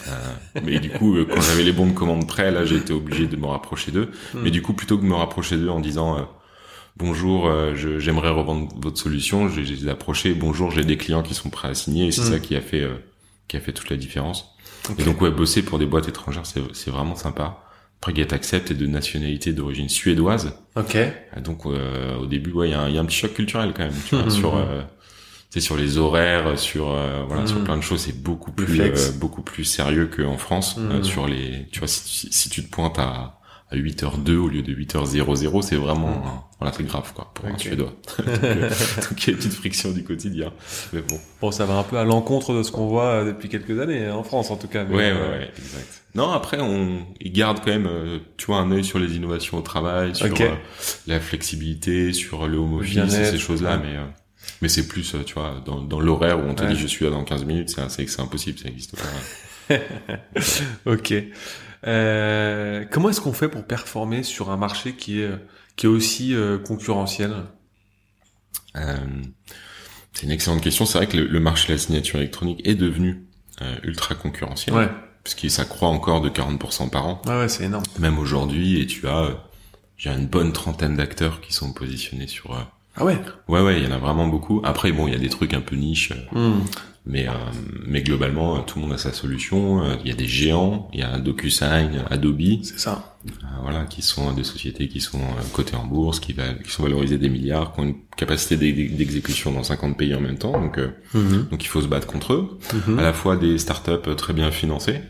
Euh, 0.08 0.12
mais 0.64 0.78
du 0.78 0.90
coup, 0.90 1.16
euh, 1.16 1.25
quand 1.25 1.40
j'avais 1.40 1.62
les 1.62 1.72
bons 1.72 1.87
de 1.87 1.92
commande 1.92 2.26
prêts, 2.26 2.50
là 2.50 2.64
j'ai 2.64 2.76
été 2.76 2.92
obligé 2.92 3.26
de 3.26 3.37
me 3.37 3.46
rapprocher 3.46 3.92
d'eux. 3.92 4.11
Hmm. 4.34 4.40
Mais 4.42 4.50
du 4.50 4.61
coup, 4.62 4.72
plutôt 4.72 4.96
que 4.99 5.02
de 5.02 5.06
me 5.08 5.14
rapprocher 5.14 5.56
d'eux 5.56 5.68
en 5.70 5.80
disant 5.80 6.18
euh, 6.18 6.22
bonjour, 6.96 7.46
euh, 7.46 7.75
j'aimerais 7.99 8.30
revendre 8.30 8.68
votre 8.80 8.99
solution, 8.99 9.49
j'ai 9.49 9.64
j'ai 9.64 9.88
approché 9.88 10.34
bonjour, 10.34 10.70
j'ai 10.70 10.84
des 10.84 10.96
clients 10.96 11.22
qui 11.22 11.34
sont 11.34 11.50
prêts 11.50 11.68
à 11.68 11.75
signer 11.75 12.06
et 12.06 12.12
c'est 12.12 12.22
Mm. 12.22 12.32
ça 12.32 12.38
qui 12.40 12.56
a 12.56 12.61
fait 12.61 12.87
qui 13.49 13.56
a 13.56 13.61
fait 13.61 13.72
toute 13.72 13.90
la 13.90 13.96
différence. 13.96 14.46
Et 14.99 15.04
donc 15.04 15.20
ouais, 15.20 15.30
bosser 15.30 15.62
pour 15.62 15.78
des 15.78 15.87
boîtes 15.87 16.08
étrangères, 16.08 16.42
c'est 16.44 16.90
vraiment 16.90 17.14
sympa. 17.14 17.58
Après, 18.00 18.12
Get 18.16 18.34
Accept 18.34 18.72
est 18.72 18.75
de 18.75 18.87
nationalité 18.88 19.52
d'origine 19.52 19.88
suédoise. 19.88 20.54
Ok. 20.75 20.96
Donc 21.44 21.66
euh, 21.66 22.16
au 22.16 22.26
début, 22.26 22.50
ouais, 22.50 22.68
il 22.68 22.72
y, 22.72 22.75
a 22.75 22.80
un- 22.80 22.88
il 22.88 22.94
y 22.96 22.99
a 22.99 23.00
un 23.00 23.04
petit 23.04 23.16
choc 23.16 23.32
culturel 23.32 23.72
quand 23.76 23.84
même, 23.84 23.94
tu 24.08 24.16
vois, 24.16 24.28
sur 24.30 24.56
sais, 25.54 25.61
sur 25.61 25.76
les 25.76 25.99
horaires, 25.99 26.59
sur 26.59 26.90
euh, 26.90 27.25
voilà, 27.26 27.47
sur 27.47 27.59
Mhm. 27.59 27.64
plein 27.64 27.76
de 27.76 27.82
choses, 27.82 28.00
c'est 28.00 28.21
beaucoup 28.23 28.52
plus 28.52 28.80
euh, 28.80 29.12
beaucoup 29.18 29.42
plus 29.42 29.64
sérieux 29.64 30.06
qu'en 30.14 30.38
France. 30.38 30.76
Euh, 30.78 31.02
sur 31.02 31.26
les, 31.26 31.66
tu 31.73 31.78
vois, 31.80 31.88
si, 31.88 32.26
tu- 32.26 32.32
si 32.32 32.49
tu 32.50 32.64
te 32.64 32.71
pointes 32.71 32.99
à 32.99 33.38
à 33.71 33.75
8h02 33.76 34.37
au 34.37 34.49
lieu 34.49 34.61
de 34.61 34.71
8h00, 34.75 35.62
c'est 35.62 35.76
vraiment 35.76 36.09
un- 36.26 36.44
voilà, 36.61 36.75
c'est 36.76 36.82
grave 36.82 37.11
quoi 37.14 37.30
pour 37.32 37.47
un 37.49 37.56
suédois. 37.56 37.94
donc 38.18 38.28
euh, 38.44 38.68
donc, 38.68 39.23
il 39.23 39.26
y 39.26 39.30
a 39.30 39.32
une 39.32 39.37
petite 39.38 39.54
friction 39.54 39.90
du 39.92 40.04
quotidien. 40.04 40.52
Mais 40.92 41.00
bon. 41.00 41.18
Bon, 41.40 41.50
ça 41.50 41.64
va 41.64 41.78
un 41.78 41.82
peu 41.82 41.97
à 41.97 42.04
l'encontre 42.04 42.52
de 42.54 42.62
ce 42.62 42.71
qu'on 42.71 42.87
voit 42.87 43.06
euh, 43.06 43.25
depuis 43.32 43.49
quelques 43.49 43.80
années 43.80 44.04
hein, 44.09 44.14
en 44.14 44.25
France 44.25 44.50
en 44.50 44.56
tout 44.56 44.68
cas. 44.68 44.85
mais, 44.85 44.94
Ouais, 44.94 45.12
ouais, 45.12 45.18
euh, 45.18 45.38
ouais, 45.38 45.50
exact. 45.56 46.02
Non, 46.14 46.30
après, 46.32 46.61
on, 46.61 46.99
ils 47.18 47.32
gardent 47.32 47.61
quand 47.61 47.71
même, 47.71 47.87
euh, 47.87 48.18
tu 48.37 48.44
vois, 48.44 48.59
un 48.59 48.71
œil 48.73 48.85
sur 48.85 48.99
les 48.99 49.16
innovations 49.16 49.56
au 49.56 49.62
travail, 49.62 50.14
sur 50.14 50.28
la 51.06 51.18
flexibilité, 51.21 52.12
sur 52.12 52.47
le 52.49 52.59
home 52.59 52.75
office, 52.75 53.14
et 53.14 53.25
ces 53.25 53.38
choses-là, 53.38 53.76
ouais. 53.78 53.82
mais, 53.85 53.97
euh, 53.97 54.04
mais 54.61 54.68
c'est 54.68 54.87
plus, 54.88 55.14
euh, 55.14 55.22
tu 55.25 55.34
vois, 55.34 55.62
dans, 55.64 55.80
dans 55.82 56.00
l'horaire 56.00 56.38
où 56.38 56.42
on 56.42 56.54
te 56.54 56.62
Ouais. 56.62 56.72
dit 56.72 56.78
je 56.78 56.87
suis 56.87 57.04
là 57.04 57.11
dans 57.11 57.25
15 57.25 57.44
minutes, 57.44 57.68
c'est, 57.88 58.20
impossible, 58.20 58.58
ça 58.58 58.68
existe 58.68 58.96
pas. 58.96 59.75
Ok. 60.87 61.14
Euh, 61.87 62.84
comment 62.90 63.08
est-ce 63.11 63.20
qu'on 63.20 63.32
fait 63.32 63.49
pour 63.49 63.64
performer 63.66 64.22
sur 64.22 64.50
un 64.50 64.56
marché 64.56 64.94
qui 64.94 65.20
est 65.20 65.30
qui 65.76 65.87
est 65.87 65.88
aussi 65.88 66.34
euh, 66.34 66.58
concurrentiel? 66.58 67.34
Euh, 68.76 68.96
c'est 70.12 70.25
une 70.25 70.32
excellente 70.32 70.61
question. 70.62 70.84
C'est 70.84 70.99
vrai 70.99 71.06
que 71.06 71.16
le, 71.16 71.26
le 71.26 71.40
marché 71.40 71.68
de 71.68 71.72
la 71.72 71.78
signature 71.78 72.18
électronique 72.18 72.61
est 72.66 72.75
devenu 72.75 73.25
ultra 73.84 74.16
concurrentiel, 74.16 74.75
Ouais. 74.75 74.88
puisqu'il 75.22 75.49
ça 75.50 75.64
croît 75.64 75.88
encore 75.88 76.20
de 76.20 76.28
40% 76.28 76.90
par 76.90 77.06
an. 77.06 77.22
Ouais, 77.26 77.38
ouais, 77.38 77.49
c'est 77.49 77.62
énorme. 77.64 77.84
même 78.00 78.18
aujourd'hui, 78.18 78.80
et 78.80 78.87
tu 78.87 79.06
as, 79.06 79.37
j'ai 79.96 80.11
une 80.11 80.26
bonne 80.26 80.52
trentaine 80.52 80.96
d'acteurs 80.96 81.40
qui 81.40 81.52
sont 81.52 81.72
positionnés 81.72 82.26
sur 82.26 82.56
Ah 82.96 83.04
ouais. 83.04 83.18
Ouais, 83.49 83.61
ouais, 83.62 83.78
il 83.80 83.84
y 83.84 83.87
en 83.88 83.92
a 83.92 83.99
vraiment 83.99 84.28
beaucoup. 84.28 84.61
Après, 84.64 84.92
bon, 84.92 85.06
il 85.06 85.12
y 85.12 85.16
a 85.16 85.18
des 85.18 85.28
trucs 85.30 85.54
un 85.54 85.61
peu 85.62 85.76
niches, 85.76 86.12
euh, 86.12 86.38
Hmm. 86.56 86.61
mais 87.06 87.26
euh, 87.26 87.32
mais 87.87 88.02
globalement, 88.02 88.56
euh, 88.56 88.61
tout 88.66 88.78
le 88.78 88.84
monde 88.84 88.94
a 88.94 88.99
sa 88.99 89.12
solution. 89.12 89.82
Euh, 89.82 89.94
Il 90.04 90.08
y 90.08 90.12
a 90.12 90.14
des 90.14 90.26
géants, 90.28 90.88
il 90.92 91.00
y 91.00 91.02
a 91.02 91.18
DocuSign, 91.18 92.04
Adobe, 92.11 92.62
C'est 92.62 92.78
ça. 92.78 93.16
euh, 93.26 93.30
voilà, 93.62 93.84
qui 93.87 94.02
sont 94.02 94.32
des 94.32 94.44
sociétés 94.44 94.88
qui 94.88 95.00
sont 95.00 95.20
cotées 95.54 95.75
en 95.76 95.87
bourse, 95.87 96.20
qui, 96.20 96.32
va, 96.34 96.52
qui 96.52 96.70
sont 96.70 96.82
valorisées 96.82 97.16
des 97.18 97.30
milliards, 97.30 97.72
qui 97.72 97.80
ont 97.80 97.84
une 97.84 97.96
capacité 98.16 98.56
d'e- 98.56 98.94
d'exécution 98.96 99.52
dans 99.52 99.62
50 99.62 99.96
pays 99.96 100.14
en 100.14 100.20
même 100.20 100.37
temps. 100.38 100.52
Donc, 100.61 100.76
euh, 100.78 100.90
Mhm. 101.14 101.46
donc 101.50 101.64
il 101.64 101.68
faut 101.68 101.80
se 101.80 101.87
battre 101.88 102.06
contre 102.06 102.34
eux. 102.34 102.58
Mhm. 102.88 102.99
À 102.99 103.02
la 103.02 103.12
fois 103.14 103.37
des 103.38 103.56
startups 103.58 104.14
très 104.16 104.32
bien 104.34 104.50
financées, 104.50 105.00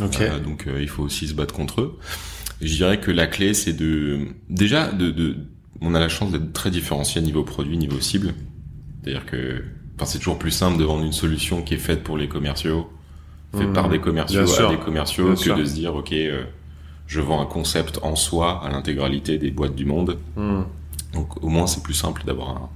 Ok. 0.00 0.20
Euh, 0.22 0.38
donc 0.40 0.66
il 0.80 0.88
faut 0.88 1.02
aussi 1.02 1.26
se 1.28 1.34
battre 1.34 1.52
contre 1.54 1.82
eux. 1.82 1.98
Et 2.62 2.66
je 2.66 2.74
dirais 2.76 2.98
que 3.00 3.10
la 3.10 3.26
clé, 3.26 3.52
c'est 3.54 3.74
de 3.74 4.20
déjà 4.48 4.90
de, 4.90 5.10
de 5.10 5.36
on 5.82 5.94
a 5.94 6.00
la 6.00 6.08
chance 6.08 6.30
d'être 6.30 6.52
très 6.52 6.70
différencié 6.70 7.20
niveau 7.20 7.42
produit, 7.42 7.76
niveau 7.76 8.00
cible. 8.00 8.34
C'est-à-dire 9.02 9.26
que 9.26 9.62
enfin 9.96 10.06
c'est 10.06 10.18
toujours 10.18 10.38
plus 10.38 10.50
simple 10.50 10.78
de 10.78 10.84
vendre 10.84 11.04
une 11.04 11.12
solution 11.12 11.62
qui 11.62 11.74
est 11.74 11.78
faite 11.78 12.02
pour 12.02 12.16
les 12.16 12.28
commerciaux, 12.28 12.90
faite 13.54 13.72
par 13.72 13.88
des 13.88 14.00
commerciaux 14.00 14.40
à 14.40 14.70
des 14.70 14.78
commerciaux, 14.78 15.30
que 15.30 15.36
sûr. 15.36 15.56
de 15.56 15.64
se 15.64 15.74
dire 15.74 15.94
ok, 15.94 16.12
euh, 16.12 16.44
je 17.06 17.20
vends 17.20 17.42
un 17.42 17.46
concept 17.46 17.98
en 18.02 18.16
soi 18.16 18.64
à 18.64 18.70
l'intégralité 18.70 19.38
des 19.38 19.50
boîtes 19.50 19.74
du 19.74 19.84
monde. 19.84 20.18
Hmm. 20.36 20.62
Donc 21.12 21.42
au 21.42 21.48
moins 21.48 21.66
c'est 21.66 21.82
plus 21.82 21.94
simple 21.94 22.22
d'avoir 22.24 22.50
un, 22.50 22.70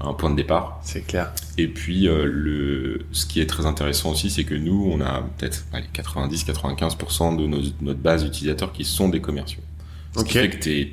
un 0.08 0.12
point 0.12 0.30
de 0.30 0.36
départ. 0.36 0.80
C'est 0.84 1.04
clair. 1.06 1.32
Et 1.56 1.66
puis 1.66 2.06
euh, 2.06 2.24
le, 2.24 3.06
ce 3.10 3.26
qui 3.26 3.40
est 3.40 3.46
très 3.46 3.66
intéressant 3.66 4.12
aussi, 4.12 4.30
c'est 4.30 4.44
que 4.44 4.54
nous, 4.54 4.88
on 4.92 5.00
a 5.00 5.22
peut-être 5.38 5.64
allez, 5.72 5.88
90-95% 5.92 7.36
de 7.36 7.46
nos, 7.46 7.60
notre 7.80 7.98
base 7.98 8.22
d'utilisateurs 8.22 8.72
qui 8.72 8.84
sont 8.84 9.08
des 9.08 9.20
commerciaux. 9.20 9.62
Ce 10.16 10.24
qui 10.24 10.32
fait 10.34 10.50
que 10.50 10.58
t'es, 10.58 10.92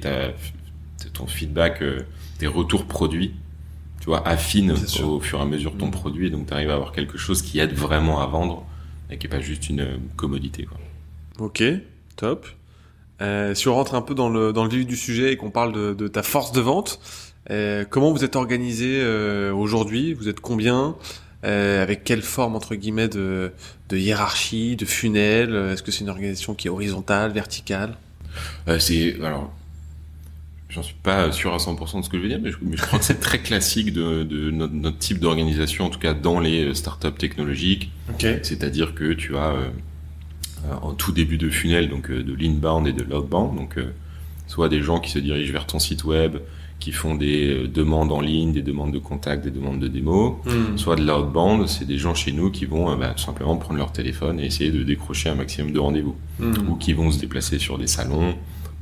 ton 1.14 1.28
feedback, 1.28 1.82
euh, 1.82 2.00
tes 2.40 2.48
retours 2.48 2.86
produits, 2.86 3.34
tu 4.00 4.06
vois, 4.08 4.28
affine 4.28 4.72
au 5.04 5.20
fur 5.20 5.40
et 5.40 5.42
à 5.42 5.46
mesure 5.46 5.78
ton 5.78 5.88
Mm. 5.88 5.92
produit, 5.92 6.32
donc 6.32 6.48
tu 6.48 6.54
arrives 6.54 6.70
à 6.70 6.76
avoir 6.76 6.92
quelque 6.92 7.18
chose 7.18 7.42
qui 7.42 7.60
aide 7.60 7.74
vraiment 7.74 8.22
à 8.22 8.26
vendre 8.28 8.66
et 9.10 9.18
qui 9.18 9.28
est 9.28 9.30
pas 9.30 9.40
juste 9.40 9.70
une 9.70 9.82
euh, 9.82 9.98
commodité. 10.16 10.64
Quoi. 10.64 10.78
Ok. 11.40 11.64
Top. 12.16 12.48
Euh, 13.22 13.54
si 13.56 13.68
on 13.68 13.74
rentre 13.76 13.96
un 13.96 14.02
peu 14.02 14.14
dans 14.16 14.30
le 14.30 14.52
dans 14.52 14.64
le 14.64 14.70
vif 14.70 14.86
du 14.86 14.96
sujet 14.98 15.32
et 15.32 15.38
qu'on 15.38 15.52
parle 15.52 15.72
de, 15.74 15.94
de 15.94 16.08
ta 16.08 16.24
force 16.24 16.52
de 16.52 16.62
vente, 16.62 17.00
euh, 17.50 17.86
comment 17.90 18.12
vous 18.12 18.24
êtes 18.26 18.36
organisé 18.36 19.00
euh, 19.02 19.54
aujourd'hui? 19.54 20.14
Vous 20.14 20.28
êtes 20.28 20.40
combien? 20.40 20.96
Avec 21.44 22.04
quelle 22.04 22.24
forme 22.24 22.56
entre 22.56 22.74
guillemets 22.74 23.08
de, 23.08 23.52
de 23.90 23.98
hiérarchie, 23.98 24.76
de 24.76 24.84
funnel? 24.84 25.54
Est-ce 25.72 25.84
que 25.84 25.92
c'est 25.92 26.02
une 26.02 26.10
organisation 26.10 26.56
qui 26.56 26.66
est 26.68 26.72
horizontale, 26.72 27.32
verticale? 27.34 27.98
C'est 28.80 29.16
alors, 29.24 29.54
j'en 30.70 30.84
suis 30.84 30.96
pas 31.02 31.32
sûr 31.32 31.54
à 31.54 31.58
100% 31.58 32.00
de 32.00 32.06
ce 32.06 32.10
que 32.10 32.18
je 32.18 32.24
veux 32.24 32.30
dire, 32.30 32.40
mais 32.42 32.52
je, 32.52 32.58
mais 32.62 32.76
je 32.78 32.82
crois 32.82 33.00
que 33.00 33.06
c'est 33.06 33.20
très 33.20 33.40
classique 33.40 33.94
de, 33.94 34.24
de 34.24 34.52
notre, 34.52 34.74
notre 34.74 34.98
type 34.98 35.20
d'organisation, 35.20 35.86
en 35.86 35.90
tout 35.90 36.00
cas 36.00 36.14
dans 36.14 36.40
les 36.40 36.66
euh, 36.66 36.74
startups 36.74 37.12
technologiques. 37.18 37.92
C'est-à-dire 38.44 38.94
que 38.96 39.14
tu 39.14 39.38
as 39.38 39.52
euh, 39.52 39.68
euh, 40.66 40.74
en 40.82 40.94
tout 40.94 41.12
début 41.12 41.38
de 41.38 41.50
funnel, 41.50 41.90
donc 41.90 42.12
de 42.12 42.34
l'inbound 42.34 42.88
et 42.88 42.94
de 42.94 43.04
l'outbound, 43.04 43.56
donc 43.58 43.78
soit 44.48 44.70
des 44.70 44.82
gens 44.82 45.00
qui 45.00 45.12
se 45.12 45.20
dirigent 45.20 45.52
vers 45.54 45.66
ton 45.68 45.80
site 45.80 46.04
web, 46.04 46.38
qui 46.80 46.92
font 46.92 47.16
des 47.16 47.68
demandes 47.68 48.12
en 48.12 48.20
ligne, 48.20 48.52
des 48.52 48.62
demandes 48.62 48.92
de 48.92 49.00
contact, 49.00 49.44
des 49.44 49.50
demandes 49.52 49.80
de 49.80 49.88
démo, 49.88 50.42
Hmm. 50.46 50.78
soit 50.78 50.96
de 50.98 51.04
l'outbound, 51.06 51.68
c'est 51.68 51.86
des 51.86 51.98
gens 51.98 52.14
chez 52.14 52.32
nous 52.34 52.52
qui 52.52 52.66
vont 52.66 52.92
euh, 52.92 52.96
bah, 52.96 53.14
tout 53.16 53.24
simplement 53.24 53.56
prendre 53.56 53.78
leur 53.80 53.92
téléphone 53.94 54.40
et 54.42 54.46
essayer 54.46 54.72
de 54.72 54.84
décrocher 54.84 55.30
un 55.30 55.36
maximum 55.36 55.72
de 55.72 55.80
rendez-vous 55.80 56.16
Hmm. 56.40 56.52
ou 56.70 56.76
qui 56.76 56.92
vont 56.94 57.12
se 57.12 57.20
déplacer 57.20 57.60
sur 57.60 57.78
des 57.78 57.88
salons 57.88 58.36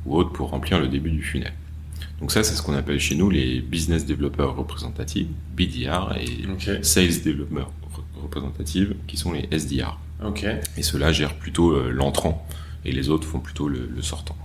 ou 0.06 0.16
autres 0.16 0.32
pour 0.32 0.50
remplir 0.50 0.80
le 0.80 0.88
début 0.88 1.10
du 1.12 1.22
funnel. 1.22 1.52
Donc 2.20 2.30
ça, 2.32 2.42
c'est 2.44 2.54
ce 2.54 2.62
qu'on 2.62 2.74
appelle 2.74 3.00
chez 3.00 3.14
nous 3.16 3.28
les 3.30 3.60
business 3.60 4.06
développeurs 4.06 4.56
représentatifs, 4.56 5.26
BDR, 5.56 6.16
et 6.20 6.26
sales 6.82 7.22
développeurs 7.22 7.70
re- 7.92 8.22
représentatifs, 8.22 8.88
qui 9.06 9.16
sont 9.16 9.32
les 9.32 9.48
SDR. 9.50 9.98
Et 10.76 10.82
ceux-là 10.82 11.12
gèrent 11.12 11.36
plutôt 11.36 11.72
euh, 11.72 11.90
l'entrant, 11.90 12.46
et 12.84 12.92
les 12.92 13.08
autres 13.10 13.26
font 13.26 13.40
plutôt 13.40 13.68
le, 13.68 13.88
le 13.94 14.02
sortant. 14.02 14.36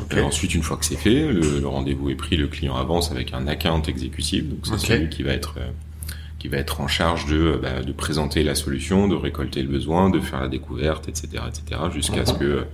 Ok. 0.00 0.14
Euh, 0.14 0.22
ensuite, 0.24 0.54
une 0.54 0.62
fois 0.62 0.76
que 0.76 0.84
c'est 0.84 0.96
fait, 0.96 1.30
le, 1.30 1.60
le 1.60 1.66
rendez-vous 1.68 2.10
est 2.10 2.14
pris, 2.16 2.36
le 2.36 2.48
client 2.48 2.74
avance 2.76 3.10
avec 3.12 3.32
un 3.34 3.46
account 3.46 3.82
exécutif, 3.82 4.44
donc 4.48 4.60
c'est 4.64 4.72
celui 4.96 5.08
qui 5.10 5.22
va 5.22 5.32
être 5.32 5.54
euh, 5.58 5.70
qui 6.40 6.48
va 6.48 6.56
être 6.56 6.80
en 6.80 6.88
charge 6.88 7.26
de, 7.26 7.36
euh, 7.36 7.58
bah, 7.62 7.82
de 7.82 7.92
présenter 7.92 8.42
la 8.42 8.56
solution, 8.56 9.06
de 9.06 9.14
récolter 9.14 9.62
le 9.62 9.68
besoin, 9.68 10.10
de 10.10 10.18
faire 10.18 10.40
la 10.40 10.48
découverte, 10.48 11.08
etc., 11.08 11.44
etc., 11.46 11.82
jusqu'à 11.92 12.26
ce 12.26 12.32
que 12.32 12.44
euh, 12.44 12.64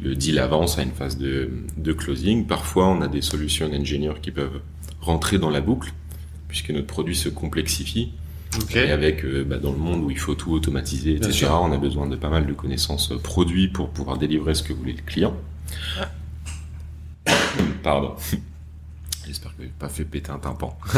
le 0.00 0.14
deal 0.14 0.38
avance 0.38 0.78
à 0.78 0.82
une 0.82 0.92
phase 0.92 1.18
de, 1.18 1.50
de 1.76 1.92
closing. 1.92 2.46
Parfois, 2.46 2.86
on 2.86 3.00
a 3.00 3.08
des 3.08 3.22
solutions 3.22 3.66
ingénieurs 3.72 4.20
qui 4.20 4.30
peuvent 4.30 4.60
rentrer 5.00 5.38
dans 5.38 5.50
la 5.50 5.60
boucle, 5.60 5.92
puisque 6.46 6.70
notre 6.70 6.86
produit 6.86 7.16
se 7.16 7.28
complexifie. 7.28 8.12
Et 8.74 8.90
avec, 8.90 9.24
euh, 9.24 9.44
bah, 9.44 9.58
dans 9.58 9.72
le 9.72 9.78
monde 9.78 10.04
où 10.04 10.10
il 10.10 10.18
faut 10.18 10.34
tout 10.34 10.52
automatiser, 10.52 11.16
etc., 11.16 11.48
on 11.50 11.72
a 11.72 11.78
besoin 11.78 12.06
de 12.06 12.16
pas 12.16 12.30
mal 12.30 12.46
de 12.46 12.52
connaissances 12.52 13.12
euh, 13.12 13.18
produits 13.18 13.68
pour 13.68 13.90
pouvoir 13.90 14.18
délivrer 14.18 14.54
ce 14.54 14.62
que 14.62 14.72
voulait 14.72 14.94
le 14.94 15.02
client. 15.02 15.36
Pardon. 17.82 18.14
J'espère 19.26 19.54
que 19.56 19.62
j'ai 19.62 19.68
pas 19.78 19.88
fait 19.88 20.04
péter 20.04 20.30
un 20.30 20.38
tympan. 20.38 20.76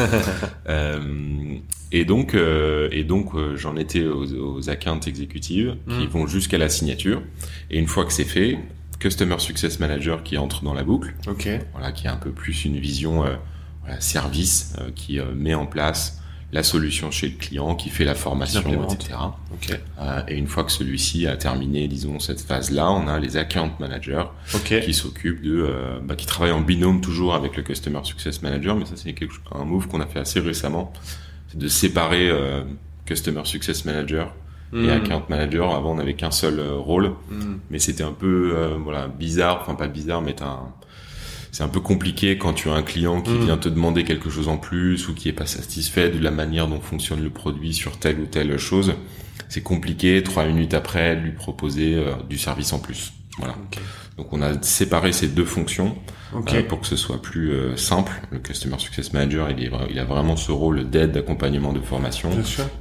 Euh, 0.68 1.58
et 1.92 2.04
donc, 2.04 2.34
euh, 2.34 2.88
et 2.92 3.04
donc, 3.04 3.34
euh, 3.34 3.56
j'en 3.56 3.76
étais 3.76 4.04
aux, 4.04 4.24
aux 4.56 4.70
accounts 4.70 5.00
exécutives 5.06 5.76
qui 5.88 6.04
Mm. 6.06 6.08
vont 6.08 6.26
jusqu'à 6.26 6.58
la 6.58 6.68
signature. 6.68 7.22
Et 7.70 7.78
une 7.78 7.86
fois 7.88 8.04
que 8.04 8.12
c'est 8.12 8.24
fait, 8.24 8.58
Customer 8.98 9.38
Success 9.38 9.80
Manager 9.80 10.22
qui 10.22 10.36
entre 10.38 10.62
dans 10.62 10.74
la 10.74 10.82
boucle, 10.84 11.14
Ok. 11.26 11.48
voilà, 11.72 11.90
qui 11.92 12.06
a 12.06 12.12
un 12.12 12.16
peu 12.18 12.30
plus 12.30 12.64
une 12.64 12.78
vision 12.78 13.24
euh, 13.24 13.34
voilà, 13.82 14.00
service, 14.00 14.74
euh, 14.80 14.90
qui 14.94 15.18
euh, 15.18 15.32
met 15.34 15.54
en 15.54 15.66
place 15.66 16.16
la 16.52 16.62
solution 16.64 17.12
chez 17.12 17.28
le 17.28 17.36
client, 17.36 17.76
qui 17.76 17.90
fait 17.90 18.04
la 18.04 18.16
formation, 18.16 18.60
etc. 18.92 19.14
Ok. 19.54 19.78
Euh, 20.00 20.20
et 20.26 20.36
une 20.36 20.48
fois 20.48 20.64
que 20.64 20.72
celui-ci 20.72 21.28
a 21.28 21.36
terminé, 21.36 21.86
disons, 21.86 22.18
cette 22.18 22.40
phase-là, 22.40 22.90
on 22.90 23.06
a 23.06 23.20
les 23.20 23.36
account 23.36 23.70
managers 23.78 24.24
Ok. 24.54 24.80
qui 24.80 24.92
s'occupent 24.92 25.42
de, 25.42 25.62
euh, 25.62 26.00
bah, 26.02 26.16
qui 26.16 26.26
travaillent 26.26 26.50
en 26.52 26.60
binôme 26.60 27.00
toujours 27.00 27.34
avec 27.36 27.56
le 27.56 27.62
Customer 27.62 28.00
Success 28.02 28.42
Manager, 28.42 28.74
mais 28.76 28.84
ça 28.84 28.94
c'est 28.96 29.14
un 29.54 29.64
move 29.64 29.86
qu'on 29.86 30.00
a 30.00 30.06
fait 30.06 30.18
assez 30.18 30.40
récemment, 30.40 30.92
c'est 31.50 31.58
de 31.58 31.68
séparer 31.68 32.28
euh, 32.30 32.62
Customer 33.06 33.42
Success 33.44 33.84
Manager 33.84 34.34
et 34.72 34.76
Hmm. 34.76 34.88
Account 34.90 35.24
Manager. 35.28 35.74
Avant 35.74 35.92
on 35.92 35.94
n'avait 35.96 36.14
qu'un 36.14 36.30
seul 36.30 36.60
euh, 36.60 36.74
rôle, 36.74 37.08
Hmm. 37.30 37.56
mais 37.70 37.78
c'était 37.80 38.04
un 38.04 38.12
peu 38.12 38.52
euh, 38.54 38.76
voilà 38.82 39.08
bizarre, 39.08 39.58
enfin 39.62 39.74
pas 39.74 39.88
bizarre, 39.88 40.22
mais 40.22 40.40
un- 40.42 40.68
c'est 41.52 41.64
un 41.64 41.68
peu 41.68 41.80
compliqué 41.80 42.38
quand 42.38 42.52
tu 42.52 42.68
as 42.70 42.74
un 42.74 42.82
client 42.82 43.20
qui 43.20 43.32
Mm. 43.32 43.44
vient 43.44 43.56
te 43.58 43.68
demander 43.68 44.04
quelque 44.04 44.30
chose 44.30 44.46
en 44.46 44.56
plus 44.56 45.08
ou 45.08 45.14
qui 45.14 45.28
est 45.28 45.32
pas 45.32 45.46
satisfait 45.46 46.08
de 46.08 46.20
la 46.22 46.30
manière 46.30 46.68
dont 46.68 46.78
fonctionne 46.78 47.20
le 47.24 47.30
produit 47.30 47.74
sur 47.74 47.98
telle 47.98 48.20
ou 48.20 48.26
telle 48.26 48.56
chose. 48.56 48.94
C'est 49.48 49.60
compliqué, 49.64 50.22
trois 50.22 50.44
minutes 50.46 50.74
après, 50.74 51.16
de 51.16 51.22
lui 51.22 51.32
proposer 51.32 51.96
euh, 51.96 52.12
du 52.28 52.38
service 52.38 52.72
en 52.72 52.78
plus. 52.78 53.12
Voilà. 53.40 53.56
Donc 54.16 54.32
on 54.32 54.42
a 54.42 54.60
séparé 54.62 55.12
ces 55.12 55.28
deux 55.28 55.44
fonctions 55.46 55.96
euh, 56.34 56.62
pour 56.68 56.80
que 56.80 56.86
ce 56.86 56.96
soit 56.96 57.20
plus 57.22 57.52
euh, 57.52 57.76
simple. 57.76 58.12
Le 58.30 58.38
Customer 58.38 58.78
Success 58.78 59.12
Manager, 59.12 59.50
il, 59.50 59.64
est, 59.64 59.68
vra- 59.68 59.86
il 59.90 59.98
a 59.98 60.04
vraiment 60.04 60.36
ce 60.36 60.52
rôle 60.52 60.88
d'aide, 60.90 61.12
d'accompagnement, 61.12 61.72
de 61.72 61.80
formation. 61.80 62.30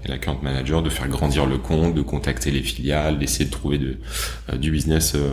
Et 0.04 0.08
l'account 0.10 0.38
manager 0.44 0.84
de 0.84 0.90
faire 0.90 1.08
grandir 1.08 1.46
le 1.46 1.58
compte, 1.58 1.96
de 1.96 2.02
contacter 2.02 2.52
les 2.52 2.62
filiales, 2.62 3.18
d'essayer 3.20 3.46
de 3.46 3.52
trouver 3.52 3.78
de, 3.78 3.98
euh, 4.52 4.58
du 4.58 4.70
business 4.72 5.16
euh, 5.16 5.32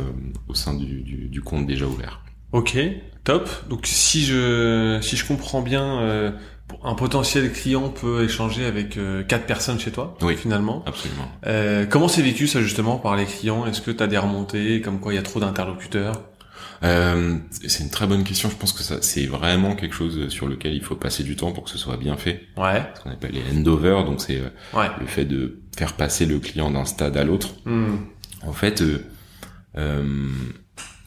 au 0.48 0.54
sein 0.54 0.74
du, 0.74 1.02
du, 1.02 1.28
du 1.28 1.40
compte 1.42 1.66
déjà 1.66 1.86
ouvert. 1.86 2.22
Ok, 2.52 2.78
top. 3.24 3.50
Donc 3.68 3.86
si 3.86 4.24
je 4.24 4.98
si 5.02 5.16
je 5.16 5.26
comprends 5.26 5.60
bien, 5.60 6.00
euh, 6.00 6.30
un 6.82 6.94
potentiel 6.94 7.52
client 7.52 7.88
peut 7.88 8.24
échanger 8.24 8.64
avec 8.64 8.96
euh, 8.96 9.22
quatre 9.22 9.46
personnes 9.46 9.78
chez 9.78 9.90
toi, 9.90 10.16
Oui. 10.22 10.36
finalement. 10.36 10.84
Absolument. 10.86 11.28
Euh, 11.46 11.86
comment 11.86 12.08
c'est 12.08 12.22
vécu 12.22 12.46
ça 12.46 12.60
justement 12.60 12.96
par 12.98 13.16
les 13.16 13.24
clients? 13.24 13.66
Est-ce 13.66 13.80
que 13.80 13.90
tu 13.90 14.02
as 14.02 14.06
des 14.06 14.18
remontées? 14.18 14.80
Comme 14.80 15.00
quoi 15.00 15.12
il 15.12 15.16
y 15.16 15.18
a 15.18 15.22
trop 15.22 15.40
d'interlocuteurs? 15.40 16.22
Euh, 16.82 17.36
c'est 17.66 17.82
une 17.82 17.90
très 17.90 18.06
bonne 18.06 18.22
question. 18.24 18.50
Je 18.50 18.56
pense 18.56 18.72
que 18.72 18.82
ça, 18.82 18.96
c'est 19.00 19.26
vraiment 19.26 19.74
quelque 19.74 19.94
chose 19.94 20.28
sur 20.28 20.46
lequel 20.46 20.74
il 20.74 20.82
faut 20.82 20.94
passer 20.96 21.22
du 21.22 21.34
temps 21.36 21.52
pour 21.52 21.64
que 21.64 21.70
ce 21.70 21.78
soit 21.78 21.96
bien 21.96 22.16
fait. 22.16 22.42
Ouais, 22.56 22.82
Ce 22.94 23.00
qu'on 23.02 23.10
appelle 23.10 23.32
les 23.32 23.42
handover. 23.58 24.02
Donc 24.04 24.20
c'est 24.20 24.38
euh, 24.40 24.48
ouais. 24.78 24.88
le 25.00 25.06
fait 25.06 25.24
de 25.24 25.60
faire 25.76 25.94
passer 25.94 26.26
le 26.26 26.38
client 26.38 26.70
d'un 26.70 26.84
stade 26.84 27.16
à 27.16 27.24
l'autre. 27.24 27.48
Hmm. 27.64 27.96
En 28.42 28.52
fait, 28.52 28.82
euh, 28.82 29.02
euh, 29.78 30.04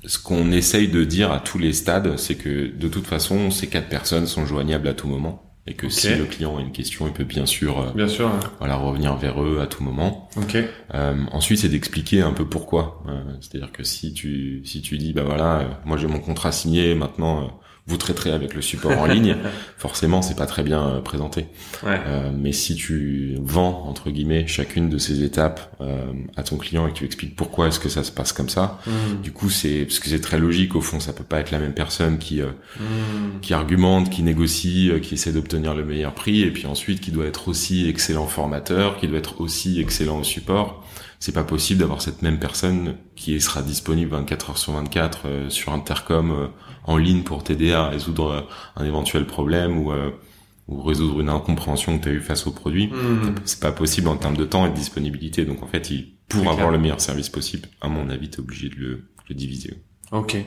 ce 0.05 0.17
qu'on 0.17 0.51
essaye 0.51 0.87
de 0.87 1.03
dire 1.03 1.31
à 1.31 1.39
tous 1.39 1.59
les 1.59 1.73
stades, 1.73 2.17
c'est 2.17 2.35
que 2.35 2.67
de 2.75 2.87
toute 2.87 3.05
façon, 3.05 3.51
ces 3.51 3.67
quatre 3.67 3.89
personnes 3.89 4.25
sont 4.25 4.45
joignables 4.45 4.87
à 4.87 4.93
tout 4.93 5.07
moment. 5.07 5.48
Et 5.69 5.73
que 5.75 5.87
si 5.87 6.09
le 6.15 6.25
client 6.25 6.57
a 6.57 6.61
une 6.61 6.71
question, 6.71 7.05
il 7.05 7.13
peut 7.13 7.23
bien 7.23 7.45
sûr 7.45 7.79
euh, 7.79 7.91
Bien 7.93 8.07
sûr. 8.07 8.27
hein. 8.27 8.39
voilà, 8.57 8.75
revenir 8.75 9.15
vers 9.15 9.41
eux 9.43 9.59
à 9.61 9.67
tout 9.67 9.83
moment. 9.83 10.27
Ok. 10.35 10.57
Euh, 10.95 11.15
ensuite, 11.31 11.59
c'est 11.59 11.69
d'expliquer 11.69 12.21
un 12.21 12.31
peu 12.33 12.43
pourquoi. 12.43 13.03
Euh, 13.07 13.21
C'est-à-dire 13.39 13.71
que 13.71 13.83
si 13.83 14.13
tu 14.13 14.63
si 14.65 14.81
tu 14.81 14.97
dis 14.97 15.13
bah 15.13 15.23
voilà, 15.23 15.59
euh, 15.59 15.67
moi 15.85 15.97
j'ai 15.97 16.07
mon 16.07 16.19
contrat 16.19 16.51
signé, 16.51 16.95
maintenant 16.95 17.43
euh, 17.43 17.47
vous 17.89 17.97
traiterez 17.97 18.31
avec 18.31 18.53
le 18.53 18.61
support 18.61 18.97
en 18.97 19.05
ligne, 19.05 19.35
forcément 19.77 20.21
c'est 20.21 20.35
pas 20.35 20.45
très 20.45 20.63
bien 20.63 20.87
euh, 20.87 21.01
présenté. 21.01 21.47
Ouais. 21.83 21.99
Euh, 22.07 22.31
mais 22.33 22.51
si 22.53 22.75
tu 22.75 23.35
vends 23.41 23.83
entre 23.87 24.09
guillemets 24.11 24.47
chacune 24.47 24.89
de 24.89 24.97
ces 24.97 25.23
étapes 25.23 25.75
euh, 25.81 26.05
à 26.37 26.43
ton 26.43 26.57
client 26.57 26.87
et 26.87 26.91
que 26.91 26.97
tu 26.97 27.05
expliques 27.05 27.35
pourquoi 27.35 27.67
est-ce 27.67 27.79
que 27.79 27.89
ça 27.89 28.03
se 28.03 28.11
passe 28.11 28.31
comme 28.31 28.49
ça, 28.49 28.79
Mm. 28.85 29.21
du 29.21 29.31
coup 29.31 29.49
c'est 29.49 29.85
parce 29.85 29.99
que 29.99 30.07
c'est 30.09 30.21
très 30.21 30.39
logique 30.39 30.75
au 30.75 30.81
fond, 30.81 30.99
ça 30.99 31.11
peut 31.13 31.23
pas 31.23 31.39
être 31.39 31.51
la 31.51 31.59
même 31.59 31.73
personne 31.73 32.17
qui 32.19 32.41
euh, 32.41 32.47
Mm. 32.79 33.39
qui 33.41 33.53
argumente, 33.53 34.09
qui 34.09 34.21
négocie, 34.23 34.89
euh, 34.91 34.99
qui 34.99 35.15
essaie 35.15 35.31
d'obtenir 35.31 35.73
le 35.75 35.83
meilleur 35.83 36.13
prix 36.13 36.41
et 36.41 36.51
puis 36.51 36.67
ensuite 36.67 37.01
qui 37.01 37.11
doit 37.11 37.25
être 37.25 37.47
aussi 37.47 37.89
excellent 37.89 38.27
formateur, 38.27 38.97
qui 38.97 39.07
doit 39.07 39.17
être 39.17 39.41
aussi 39.41 39.79
excellent 39.81 40.19
au 40.19 40.23
support. 40.23 40.85
C'est 41.19 41.33
pas 41.33 41.43
possible 41.43 41.81
d'avoir 41.81 42.01
cette 42.01 42.21
même 42.21 42.39
personne 42.39 42.95
qui 43.15 43.39
sera 43.41 43.61
disponible 43.61 44.11
24 44.11 44.51
heures 44.51 44.57
sur 44.57 44.73
24 44.73 45.21
euh, 45.25 45.49
sur 45.49 45.73
intercom 45.73 46.31
euh, 46.31 46.47
en 46.85 46.97
ligne 46.97 47.23
pour 47.23 47.43
t'aider 47.43 47.73
à 47.73 47.89
résoudre 47.89 48.31
euh, 48.31 48.41
un 48.77 48.85
éventuel 48.85 49.25
problème 49.25 49.77
ou 49.77 49.91
euh, 49.91 50.11
ou 50.69 50.83
résoudre 50.83 51.19
une 51.19 51.29
incompréhension 51.29 51.97
que 51.97 52.03
tu 52.03 52.09
as 52.09 52.11
eu 52.13 52.21
face 52.21 52.45
au 52.45 52.51
produit. 52.51 52.87
Mm. 52.87 53.35
C'est 53.43 53.59
pas 53.59 53.71
possible 53.71 54.07
en 54.07 54.15
termes 54.15 54.37
de 54.37 54.45
temps 54.45 54.67
et 54.67 54.69
de 54.69 54.75
disponibilité. 54.75 55.43
Donc 55.43 55.63
en 55.63 55.67
fait, 55.67 55.89
il, 55.89 56.13
pour 56.29 56.41
avoir 56.41 56.57
clair. 56.57 56.71
le 56.71 56.77
meilleur 56.77 57.01
service 57.01 57.29
possible, 57.29 57.67
à 57.81 57.87
mon 57.89 58.09
avis, 58.09 58.29
t'es 58.29 58.39
obligé 58.39 58.69
de 58.69 58.75
le, 58.75 59.03
le 59.27 59.35
diviser. 59.35 59.73
Ok. 60.11 60.37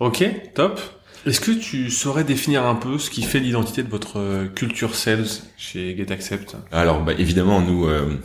Ok, 0.00 0.24
top. 0.54 0.80
Est-ce 1.24 1.40
que 1.40 1.52
tu 1.52 1.90
saurais 1.90 2.24
définir 2.24 2.66
un 2.66 2.74
peu 2.74 2.98
ce 2.98 3.10
qui 3.10 3.22
fait 3.22 3.38
l'identité 3.38 3.82
de 3.82 3.88
votre 3.88 4.18
euh, 4.18 4.48
culture 4.48 4.96
sales 4.96 5.26
chez 5.56 5.96
GetAccept 5.96 6.56
Alors 6.72 7.04
bah, 7.04 7.12
évidemment, 7.16 7.60
nous, 7.60 7.86
euh, 7.86 8.18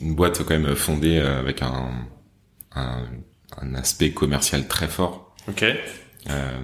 une 0.00 0.14
boîte 0.14 0.42
quand 0.44 0.58
même 0.58 0.74
fondée 0.74 1.18
euh, 1.18 1.38
avec 1.38 1.62
un, 1.62 1.90
un, 2.74 3.04
un 3.58 3.74
aspect 3.74 4.10
commercial 4.12 4.66
très 4.68 4.88
fort. 4.88 5.34
Ok. 5.48 5.64
Euh, 6.28 6.58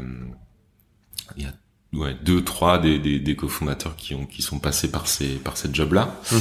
il 1.36 1.42
y 1.42 1.46
a 1.46 1.52
ouais, 1.92 2.14
deux, 2.22 2.42
trois 2.44 2.78
des, 2.78 2.98
des, 2.98 3.18
des 3.18 3.36
cofondateurs 3.36 3.96
qui 3.96 4.14
ont 4.14 4.26
qui 4.26 4.42
sont 4.42 4.58
passés 4.58 4.90
par 4.90 5.06
ces 5.06 5.34
par 5.36 5.56
cette 5.56 5.74
job 5.74 5.92
là. 5.94 6.20
Mhm. 6.32 6.38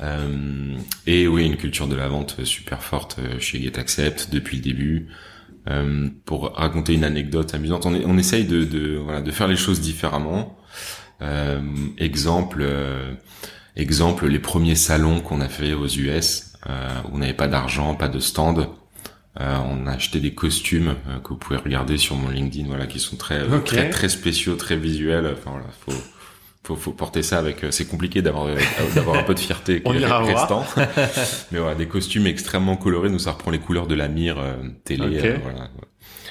Euh, 0.00 0.76
et 1.06 1.28
oui, 1.28 1.46
une 1.46 1.56
culture 1.56 1.86
de 1.86 1.94
la 1.94 2.08
vente 2.08 2.44
super 2.44 2.82
forte 2.82 3.20
chez 3.38 3.62
GetAccept 3.62 4.30
depuis 4.30 4.56
le 4.56 4.62
début. 4.62 5.08
Euh, 5.68 6.08
pour 6.24 6.52
raconter 6.56 6.92
une 6.94 7.04
anecdote 7.04 7.54
amusante, 7.54 7.86
on, 7.86 7.94
est- 7.94 8.04
on 8.04 8.18
essaye 8.18 8.44
de, 8.46 8.64
de, 8.64 8.96
voilà, 8.96 9.20
de 9.20 9.30
faire 9.30 9.46
les 9.46 9.54
choses 9.56 9.80
différemment. 9.80 10.58
Euh, 11.20 11.60
exemple, 11.98 12.58
euh, 12.62 13.14
exemple, 13.76 14.26
les 14.26 14.38
premiers 14.38 14.74
salons 14.74 15.20
qu'on 15.20 15.40
a 15.40 15.48
fait 15.48 15.72
aux 15.74 15.86
US, 15.86 16.52
euh, 16.68 16.88
où 17.04 17.16
on 17.16 17.18
n'avait 17.18 17.32
pas 17.34 17.48
d'argent, 17.48 17.94
pas 17.94 18.08
de 18.08 18.18
stand. 18.18 18.68
Euh, 19.40 19.56
on 19.66 19.86
a 19.86 19.92
acheté 19.92 20.20
des 20.20 20.34
costumes 20.34 20.94
euh, 21.08 21.18
que 21.20 21.30
vous 21.30 21.36
pouvez 21.36 21.56
regarder 21.56 21.96
sur 21.96 22.16
mon 22.16 22.28
LinkedIn, 22.28 22.68
voilà, 22.68 22.86
qui 22.86 22.98
sont 22.98 23.16
très 23.16 23.38
euh, 23.38 23.60
très 23.60 23.88
très 23.88 24.10
spéciaux, 24.10 24.56
très 24.56 24.76
visuels. 24.76 25.26
Enfin 25.32 25.52
voilà, 25.52 25.66
faut 25.86 25.96
faut, 26.64 26.76
faut 26.76 26.92
porter 26.92 27.22
ça 27.22 27.38
avec. 27.38 27.64
euh, 27.64 27.70
C'est 27.70 27.86
compliqué 27.86 28.22
d'avoir 28.22 28.46
euh, 28.46 28.56
d'avoir 28.94 29.18
un 29.18 29.22
peu 29.22 29.34
de 29.34 29.40
fierté 29.40 29.82
On 29.84 29.94
ira 29.94 30.18
restant. 30.22 30.64
Mais 31.52 31.58
voilà, 31.58 31.74
des 31.74 31.86
costumes 31.88 32.26
extrêmement 32.26 32.76
colorés. 32.76 33.10
Nous, 33.10 33.18
ça 33.18 33.32
reprend 33.32 33.50
les 33.50 33.58
couleurs 33.58 33.86
de 33.86 33.94
la 33.94 34.08
mire 34.08 34.36
euh, 34.38 34.54
télé. 34.84 35.18
Ok. 35.18 35.24
euh, 35.24 35.38
voilà. 35.42 35.68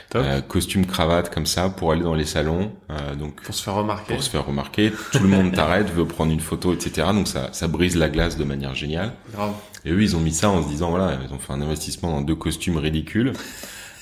Top. 0.10 0.24
Euh, 0.26 0.42
costume 0.42 0.86
cravate 0.86 1.34
comme 1.34 1.46
ça 1.46 1.70
pour 1.70 1.94
aller 1.94 2.02
dans 2.04 2.16
les 2.16 2.26
salons. 2.26 2.74
euh, 2.90 3.16
donc 3.16 3.42
Pour 3.44 3.56
se 3.56 3.64
faire 3.64 3.76
remarquer. 3.76 4.14
pour 4.14 4.22
se 4.24 4.30
faire 4.30 4.46
remarquer, 4.46 4.92
tout 5.14 5.20
le 5.20 5.30
monde 5.30 5.54
t'arrête, 5.54 5.90
veut 5.90 6.06
prendre 6.06 6.34
une 6.34 6.42
photo, 6.42 6.74
etc. 6.74 7.08
Donc 7.14 7.30
ça, 7.30 7.48
ça 7.54 7.70
brise 7.70 7.96
la 7.96 8.10
glace 8.10 8.36
de 8.38 8.44
manière 8.44 8.76
géniale. 8.76 9.14
Grave. 9.34 9.54
Et 9.86 9.92
eux, 9.92 10.02
ils 10.04 10.16
ont 10.18 10.20
mis 10.20 10.34
ça 10.34 10.50
en 10.50 10.62
se 10.64 10.68
disant, 10.68 10.90
voilà, 10.90 11.18
ils 11.26 11.34
ont 11.34 11.40
fait 11.40 11.54
un 11.54 11.62
investissement 11.62 12.12
dans 12.12 12.22
deux 12.22 12.36
costumes 12.36 12.78
ridicules, 12.78 13.32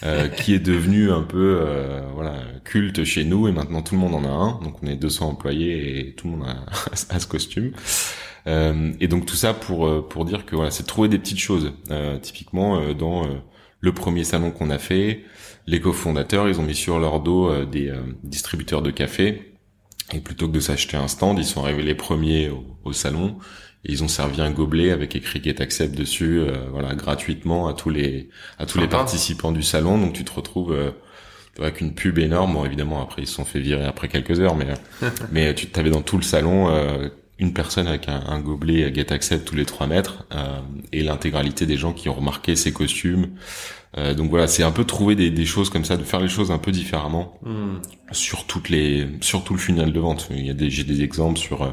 euh, 0.03 0.27
qui 0.27 0.53
est 0.53 0.59
devenu 0.59 1.12
un 1.12 1.23
peu, 1.23 1.59
euh, 1.62 2.01
voilà, 2.13 2.35
culte 2.63 3.03
chez 3.03 3.25
nous, 3.25 3.47
et 3.47 3.51
maintenant 3.51 3.81
tout 3.81 3.95
le 3.95 4.01
monde 4.01 4.15
en 4.15 4.23
a 4.23 4.29
un. 4.29 4.59
Donc 4.63 4.81
on 4.83 4.88
est 4.88 4.95
200 4.95 5.29
employés 5.29 5.99
et 5.99 6.13
tout 6.15 6.27
le 6.29 6.38
monde 6.38 6.47
a, 6.47 6.65
a 7.15 7.19
ce 7.19 7.27
costume. 7.27 7.71
Euh, 8.47 8.93
et 8.99 9.07
donc 9.07 9.25
tout 9.25 9.35
ça 9.35 9.53
pour 9.53 9.88
euh, 9.88 10.01
pour 10.07 10.25
dire 10.25 10.45
que 10.45 10.55
voilà, 10.55 10.71
c'est 10.71 10.83
trouver 10.83 11.09
des 11.09 11.19
petites 11.19 11.39
choses. 11.39 11.73
Euh, 11.91 12.17
typiquement 12.17 12.93
dans 12.93 13.27
le 13.81 13.93
premier 13.93 14.23
salon 14.23 14.51
qu'on 14.51 14.69
a 14.69 14.77
fait, 14.77 15.23
les 15.67 15.79
cofondateurs, 15.79 16.49
ils 16.49 16.59
ont 16.59 16.63
mis 16.63 16.75
sur 16.75 16.99
leur 16.99 17.19
dos 17.21 17.65
des 17.65 17.93
distributeurs 18.23 18.81
de 18.81 18.91
café. 18.91 19.53
Et 20.12 20.19
plutôt 20.21 20.47
que 20.47 20.53
de 20.53 20.59
s'acheter 20.59 20.97
un 20.97 21.07
stand, 21.07 21.38
ils 21.38 21.45
sont 21.45 21.63
arrivés 21.63 21.83
les 21.83 21.93
premiers 21.93 22.49
au, 22.49 22.65
au 22.83 22.93
salon 22.93 23.38
et 23.86 23.92
ils 23.92 24.04
ont 24.04 24.08
servi 24.08 24.42
un 24.42 24.52
gobelet 24.52 24.92
avec 24.92 25.15
écrit 25.15 25.42
Get 25.44 25.62
Accept 25.62 25.96
dessus, 25.96 26.39
euh, 26.39 26.68
voilà, 26.72 26.96
gratuitement 26.96 27.68
à 27.68 27.74
tous 27.74 27.89
les 27.89 28.30
à 28.58 28.65
tous 28.65 28.78
les 28.80 28.88
participants 28.88 29.52
du 29.52 29.63
salon. 29.63 29.98
Donc 29.98 30.13
tu 30.13 30.24
te 30.26 30.32
retrouves 30.34 30.74
euh, 30.74 30.92
avec 31.60 31.82
une 31.82 31.94
pub 31.94 32.20
énorme. 32.20 32.54
Bon, 32.54 32.65
évidemment, 32.65 33.02
après 33.02 33.24
ils 33.24 33.28
se 33.28 33.36
sont 33.36 33.46
fait 33.46 33.60
virer 33.60 33.86
après 33.86 34.08
quelques 34.10 34.39
heures, 34.39 34.56
mais 34.56 34.68
euh, 35.04 35.10
mais 35.32 35.56
tu 35.56 35.68
t'avais 35.68 35.89
dans 35.92 36.02
tout 36.02 36.18
le 36.18 36.24
salon 36.24 36.70
euh, 36.70 37.10
une 37.38 37.54
personne 37.54 37.88
avec 37.88 38.10
un, 38.10 38.22
un 38.28 38.39
gobelet 38.42 38.94
Get 38.94 39.13
Accept 39.13 39.46
tous 39.46 39.56
les 39.56 39.65
trois 39.65 39.88
mètres 39.88 40.26
euh, 40.34 40.60
et 40.92 41.04
l'intégralité 41.04 41.65
des 41.65 41.78
gens 41.78 41.94
qui 41.94 42.10
ont 42.10 42.13
remarqué 42.13 42.56
ces 42.58 42.74
costumes. 42.74 43.30
Euh, 43.98 44.13
donc 44.13 44.30
voilà, 44.30 44.48
c'est 44.48 44.62
un 44.63 44.72
peu 44.72 44.84
trouver 44.84 45.15
des, 45.15 45.32
des 45.32 45.46
choses 45.46 45.70
comme 45.70 45.86
ça, 45.86 45.98
de 45.98 46.04
faire 46.04 46.20
les 46.20 46.28
choses 46.28 46.52
un 46.52 46.60
peu 46.60 46.72
différemment 46.72 47.39
Mm. 47.42 47.78
sur 48.12 48.46
toutes 48.46 48.70
les 48.70 49.08
sur 49.22 49.44
tout 49.44 49.54
le 49.54 49.60
funnel 49.60 49.94
de 49.94 50.00
vente. 50.00 50.28
Il 50.32 50.46
y 50.46 50.50
a 50.50 50.54
des 50.54 50.70
j'ai 50.70 50.84
des 50.84 51.02
exemples 51.02 51.39
sur 51.39 51.63
euh, 51.63 51.72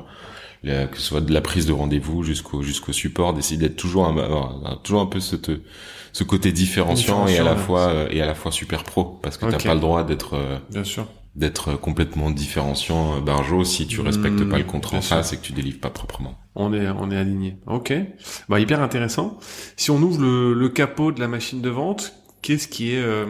la- 0.66 0.86
que 0.86 0.96
ce 0.96 1.02
soit 1.02 1.20
de 1.20 1.32
la 1.32 1.40
prise 1.40 1.66
de 1.66 1.72
rendez-vous 1.72 2.22
jusqu'au 2.22 2.62
jusqu'au 2.62 2.92
support, 2.92 3.32
d'essayer 3.34 3.56
d'être 3.58 3.76
toujours 3.76 4.06
un, 4.06 4.76
toujours 4.82 5.00
un 5.00 5.06
peu 5.06 5.20
cette 5.20 5.50
ce 6.12 6.24
côté 6.24 6.52
différenciant 6.52 7.26
et 7.26 7.38
à 7.38 7.44
la 7.44 7.56
fois 7.56 7.88
euh, 7.88 8.08
et 8.10 8.20
à 8.22 8.26
la 8.26 8.34
fois 8.34 8.50
super 8.52 8.84
pro 8.84 9.04
parce 9.22 9.36
que 9.36 9.44
Ok. 9.46 9.52
t'as 9.52 9.58
pas 9.68 9.74
le 9.74 9.80
droit 9.80 10.02
d'être 10.04 10.34
euh, 10.34 10.58
Bien 10.70 10.84
sûr. 10.84 11.06
d'être 11.34 11.74
complètement 11.74 12.30
différenciant 12.30 13.16
euh, 13.16 13.20
Barjo 13.20 13.64
si 13.64 13.86
tu 13.86 14.00
respectes 14.00 14.40
Mmh, 14.40 14.48
pas 14.48 14.58
le 14.58 14.64
contrat 14.64 14.96
en 14.98 15.02
face 15.02 15.32
et 15.32 15.36
que 15.36 15.42
tu 15.42 15.52
délivres 15.52 15.80
pas 15.80 15.90
proprement. 15.90 16.38
On 16.54 16.72
est, 16.72 16.88
on 16.88 17.10
est 17.10 17.16
aligné. 17.18 17.58
Ok. 17.66 17.92
Bah, 18.48 18.58
hyper 18.60 18.80
intéressant. 18.80 19.38
Si 19.76 19.90
on 19.90 20.00
ouvre 20.00 20.22
le, 20.22 20.54
le 20.54 20.68
capot 20.70 21.12
de 21.12 21.20
la 21.20 21.28
machine 21.28 21.60
de 21.60 21.68
vente, 21.68 22.14
qu'est-ce 22.40 22.66
qui 22.66 22.92
est 22.94 23.02
euh, 23.02 23.26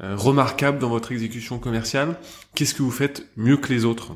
remarquable 0.00 0.80
dans 0.80 0.88
votre 0.88 1.12
exécution 1.12 1.60
commerciale? 1.60 2.16
Qu'est-ce 2.56 2.74
que 2.74 2.82
vous 2.82 2.90
faites 2.90 3.28
mieux 3.36 3.56
que 3.56 3.72
les 3.72 3.84
autres? 3.84 4.14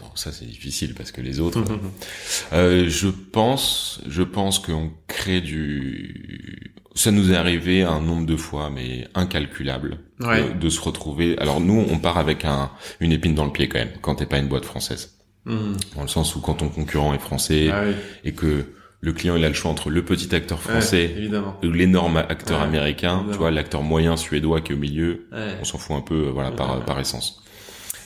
Bon, 0.00 0.08
ça 0.14 0.32
c'est 0.32 0.44
difficile 0.46 0.94
parce 0.94 1.12
que 1.12 1.20
les 1.20 1.40
autres 1.40 1.62
Euh, 2.52 2.88
je 2.88 3.08
pense, 3.08 4.00
je 4.08 4.22
pense 4.22 4.58
qu'on 4.58 4.90
crée 5.08 5.40
du. 5.40 6.72
Ça 6.94 7.10
nous 7.10 7.32
est 7.32 7.36
arrivé 7.36 7.82
un 7.82 8.00
nombre 8.00 8.24
de 8.26 8.36
fois, 8.36 8.70
mais 8.70 9.08
incalculable, 9.14 9.98
Ouais. 10.20 10.48
de, 10.54 10.58
de 10.58 10.68
se 10.68 10.80
retrouver. 10.80 11.36
Alors 11.38 11.60
nous, 11.60 11.84
on 11.90 11.98
part 11.98 12.18
avec 12.18 12.44
un 12.44 12.70
une 13.00 13.10
épine 13.12 13.34
dans 13.34 13.44
le 13.44 13.50
pied 13.52 13.68
quand 13.68 13.78
même, 13.78 13.90
quand 14.00 14.16
t'es 14.16 14.26
pas 14.26 14.38
une 14.38 14.48
boîte 14.48 14.64
française, 14.64 15.18
Mhm. 15.46 15.76
dans 15.96 16.02
le 16.02 16.08
sens 16.08 16.36
où 16.36 16.40
quand 16.40 16.54
ton 16.54 16.68
concurrent 16.68 17.12
est 17.14 17.18
français 17.18 17.68
Ah 17.72 17.82
oui. 17.86 17.94
et 18.24 18.32
que 18.32 18.64
le 19.00 19.12
client 19.12 19.36
il 19.36 19.44
a 19.44 19.48
le 19.48 19.54
choix 19.54 19.70
entre 19.70 19.90
le 19.90 20.02
petit 20.04 20.34
acteur 20.34 20.60
français 20.62 21.14
ou 21.62 21.70
l'énorme 21.72 22.16
acteur 22.16 22.60
Ouais, 22.60 22.64
américain, 22.66 23.14
évidemment. 23.16 23.32
tu 23.32 23.38
vois, 23.38 23.50
l'acteur 23.50 23.82
moyen 23.82 24.16
suédois 24.16 24.60
qui 24.62 24.72
est 24.72 24.74
au 24.76 24.78
milieu, 24.78 25.26
on 25.60 25.64
s'en 25.64 25.78
fout 25.78 25.96
un 25.96 26.00
peu, 26.00 26.28
euh, 26.28 26.30
voilà, 26.30 26.52
par, 26.52 26.82
par 26.84 26.98
essence. 27.00 27.42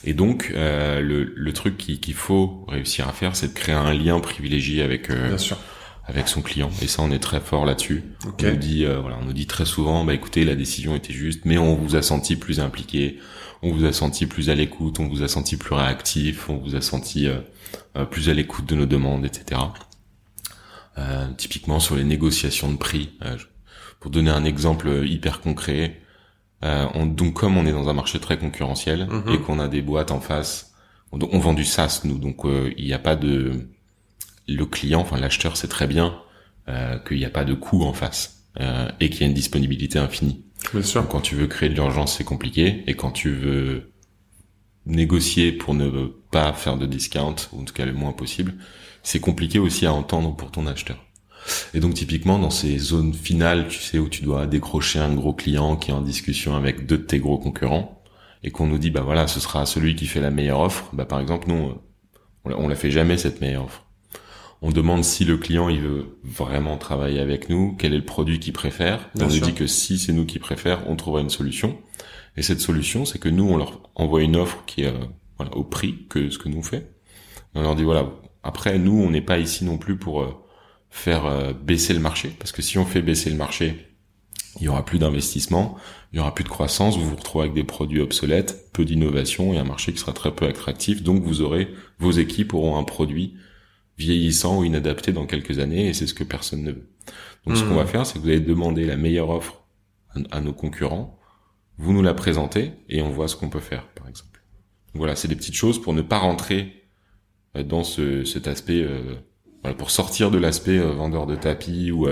Et 0.08 0.14
donc, 0.14 0.52
euh, 0.54 1.00
le, 1.02 1.34
le 1.36 1.52
truc 1.52 1.76
qui- 1.76 2.00
qu'il 2.00 2.14
faut 2.14 2.64
réussir 2.66 3.06
à 3.08 3.12
faire, 3.12 3.36
c'est 3.36 3.48
de 3.48 3.52
créer 3.52 3.74
un 3.74 3.92
lien 3.92 4.18
privilégié 4.20 4.82
avec 4.82 5.10
euh, 5.10 5.28
Bien 5.28 5.36
sûr. 5.38 5.58
avec 6.06 6.28
son 6.28 6.40
client. 6.40 6.70
Et 6.80 6.86
ça, 6.86 7.02
on 7.02 7.10
est 7.10 7.18
très 7.18 7.40
fort 7.40 7.66
là-dessus. 7.66 8.04
Ok. 8.26 8.42
On 8.42 8.50
nous 8.52 8.56
dit, 8.56 8.86
euh, 8.86 9.00
voilà, 9.00 9.18
on 9.20 9.26
nous 9.26 9.34
dit 9.34 9.46
très 9.46 9.66
souvent, 9.66 10.04
bah 10.06 10.14
écoutez, 10.14 10.44
la 10.46 10.54
décision 10.54 10.94
était 10.96 11.12
juste, 11.12 11.42
mais 11.44 11.58
on 11.58 11.74
vous 11.74 11.94
a 11.94 12.00
senti 12.00 12.36
plus 12.36 12.58
impliqué, 12.58 13.18
on 13.60 13.70
vous 13.70 13.84
a 13.84 13.92
senti 13.92 14.24
plus 14.24 14.48
à 14.48 14.54
l'écoute, 14.54 14.98
on 14.98 15.08
vous 15.08 15.22
a 15.22 15.28
senti 15.28 15.58
plus 15.58 15.74
réactif, 15.74 16.48
on 16.48 16.56
vous 16.56 16.74
a 16.74 16.80
senti 16.80 17.26
euh, 17.26 17.40
euh, 17.98 18.04
plus 18.06 18.30
à 18.30 18.34
l'écoute 18.34 18.64
de 18.66 18.76
nos 18.76 18.86
demandes, 18.86 19.26
etc. 19.26 19.60
Euh, 20.96 21.26
typiquement 21.36 21.80
sur 21.80 21.96
les 21.96 22.04
négociations 22.04 22.72
de 22.72 22.78
prix. 22.78 23.10
euh, 23.24 23.36
pour 24.00 24.10
donner 24.12 24.30
un 24.30 24.44
exemple 24.44 24.88
hyper 25.06 25.40
concret, 25.40 26.00
euh, 26.64 26.86
on, 26.94 27.06
donc 27.06 27.34
comme 27.34 27.56
on 27.56 27.66
est 27.66 27.72
dans 27.72 27.88
un 27.88 27.92
marché 27.92 28.18
très 28.18 28.38
concurrentiel 28.38 29.06
Mhm. 29.10 29.34
et 29.34 29.38
qu'on 29.40 29.58
a 29.60 29.68
des 29.68 29.82
boîtes 29.82 30.10
en 30.10 30.20
face, 30.20 30.72
on, 31.12 31.18
on 31.20 31.38
vend 31.38 31.54
du 31.54 31.64
SaaS 31.64 32.02
nous, 32.04 32.18
donc 32.18 32.44
euh, 32.44 32.72
il 32.76 32.84
n'y 32.86 32.92
a 32.92 32.98
pas 32.98 33.16
de 33.16 33.68
le 34.48 34.66
client, 34.66 35.00
enfin 35.00 35.18
l'acheteur 35.18 35.56
sait 35.56 35.68
très 35.68 35.86
bien 35.86 36.18
euh, 36.68 36.98
qu'il 37.00 37.18
n'y 37.18 37.24
a 37.24 37.30
pas 37.30 37.44
de 37.44 37.54
coût 37.54 37.82
en 37.84 37.92
face 37.92 38.44
euh, 38.60 38.88
et 39.00 39.10
qu'il 39.10 39.20
y 39.20 39.24
a 39.24 39.26
une 39.26 39.34
disponibilité 39.34 39.98
infinie. 39.98 40.44
Bien 40.72 40.82
sûr. 40.82 41.02
Donc, 41.02 41.10
quand 41.10 41.20
tu 41.20 41.34
veux 41.36 41.46
créer 41.46 41.68
de 41.68 41.74
l'urgence, 41.74 42.16
c'est 42.16 42.24
compliqué, 42.24 42.82
et 42.86 42.94
quand 42.94 43.10
tu 43.12 43.30
veux 43.30 43.92
négocier 44.86 45.52
pour 45.52 45.74
ne 45.74 46.06
pas 46.30 46.52
faire 46.52 46.76
de 46.76 46.86
discount, 46.86 47.36
ou 47.52 47.60
en 47.60 47.64
tout 47.64 47.74
cas 47.74 47.84
le 47.86 47.92
moins 47.92 48.12
possible, 48.12 48.54
c'est 49.02 49.20
compliqué 49.20 49.58
aussi 49.58 49.86
à 49.86 49.92
entendre 49.92 50.34
pour 50.34 50.50
ton 50.50 50.66
acheteur. 50.66 51.04
Et 51.74 51.80
donc 51.80 51.94
typiquement 51.94 52.38
dans 52.38 52.50
ces 52.50 52.78
zones 52.78 53.12
finales, 53.12 53.68
tu 53.68 53.78
sais 53.78 53.98
où 53.98 54.08
tu 54.08 54.22
dois 54.22 54.46
décrocher 54.46 54.98
un 54.98 55.12
gros 55.14 55.32
client 55.34 55.76
qui 55.76 55.90
est 55.90 55.94
en 55.94 56.00
discussion 56.00 56.54
avec 56.56 56.86
deux 56.86 56.98
de 56.98 57.02
tes 57.02 57.18
gros 57.18 57.38
concurrents 57.38 58.02
et 58.42 58.50
qu'on 58.50 58.66
nous 58.66 58.78
dit 58.78 58.90
bah 58.90 59.02
voilà 59.02 59.26
ce 59.26 59.40
sera 59.40 59.66
celui 59.66 59.94
qui 59.96 60.06
fait 60.06 60.20
la 60.20 60.30
meilleure 60.30 60.60
offre, 60.60 60.88
bah 60.92 61.04
par 61.04 61.20
exemple 61.20 61.48
nous 61.48 61.72
on 62.44 62.68
la- 62.68 62.74
fait 62.76 62.90
jamais 62.90 63.18
cette 63.18 63.40
meilleure 63.40 63.64
offre. 63.64 63.84
On 64.62 64.70
demande 64.70 65.04
si 65.04 65.24
le 65.24 65.36
client 65.36 65.68
il 65.68 65.80
veut 65.80 66.18
vraiment 66.24 66.78
travailler 66.78 67.20
avec 67.20 67.48
nous, 67.48 67.76
quel 67.78 67.92
est 67.92 67.98
le 67.98 68.04
produit 68.04 68.40
qu'il 68.40 68.52
préfère. 68.52 69.08
Bien 69.14 69.26
on 69.26 69.30
sûr. 69.30 69.40
nous 69.44 69.52
dit 69.52 69.54
que 69.54 69.66
si 69.66 69.98
c'est 69.98 70.12
nous 70.12 70.24
qui 70.26 70.38
préfère, 70.38 70.88
on 70.88 70.96
trouvera 70.96 71.20
une 71.20 71.30
solution. 71.30 71.78
Et 72.36 72.42
cette 72.42 72.60
solution, 72.60 73.04
c'est 73.04 73.18
que 73.20 73.28
nous, 73.28 73.48
on 73.48 73.56
leur 73.56 73.80
envoie 73.94 74.22
une 74.22 74.36
offre 74.36 74.64
qui 74.66 74.82
est 74.82 74.92
voilà, 75.36 75.54
au 75.56 75.62
prix 75.64 76.06
que 76.08 76.30
ce 76.30 76.38
que 76.38 76.48
nous 76.48 76.58
on 76.58 76.62
fait. 76.62 76.90
On 77.54 77.62
leur 77.62 77.74
dit 77.76 77.84
voilà. 77.84 78.08
Après, 78.42 78.78
nous, 78.78 79.00
on 79.00 79.10
n'est 79.10 79.20
pas 79.20 79.38
ici 79.38 79.64
non 79.64 79.78
plus 79.78 79.96
pour 79.96 80.22
faire 80.90 81.54
baisser 81.54 81.92
le 81.92 82.00
marché, 82.00 82.30
parce 82.38 82.52
que 82.52 82.62
si 82.62 82.78
on 82.78 82.84
fait 82.84 83.02
baisser 83.02 83.30
le 83.30 83.36
marché, 83.36 83.88
il 84.60 84.64
y 84.64 84.68
aura 84.68 84.84
plus 84.84 84.98
d'investissement, 84.98 85.76
il 86.12 86.16
y 86.16 86.20
aura 86.20 86.34
plus 86.34 86.44
de 86.44 86.48
croissance, 86.48 86.96
vous 86.96 87.08
vous 87.08 87.16
retrouvez 87.16 87.44
avec 87.44 87.54
des 87.54 87.64
produits 87.64 88.00
obsolètes, 88.00 88.72
peu 88.72 88.84
d'innovation 88.84 89.52
et 89.52 89.58
un 89.58 89.64
marché 89.64 89.92
qui 89.92 89.98
sera 89.98 90.12
très 90.12 90.34
peu 90.34 90.46
attractif. 90.46 91.02
Donc 91.02 91.22
vous 91.22 91.42
aurez, 91.42 91.68
vos 91.98 92.10
équipes 92.10 92.54
auront 92.54 92.78
un 92.78 92.84
produit 92.84 93.34
vieillissant 93.98 94.60
ou 94.60 94.64
inadapté 94.64 95.12
dans 95.12 95.26
quelques 95.26 95.58
années 95.58 95.88
et 95.88 95.92
c'est 95.92 96.06
ce 96.06 96.14
que 96.14 96.24
personne 96.24 96.62
ne 96.62 96.72
veut. 96.72 96.88
Donc 97.46 97.56
ce 97.56 97.64
qu'on 97.64 97.74
va 97.74 97.84
hmm. 97.84 97.88
faire, 97.88 98.06
c'est 98.06 98.14
que 98.14 98.20
vous 98.20 98.28
allez 98.28 98.40
demander 98.40 98.84
la 98.84 98.96
meilleure 98.96 99.30
offre 99.30 99.64
à, 100.30 100.40
nos 100.40 100.52
concurrents, 100.52 101.18
vous 101.76 101.92
nous 101.92 102.02
la 102.02 102.14
présentez 102.14 102.72
et 102.88 103.02
on 103.02 103.10
voit 103.10 103.28
ce 103.28 103.36
qu'on 103.36 103.50
peut 103.50 103.60
faire, 103.60 103.86
par 103.88 104.08
exemple. 104.08 104.42
voilà, 104.94 105.14
c'est 105.14 105.28
des 105.28 105.36
petites 105.36 105.54
choses 105.54 105.80
pour 105.80 105.92
ne 105.92 106.02
pas 106.02 106.18
rentrer 106.18 106.84
euh, 107.56 107.62
dans 107.62 107.84
ce, 107.84 108.24
cet 108.24 108.48
aspect, 108.48 108.82
euh, 108.82 109.14
pour 109.76 109.90
sortir 109.90 110.30
de 110.30 110.38
l'aspect 110.38 110.78
euh, 110.78 110.92
vendeur 110.92 111.26
de 111.26 111.36
tapis 111.36 111.90
ou 111.90 112.06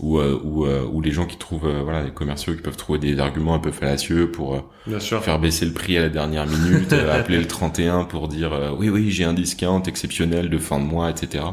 ou 0.00 0.18
euh, 0.18 0.40
ou, 0.44 0.64
euh, 0.66 0.84
ou 0.90 1.00
les 1.00 1.10
gens 1.10 1.26
qui 1.26 1.36
trouvent 1.36 1.66
euh, 1.66 1.82
voilà 1.82 2.04
les 2.04 2.10
commerciaux 2.10 2.54
qui 2.54 2.62
peuvent 2.62 2.76
trouver 2.76 2.98
des 2.98 3.18
arguments 3.18 3.54
un 3.54 3.58
peu 3.58 3.72
fallacieux 3.72 4.30
pour 4.30 4.70
Bien 4.86 5.00
sûr. 5.00 5.22
faire 5.22 5.38
baisser 5.38 5.66
le 5.66 5.72
prix 5.72 5.98
à 5.98 6.02
la 6.02 6.08
dernière 6.08 6.46
minute, 6.46 6.92
appeler 6.92 7.38
le 7.38 7.46
31 7.46 8.04
pour 8.04 8.28
dire 8.28 8.74
oui 8.78 8.88
oui 8.90 9.10
j'ai 9.10 9.24
un 9.24 9.34
discount 9.34 9.82
exceptionnel 9.82 10.50
de 10.50 10.58
fin 10.58 10.78
de 10.78 10.84
mois 10.84 11.10
etc. 11.10 11.44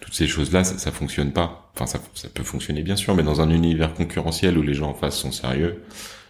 Toutes 0.00 0.14
ces 0.14 0.26
choses 0.26 0.52
là 0.52 0.64
ça, 0.64 0.78
ça 0.78 0.90
fonctionne 0.90 1.32
pas. 1.32 1.70
Enfin 1.74 1.86
ça 1.86 2.00
ça 2.14 2.28
peut 2.28 2.42
fonctionner 2.44 2.82
bien 2.82 2.96
sûr 2.96 3.14
mais 3.14 3.22
dans 3.22 3.40
un 3.40 3.50
univers 3.50 3.94
concurrentiel 3.94 4.58
où 4.58 4.62
les 4.62 4.74
gens 4.74 4.90
en 4.90 4.94
face 4.94 5.16
sont 5.16 5.32
sérieux 5.32 5.82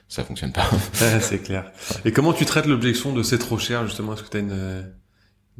ça 0.09 0.25
fonctionne 0.25 0.53
pas. 0.53 0.69
c'est 1.21 1.43
clair. 1.43 1.73
Et 2.05 2.13
comment 2.13 2.35
tu 2.35 2.45
traites 2.45 2.67
l'objection 2.67 3.15
de 3.15 3.23
c'est 3.23 3.39
trop 3.39 3.57
cher 3.57 3.87
justement? 3.87 4.13
Est-ce 4.13 4.23
que 4.23 4.29
tu 4.29 4.37
as 4.37 4.41
une, 4.41 4.93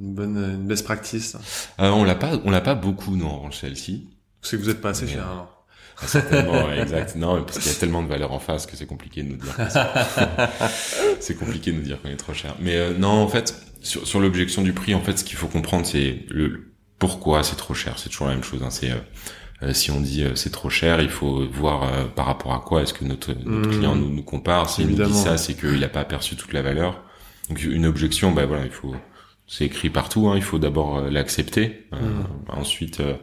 une 0.03 0.15
bonne 0.15 0.37
une 0.37 0.67
best 0.67 0.85
practice 0.85 1.37
euh, 1.81 1.89
On 1.91 2.05
l'a 2.05 2.17
pas 2.17 2.33
on 2.45 2.51
l'a 2.51 2.61
pas 2.61 2.75
beaucoup 2.75 3.17
non 3.17 3.51
celle-ci. 3.51 4.09
C'est 4.43 4.57
que 4.59 4.63
vous 4.63 4.71
êtes 4.71 4.81
pas 4.81 4.91
assez 4.91 5.07
cher 5.07 5.23
alors. 5.23 5.63
Ah, 6.01 6.07
certainement, 6.07 6.73
exact. 6.81 7.17
Non, 7.17 7.43
parce 7.45 7.59
qu'il 7.59 7.71
y 7.71 7.75
a 7.75 7.79
tellement 7.79 8.03
de 8.03 8.09
valeur 8.09 8.33
en 8.33 8.39
face 8.39 8.67
que 8.67 8.77
c'est 8.77 8.87
compliqué 8.87 9.23
de 9.23 9.29
nous 9.29 9.37
dire. 9.37 9.55
c'est 11.21 11.37
compliqué 11.37 11.73
de 11.73 11.77
nous 11.77 11.83
dire 11.83 12.01
qu'on 12.01 12.09
est 12.09 12.17
trop 12.17 12.35
cher. 12.35 12.55
Mais 12.61 12.77
euh, 12.77 12.95
non, 12.97 13.09
en 13.09 13.29
fait, 13.29 13.55
sur, 13.83 14.07
sur 14.07 14.21
l'objection 14.21 14.63
du 14.63 14.73
prix, 14.73 14.95
en 14.95 15.01
fait, 15.01 15.19
ce 15.19 15.25
qu'il 15.25 15.37
faut 15.37 15.49
comprendre, 15.49 15.87
c'est 15.87 16.25
le 16.31 16.73
pourquoi 16.99 17.43
c'est 17.43 17.57
trop 17.57 17.75
cher. 17.75 17.99
C'est 17.99 18.09
toujours 18.09 18.29
la 18.29 18.35
même 18.35 18.45
chose. 18.45 18.63
Hein. 18.63 18.71
C'est 18.71 18.91
euh, 18.91 18.97
euh, 19.63 19.73
si 19.73 19.91
on 19.91 20.01
dit 20.01 20.25
c'est 20.35 20.51
trop 20.51 20.71
cher, 20.71 21.01
il 21.01 21.11
faut 21.11 21.47
voir 21.49 22.13
par 22.15 22.27
rapport 22.27 22.53
à 22.55 22.61
quoi 22.61 22.83
est-ce 22.83 22.95
que 22.95 23.05
notre, 23.05 23.33
notre 23.45 23.69
mmh. 23.69 23.73
client 23.73 23.95
nous, 23.95 24.11
nous 24.11 24.23
compare. 24.23 24.71
S'il 24.71 24.89
nous 24.89 25.05
dit 25.05 25.15
ça, 25.15 25.37
c'est 25.37 25.55
qu'il 25.55 25.81
n'a 25.81 25.89
pas 25.89 26.01
aperçu 26.01 26.37
toute 26.37 26.53
la 26.53 26.63
valeur. 26.63 27.03
Donc 27.49 27.63
une 27.63 27.87
objection, 27.87 28.33
ben 28.33 28.47
voilà, 28.47 28.65
il 28.65 28.71
faut 28.71 28.95
c'est 29.53 29.67
écrit 29.67 29.91
partout. 29.91 30.29
Hein, 30.29 30.37
il 30.37 30.43
faut 30.43 30.59
d'abord 30.59 30.97
euh, 30.97 31.11
l'accepter, 31.11 31.85
euh, 31.93 31.99
hmm. 31.99 32.25
ensuite 32.49 33.01
euh, 33.01 33.17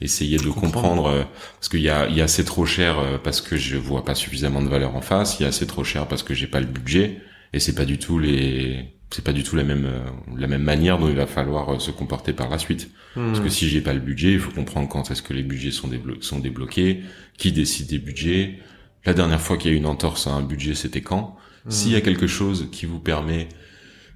essayer 0.00 0.38
de 0.38 0.48
comprendre, 0.48 1.26
parce 1.56 1.68
qu'il 1.68 1.80
y 1.80 1.90
a, 1.90 2.08
y 2.08 2.20
a 2.20 2.24
assez 2.24 2.44
trop 2.44 2.64
cher 2.64 3.20
parce 3.24 3.40
que 3.40 3.56
je 3.56 3.76
vois 3.76 4.04
pas 4.04 4.14
suffisamment 4.14 4.62
de 4.62 4.68
valeur 4.68 4.94
en 4.94 5.00
face. 5.00 5.40
Il 5.40 5.42
y 5.42 5.46
a 5.46 5.48
assez 5.48 5.66
trop 5.66 5.82
cher 5.82 6.06
parce 6.06 6.22
que 6.22 6.34
j'ai 6.34 6.46
pas 6.46 6.60
le 6.60 6.66
budget 6.66 7.20
et 7.52 7.58
c'est 7.58 7.74
pas 7.74 7.84
du 7.84 7.98
tout 7.98 8.20
les, 8.20 8.94
c'est 9.10 9.24
pas 9.24 9.32
du 9.32 9.42
tout 9.42 9.56
la 9.56 9.64
même 9.64 9.88
la 10.36 10.46
même 10.46 10.62
manière 10.62 10.98
dont 10.98 11.08
il 11.08 11.16
va 11.16 11.26
falloir 11.26 11.80
se 11.80 11.90
comporter 11.90 12.32
par 12.32 12.48
la 12.48 12.58
suite. 12.58 12.90
Parce 13.14 13.40
que 13.40 13.48
si 13.48 13.68
j'ai 13.68 13.80
pas 13.80 13.92
le 13.92 14.00
budget, 14.00 14.32
il 14.32 14.38
faut 14.38 14.52
comprendre 14.52 14.88
quand 14.88 15.10
est-ce 15.10 15.22
que 15.22 15.34
les 15.34 15.42
budgets 15.42 15.72
sont, 15.72 15.88
déblo 15.88 16.14
sont 16.20 16.38
débloqués, 16.38 17.02
qui 17.36 17.50
décide 17.50 17.88
des 17.88 17.98
budgets. 17.98 18.60
La 19.04 19.14
dernière 19.14 19.40
fois 19.40 19.56
qu'il 19.56 19.70
y 19.70 19.74
a 19.74 19.76
eu 19.76 19.78
une 19.80 19.86
entorse 19.86 20.28
à 20.28 20.30
un 20.30 20.42
budget, 20.42 20.74
c'était 20.74 21.02
quand? 21.02 21.36
S'il 21.68 21.92
y 21.92 21.96
a 21.96 22.00
quelque 22.00 22.26
chose 22.26 22.68
qui 22.72 22.86
vous 22.86 22.98
permet 22.98 23.48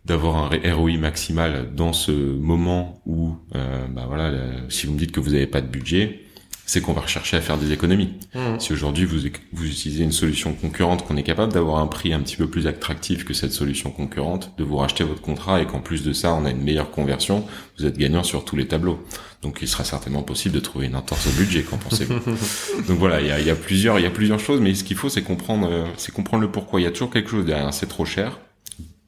d'avoir 0.07 0.53
un 0.53 0.75
ROI 0.75 0.99
maximal 0.99 1.75
dans 1.75 1.93
ce 1.93 2.13
moment 2.13 3.03
où, 3.07 3.35
euh, 3.55 3.87
bah 3.89 4.05
voilà, 4.07 4.33
si 4.69 4.87
vous 4.87 4.93
me 4.93 4.99
dites 4.99 5.13
que 5.13 5.21
vous 5.21 5.31
n'avez 5.31 5.49
pas 5.49 5.61
de 5.61 5.67
budget, 5.67 6.27
c'est 6.67 6.81
qu'on 6.81 6.93
va 6.93 7.01
rechercher 7.01 7.37
à 7.37 7.41
faire 7.41 7.59
des 7.59 7.73
économies. 7.73 8.15
Mmh. 8.35 8.59
Si 8.59 8.73
aujourd'hui 8.73 9.05
vous, 9.05 9.19
vous 9.53 9.67
utilisez 9.67 10.03
une 10.03 10.13
solution 10.13 10.53
concurrente, 10.53 11.07
qu'on 11.07 11.17
est 11.17 11.23
capable 11.23 11.53
d'avoir 11.53 11.79
un 11.79 11.87
prix 11.87 12.13
un 12.13 12.21
petit 12.21 12.37
peu 12.37 12.49
plus 12.49 12.67
attractif 12.67 13.25
que 13.25 13.35
cette 13.35 13.53
solution 13.53 13.91
concurrente, 13.91 14.53
de 14.59 14.65
vous 14.65 14.77
racheter 14.77 15.05
votre 15.05 15.23
contrat 15.23 15.63
et 15.63 15.67
qu'en 15.67 15.79
plus 15.79 16.03
de 16.03 16.13
ça 16.13 16.35
on 16.35 16.45
a 16.45 16.51
une 16.51 16.63
meilleure 16.63 16.91
conversion, 16.91 17.47
vous 17.79 17.87
êtes 17.87 17.97
gagnant 17.97 18.25
sur 18.25 18.45
tous 18.45 18.57
les 18.57 18.67
tableaux. 18.67 18.99
Donc 19.43 19.59
il 19.63 19.69
sera 19.69 19.85
certainement 19.85 20.25
possible 20.25 20.57
de 20.57 20.61
trouver 20.61 20.87
une 20.87 20.97
entorse 20.97 21.29
au 21.29 21.31
budget, 21.39 21.63
qu'en 21.63 21.79
pensez-vous? 21.79 22.15
Donc 22.89 22.99
voilà, 22.99 23.21
il 23.21 23.29
y 23.29 23.31
a, 23.31 23.41
y 23.41 23.51
a, 23.51 23.55
plusieurs, 23.55 24.01
il 24.01 24.03
y 24.03 24.07
a 24.07 24.11
plusieurs 24.11 24.41
choses, 24.41 24.61
mais 24.61 24.75
ce 24.75 24.83
qu'il 24.83 24.97
faut 24.97 25.09
c'est 25.09 25.23
comprendre, 25.23 25.69
euh, 25.71 25.85
c'est 25.97 26.13
comprendre 26.13 26.43
le 26.43 26.51
pourquoi. 26.51 26.81
Il 26.81 26.85
y 26.85 26.89
a 26.89 26.91
toujours 26.91 27.11
quelque 27.11 27.31
chose 27.31 27.45
derrière. 27.45 27.73
C'est 27.73 27.87
trop 27.87 28.05
cher 28.05 28.41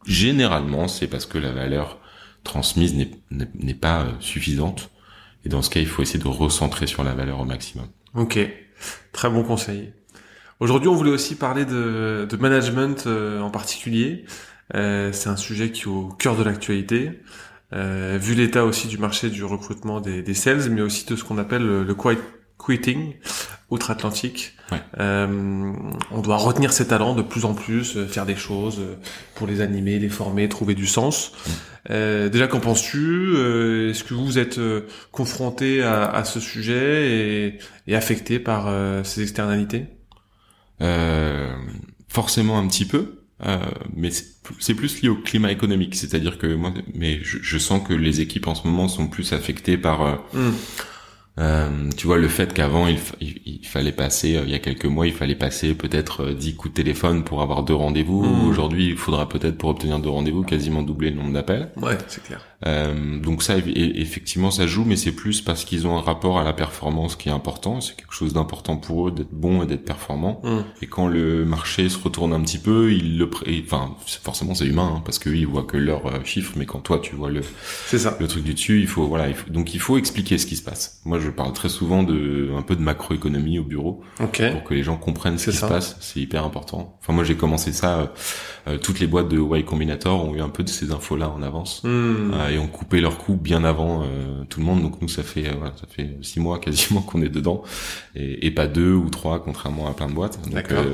Généralement, 0.09 0.89
c'est 0.89 1.07
parce 1.07 1.27
que 1.27 1.37
la 1.37 1.53
valeur 1.53 1.99
transmise 2.43 2.95
n'est 3.31 3.75
pas 3.75 4.01
euh, 4.01 4.13
suffisante. 4.21 4.91
Et 5.45 5.51
dans 5.51 5.61
ce 5.61 5.71
cas, 5.71 5.81
il 5.81 5.87
faut 5.87 6.03
essayer 6.03 6.19
de 6.19 6.27
recentrer 6.27 6.87
sur 6.87 7.05
la 7.05 7.15
valeur 7.15 7.41
au 7.41 7.45
maximum. 7.45 7.87
Ok, 8.15 8.39
très 9.13 9.29
bon 9.29 9.45
conseil. 9.45 9.93
Aujourd'hui, 10.61 10.89
on 10.89 10.95
voulait 10.95 11.11
aussi 11.11 11.35
parler 11.35 11.65
de, 11.67 12.27
de 12.29 12.37
management 12.39 13.05
euh, 13.07 13.41
en 13.41 13.51
particulier. 13.51 14.25
Euh, 14.75 15.13
c'est 15.13 15.29
un 15.29 15.37
sujet 15.37 15.71
qui 15.71 15.83
est 15.83 15.87
au 15.87 16.09
cœur 16.09 16.37
de 16.37 16.43
l'actualité. 16.43 17.11
Euh, 17.75 18.19
vu 18.21 18.35
l'état 18.35 18.65
aussi 18.65 18.89
du 18.89 18.97
marché 18.97 19.29
du 19.29 19.45
recrutement 19.45 20.01
des, 20.01 20.23
des, 20.23 20.35
sales, 20.35 20.71
mais 20.71 20.81
aussi 20.81 21.05
de 21.05 21.17
ce 21.17 21.23
qu'on 21.23 21.37
appelle 21.37 21.63
le, 21.63 21.85
le 21.85 21.95
quiet 21.95 22.19
quitting 22.59 23.15
outre-Atlantique. 23.71 24.55
Euh, 24.99 25.73
on 26.11 26.21
doit 26.21 26.37
retenir 26.37 26.73
ses 26.73 26.89
talents 26.89 27.15
de 27.15 27.23
plus 27.23 27.45
en 27.45 27.55
plus, 27.55 27.97
euh, 27.97 28.07
faire 28.07 28.27
des 28.27 28.37
choses 28.37 28.79
euh, 28.81 28.97
pour 29.35 29.47
les 29.47 29.61
animer, 29.61 29.99
les 29.99 30.09
former, 30.09 30.49
trouver 30.49 30.75
du 30.75 30.87
sens. 30.87 31.33
Euh, 31.91 32.29
déjà, 32.29 32.47
qu'en 32.49 32.61
penses-tu 32.61 33.35
Est-ce 33.91 34.05
que 34.05 34.15
vous 34.15 34.39
êtes 34.39 34.61
confronté 35.13 35.83
à, 35.83 36.11
à, 36.11 36.25
ce 36.25 36.41
sujet 36.41 37.11
et, 37.11 37.59
et 37.87 37.97
affecté 37.97 38.39
par 38.39 38.71
ces 39.05 39.23
externalités? 39.23 39.87
Forcément 42.09 42.59
un 42.59 42.67
petit 42.69 42.85
peu. 42.85 43.23
mais 43.95 44.11
c'est 44.61 44.75
plus 44.75 45.03
lié 45.03 45.09
au 45.09 45.17
climat 45.17 45.51
économique, 45.51 45.95
c'est-à-dire 45.95 46.37
que 46.37 46.55
moi, 46.55 46.73
mais 46.95 47.21
je, 47.23 47.39
je, 47.41 47.59
sens 47.59 47.87
que 47.87 47.95
les 47.95 48.21
équipes 48.21 48.49
en 48.49 48.55
ce 48.55 48.67
moment 48.67 48.89
sont 48.89 49.09
plus 49.09 49.33
affectées 49.33 49.79
par 49.79 50.21
hmm. 50.35 50.53
Euh, 51.39 51.91
tu 51.97 52.07
vois 52.07 52.19
le 52.19 52.29
fait 52.29 52.53
qu'avant 52.53 52.89
il, 52.89 52.99
il, 53.21 53.65
fallait 53.65 53.93
passer 53.93 54.37
euh, 54.37 54.43
il 54.45 54.51
y 54.51 54.55
a 54.55 54.59
quelques 54.59 54.87
mois 54.87 55.07
il 55.07 55.13
fallait 55.13 55.37
passer 55.37 55.75
peut-être 55.75 56.31
10 56.33 56.51
euh, 56.51 56.57
coups 56.57 56.75
de 56.75 56.83
téléphone 56.83 57.23
pour 57.23 57.43
avoir 57.43 57.63
deux 57.63 57.75
rendez-vous. 57.75 58.25
Mmh. 58.25 58.49
aujourd'hui 58.49 58.89
il 58.89 58.97
faudra 58.97 59.29
peut-être 59.29 59.57
pour 59.57 59.71
obtenir 59.71 60.01
deux 60.01 60.09
rendez-vous 60.09 60.43
quasiment 60.43 60.83
doubler 60.83 61.11
le 61.11 61.17
nombre 61.17 61.33
d'appels. 61.33 61.71
Ouais 61.77 61.97
c'est 62.09 62.25
clair 62.25 62.45
euh, 62.67 63.21
donc 63.21 63.43
ça 63.43 63.57
effectivement 63.57 64.51
ça 64.51 64.67
joue 64.67 64.85
mais 64.85 64.97
c'est 64.97 65.13
plus 65.13 65.41
parce 65.41 65.65
qu'ils 65.65 65.87
ont 65.87 65.97
un 65.97 66.01
rapport 66.01 66.39
à 66.39 66.45
la 66.45 66.53
performance 66.53 67.15
qui 67.15 67.29
est 67.29 67.33
important 67.33 67.81
c'est 67.81 67.95
quelque 67.95 68.13
chose 68.13 68.33
d'important 68.33 68.77
pour 68.77 69.09
eux 69.09 69.13
d'être 69.13 69.33
bon 69.33 69.63
et 69.63 69.67
d'être 69.67 69.85
performant 69.85 70.41
mmh. 70.43 70.59
et 70.83 70.87
quand 70.87 71.07
le 71.07 71.45
marché 71.45 71.89
se 71.89 71.99
retourne 71.99 72.33
un 72.33 72.41
petit 72.41 72.59
peu 72.59 72.93
ils 72.93 73.19
le 73.19 73.31
enfin 73.65 73.95
forcément 74.23 74.55
c'est 74.55 74.67
humain 74.67 74.95
hein, 74.97 75.03
parce 75.05 75.19
que 75.19 75.31
ils 75.31 75.47
voient 75.47 75.63
que 75.63 75.77
leurs 75.77 76.25
chiffres 76.27 76.55
mais 76.57 76.67
quand 76.67 76.81
toi 76.81 76.99
tu 76.99 77.15
vois 77.15 77.31
le 77.31 77.43
ça 77.87 78.17
le 78.19 78.27
truc 78.27 78.43
du 78.43 78.55
dessus 78.55 78.81
il 78.81 78.89
faut 78.89 79.07
voilà 79.07 79.29
il 79.29 79.35
faut, 79.35 79.51
donc 79.51 79.75
il 79.75 79.81
faut 79.81 79.97
expliquer 79.97 80.39
ce 80.39 80.47
qui 80.47 80.57
se 80.57 80.63
passe 80.63 81.01
moi 81.05 81.19
je 81.21 81.31
parle 81.31 81.53
très 81.53 81.69
souvent 81.69 82.03
de 82.03 82.51
un 82.57 82.63
peu 82.63 82.75
de 82.75 82.83
macroéconomie 82.83 83.59
au 83.59 83.65
bureau 83.65 84.03
pour 84.17 84.65
que 84.65 84.75
les 84.75 84.83
gens 84.83 84.97
comprennent 84.97 85.39
ce 85.39 85.51
qui 85.51 85.57
se 85.57 85.67
passe. 85.67 85.97
C'est 86.01 86.21
hyper 86.21 86.45
important. 86.45 86.97
Enfin 87.01 87.13
moi 87.13 87.25
j'ai 87.25 87.35
commencé 87.35 87.73
ça. 87.73 87.99
Euh, 87.99 88.07
euh, 88.07 88.09
toutes 88.77 89.01
les 89.01 89.07
boîtes 89.07 89.29
de 89.29 89.39
Y 89.39 89.65
Combinator 89.65 90.25
ont 90.25 90.35
eu 90.35 90.41
un 90.41 90.49
peu 90.49 90.63
de 90.63 90.69
ces 90.69 90.93
infos 90.93 91.17
là 91.17 91.31
en 91.31 91.43
avance 91.43 91.83
hmm. 91.85 92.33
euh, 92.35 92.49
et 92.51 92.59
ont 92.59 92.67
coupé 92.67 93.01
leurs 93.01 93.17
coûts 93.17 93.37
bien 93.37 93.65
avant 93.65 94.05
tout 94.49 94.61
le 94.61 94.67
monde. 94.67 94.83
Donc 94.83 95.01
nous 95.01 95.09
ça 95.09 95.23
fait 95.23 95.45
ça 95.45 95.87
fait 95.89 96.19
six 96.23 96.41
mois 96.41 96.59
quasiment 96.59 97.01
qu'on 97.07 97.23
est 97.23 97.29
dedans 97.29 97.63
et, 98.15 98.47
et, 98.47 98.51
pas 98.51 98.67
deux 98.67 98.93
ou 98.93 99.09
trois 99.11 99.43
contrairement 99.43 99.89
à 99.89 99.95
plein 99.95 100.09
de 100.09 100.15
boîtes. 100.15 100.39
D'accord. 100.51 100.85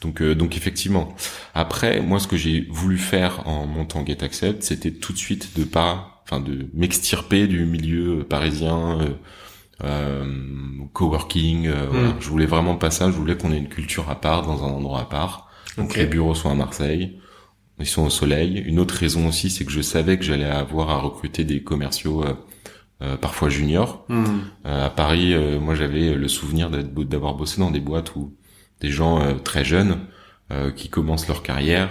Donc, 0.00 0.22
donc 0.22 0.56
effectivement. 0.56 1.14
Après, 1.54 2.00
moi, 2.00 2.18
ce 2.20 2.26
que 2.26 2.38
j'ai 2.38 2.66
voulu 2.70 2.96
faire 2.96 3.46
en 3.46 3.66
montant 3.66 4.04
GetAccept, 4.04 4.62
c'était 4.62 4.92
tout 4.92 5.12
de 5.12 5.18
suite 5.18 5.58
de 5.58 5.64
pas, 5.64 6.22
enfin, 6.24 6.40
de 6.40 6.68
m'extirper 6.72 7.46
du 7.46 7.66
milieu 7.66 8.24
parisien, 8.24 8.98
euh, 9.84 10.24
coworking. 10.92 11.66
Euh, 11.66 11.86
hmm. 11.86 12.14
Je 12.20 12.28
voulais 12.28 12.46
vraiment 12.46 12.76
pas 12.76 12.90
ça. 12.90 13.06
Je 13.06 13.16
voulais 13.16 13.36
qu'on 13.36 13.52
ait 13.52 13.58
une 13.58 13.68
culture 13.68 14.10
à 14.10 14.20
part 14.20 14.42
dans 14.42 14.64
un 14.64 14.68
endroit 14.68 15.00
à 15.00 15.04
part. 15.04 15.49
Donc 15.76 15.96
les 15.96 16.06
bureaux 16.06 16.34
sont 16.34 16.50
à 16.50 16.54
Marseille. 16.54 17.18
Ils 17.78 17.86
sont 17.86 18.04
au 18.04 18.10
soleil. 18.10 18.58
Une 18.58 18.78
autre 18.78 18.94
raison 18.94 19.28
aussi, 19.28 19.48
c'est 19.48 19.64
que 19.64 19.72
je 19.72 19.80
savais 19.80 20.18
que 20.18 20.24
j'allais 20.24 20.44
avoir 20.44 20.90
à 20.90 20.98
recruter 20.98 21.44
des 21.44 21.62
commerciaux 21.62 22.22
euh, 22.24 22.34
euh 23.02 23.16
parfois 23.16 23.48
juniors. 23.48 24.04
Hmm. 24.08 24.24
Euh, 24.66 24.86
à 24.86 24.90
Paris, 24.90 25.34
moi 25.60 25.74
j'avais 25.74 26.14
le 26.14 26.28
souvenir 26.28 26.70
d'avoir 26.70 27.34
bossé 27.34 27.60
dans 27.60 27.70
des 27.70 27.80
boîtes 27.80 28.14
où 28.16 28.34
des 28.80 28.90
gens 28.90 29.38
très 29.38 29.64
jeunes 29.64 29.98
qui 30.74 30.88
commencent 30.88 31.28
leur 31.28 31.42
carrière 31.42 31.88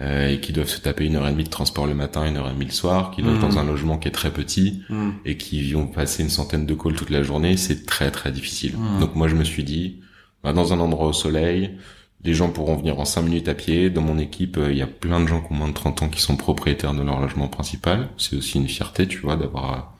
euh, 0.00 0.30
et 0.30 0.40
qui 0.40 0.52
doivent 0.52 0.68
se 0.68 0.80
taper 0.80 1.04
une 1.04 1.16
heure 1.16 1.28
et 1.28 1.32
demie 1.32 1.44
de 1.44 1.50
transport 1.50 1.86
le 1.86 1.94
matin, 1.94 2.24
une 2.24 2.38
heure 2.38 2.48
et 2.48 2.54
demie 2.54 2.64
le 2.64 2.72
soir, 2.72 3.10
qui 3.10 3.22
doivent 3.22 3.36
mmh. 3.36 3.40
dans 3.40 3.58
un 3.58 3.64
logement 3.64 3.98
qui 3.98 4.08
est 4.08 4.12
très 4.12 4.30
petit 4.30 4.82
mmh. 4.88 5.10
et 5.26 5.36
qui 5.36 5.70
vont 5.72 5.86
passer 5.86 6.22
une 6.22 6.30
centaine 6.30 6.64
de 6.64 6.74
calls 6.74 6.94
toute 6.94 7.10
la 7.10 7.22
journée, 7.22 7.58
c'est 7.58 7.84
très 7.84 8.10
très 8.10 8.32
difficile. 8.32 8.74
Donc 9.00 9.14
moi 9.14 9.28
je 9.28 9.34
me 9.34 9.44
suis 9.44 9.64
dit, 9.64 10.00
bah, 10.42 10.54
dans 10.54 10.72
un 10.72 10.80
endroit 10.80 11.08
au 11.08 11.12
soleil, 11.12 11.76
les 12.24 12.34
gens 12.34 12.50
pourront 12.50 12.76
venir 12.76 12.98
en 13.00 13.04
5 13.04 13.22
minutes 13.22 13.48
à 13.48 13.54
pied. 13.54 13.90
Dans 13.90 14.02
mon 14.02 14.18
équipe, 14.18 14.56
euh, 14.56 14.70
il 14.70 14.78
y 14.78 14.82
a 14.82 14.86
plein 14.86 15.20
de 15.20 15.26
gens 15.26 15.40
qui 15.40 15.52
ont 15.52 15.56
moins 15.56 15.68
de 15.68 15.74
30 15.74 16.02
ans 16.02 16.08
qui 16.08 16.20
sont 16.20 16.36
propriétaires 16.36 16.94
de 16.94 17.02
leur 17.02 17.20
logement 17.20 17.48
principal. 17.48 18.08
C'est 18.16 18.36
aussi 18.36 18.58
une 18.58 18.68
fierté, 18.68 19.06
tu 19.06 19.18
vois, 19.18 19.36
d'avoir 19.36 19.92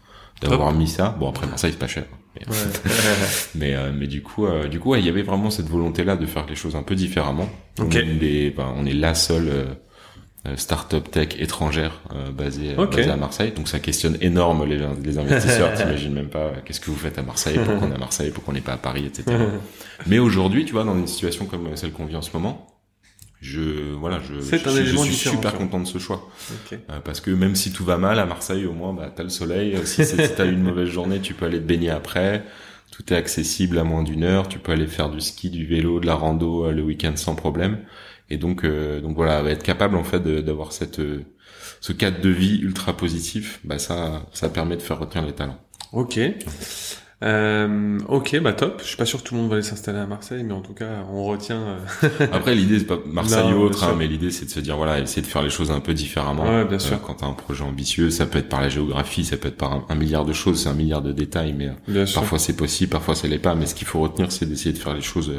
d'avoir 0.48 0.72
mis 0.72 0.88
ça. 0.88 1.16
Bon 1.18 1.28
après 1.28 1.46
Marseille 1.46 1.72
c'est 1.72 1.78
pas 1.78 1.87
cher. 1.87 2.04
Mais 2.35 2.46
mais, 3.54 3.74
euh, 3.74 3.92
mais, 3.94 4.06
du 4.06 4.22
coup 4.22 4.46
euh, 4.46 4.68
du 4.68 4.80
coup 4.80 4.94
il 4.94 5.04
y 5.04 5.08
avait 5.08 5.22
vraiment 5.22 5.50
cette 5.50 5.68
volonté 5.68 6.02
là 6.04 6.16
de 6.16 6.26
faire 6.26 6.46
les 6.46 6.54
choses 6.54 6.76
un 6.76 6.82
peu 6.82 6.94
différemment. 6.94 7.48
On 7.78 7.90
est 7.90 8.50
ben, 8.50 8.72
on 8.76 8.87
est 8.87 8.94
la 8.94 9.14
seule 9.14 9.48
euh, 9.48 9.64
start-up 10.57 11.11
tech 11.11 11.28
étrangère 11.38 12.00
basée, 12.37 12.74
basée, 12.74 13.11
à 13.11 13.16
Marseille. 13.16 13.52
Donc 13.55 13.68
ça 13.68 13.78
questionne 13.78 14.18
énorme 14.20 14.64
les, 14.64 14.81
les 15.05 15.18
investisseurs. 15.18 15.72
T'imagines 15.76 16.12
même 16.12 16.28
pas 16.28 16.52
qu'est-ce 16.64 16.81
que 16.81 16.90
vous 16.90 16.96
faites 16.96 17.18
à 17.18 17.22
Marseille, 17.22 17.59
pourquoi 17.64 17.87
on 17.87 17.90
est 17.90 17.94
à 17.94 17.98
Marseille, 17.98 18.31
pourquoi 18.35 18.52
on 18.52 18.55
n'est 18.55 18.61
pas 18.61 18.72
à 18.72 18.78
Paris, 18.78 19.07
etc. 19.07 19.37
Mais 20.07 20.18
aujourd'hui, 20.18 20.64
tu 20.64 20.72
vois, 20.72 20.85
dans 20.85 20.96
une 20.96 21.07
situation 21.07 21.46
comme 21.46 21.76
celle 21.76 21.92
qu'on 21.92 22.07
vit 22.07 22.16
en 22.16 22.22
ce 22.22 22.33
moment, 22.33 22.66
je 23.42 23.92
voilà 23.94 24.20
je, 24.20 24.35
je, 24.40 24.96
suis 24.96 25.14
super 25.14 25.55
content 25.55 25.81
de 25.81 25.87
ce 25.87 25.98
choix. 25.98 26.31
Euh, 26.72 27.00
parce 27.05 27.20
que 27.20 27.33
même 27.33 27.57
si 27.57 27.72
tout 27.72 27.85
va 27.85 27.98
mal 27.98 28.20
à 28.20 28.24
Marseille 28.24 28.66
au 28.66 28.72
moins 28.72 28.92
bah 28.92 29.12
t'as 29.14 29.24
le 29.24 29.31
soleil. 29.31 29.74
Euh, 29.74 29.85
si 29.85 30.05
t'as 30.37 30.46
eu 30.46 30.52
une 30.52 30.62
mauvaise 30.62 30.88
journée 30.88 31.18
tu 31.20 31.35
peux 31.35 31.46
aller 31.46 31.59
te 31.59 31.64
baigner 31.64 31.90
après. 31.90 32.44
Tout 32.92 33.12
est 33.12 33.16
accessible 33.16 33.78
à 33.78 33.85
moins 33.85 34.02
d'une 34.02 34.22
heure. 34.22 34.48
Tu 34.48 34.59
peux 34.59 34.70
aller 34.70 34.87
faire 34.87 35.11
du 35.11 35.20
ski 35.20 35.50
du 35.50 35.66
vélo 35.66 35.98
de 35.98 36.07
la 36.07 36.14
rando 36.14 36.66
euh, 36.66 36.72
le 36.72 36.83
week-end 36.83 37.16
sans 37.16 37.35
problème 37.35 37.78
et 38.30 38.37
donc 38.37 38.64
donc 38.64 39.16
voilà 39.16 39.42
être 39.50 39.62
capable 39.62 39.96
en 39.96 40.04
fait 40.04 40.22
d'avoir 40.22 40.72
cette 40.72 41.00
ce 41.80 41.92
cadre 41.92 42.20
de 42.20 42.28
vie 42.28 42.61
ultra 42.61 42.96
positif 42.96 43.61
bah 43.64 43.78
ça 43.78 44.26
ça 44.32 44.48
permet 44.48 44.76
de 44.76 44.82
faire 44.82 44.98
retenir 44.98 45.26
les 45.26 45.32
talents 45.32 45.58
ok 45.92 46.18
euh, 47.22 47.98
ok, 48.08 48.40
bah 48.40 48.52
top. 48.52 48.80
Je 48.82 48.88
suis 48.88 48.96
pas 48.96 49.04
sûr 49.04 49.22
que 49.22 49.28
tout 49.28 49.35
le 49.35 49.40
monde 49.40 49.50
va 49.50 49.56
aller 49.56 49.64
s'installer 49.64 49.98
à 49.98 50.06
Marseille, 50.06 50.42
mais 50.42 50.54
en 50.54 50.61
tout 50.61 50.72
cas, 50.72 51.06
on 51.12 51.24
retient. 51.24 51.78
Euh, 52.02 52.08
Après, 52.32 52.54
l'idée 52.54 52.80
c'est 52.80 52.87
pas 52.87 52.98
Marseille 53.06 53.52
ou 53.52 53.61
autre, 53.61 53.85
hein, 53.85 53.94
mais 53.96 54.08
l'idée 54.08 54.30
c'est 54.30 54.46
de 54.46 54.50
se 54.50 54.58
dire 54.58 54.76
voilà, 54.76 54.98
essayer 54.98 55.22
de 55.22 55.26
faire 55.26 55.42
les 55.42 55.50
choses 55.50 55.70
un 55.70 55.80
peu 55.80 55.94
différemment. 55.94 56.44
Ouais, 56.44 56.64
bien 56.64 56.80
sûr. 56.80 56.96
Euh, 56.96 57.00
quand 57.04 57.14
t'as 57.14 57.26
un 57.26 57.32
projet 57.32 57.62
ambitieux, 57.62 58.11
ça 58.11 58.26
peut 58.26 58.38
être 58.38 58.48
par 58.48 58.61
la 58.61 58.68
géographie, 58.68 59.24
ça 59.24 59.37
peut 59.37 59.48
être 59.48 59.56
par 59.56 59.85
un, 59.88 59.94
milliard 59.94 60.24
de 60.24 60.32
choses, 60.32 60.62
c'est 60.62 60.68
un 60.68 60.74
milliard 60.74 61.02
de 61.02 61.12
détails, 61.12 61.52
mais 61.52 61.70
euh, 61.90 62.06
parfois 62.12 62.40
c'est 62.40 62.56
possible, 62.56 62.90
parfois 62.90 63.14
ça 63.14 63.28
l'est 63.28 63.38
pas. 63.38 63.54
Mais 63.54 63.66
ce 63.66 63.76
qu'il 63.76 63.87
faut 63.87 64.00
retenir, 64.00 64.32
c'est 64.32 64.46
d'essayer 64.46 64.72
de 64.72 64.78
faire 64.78 64.94
les 64.94 65.00
choses 65.00 65.32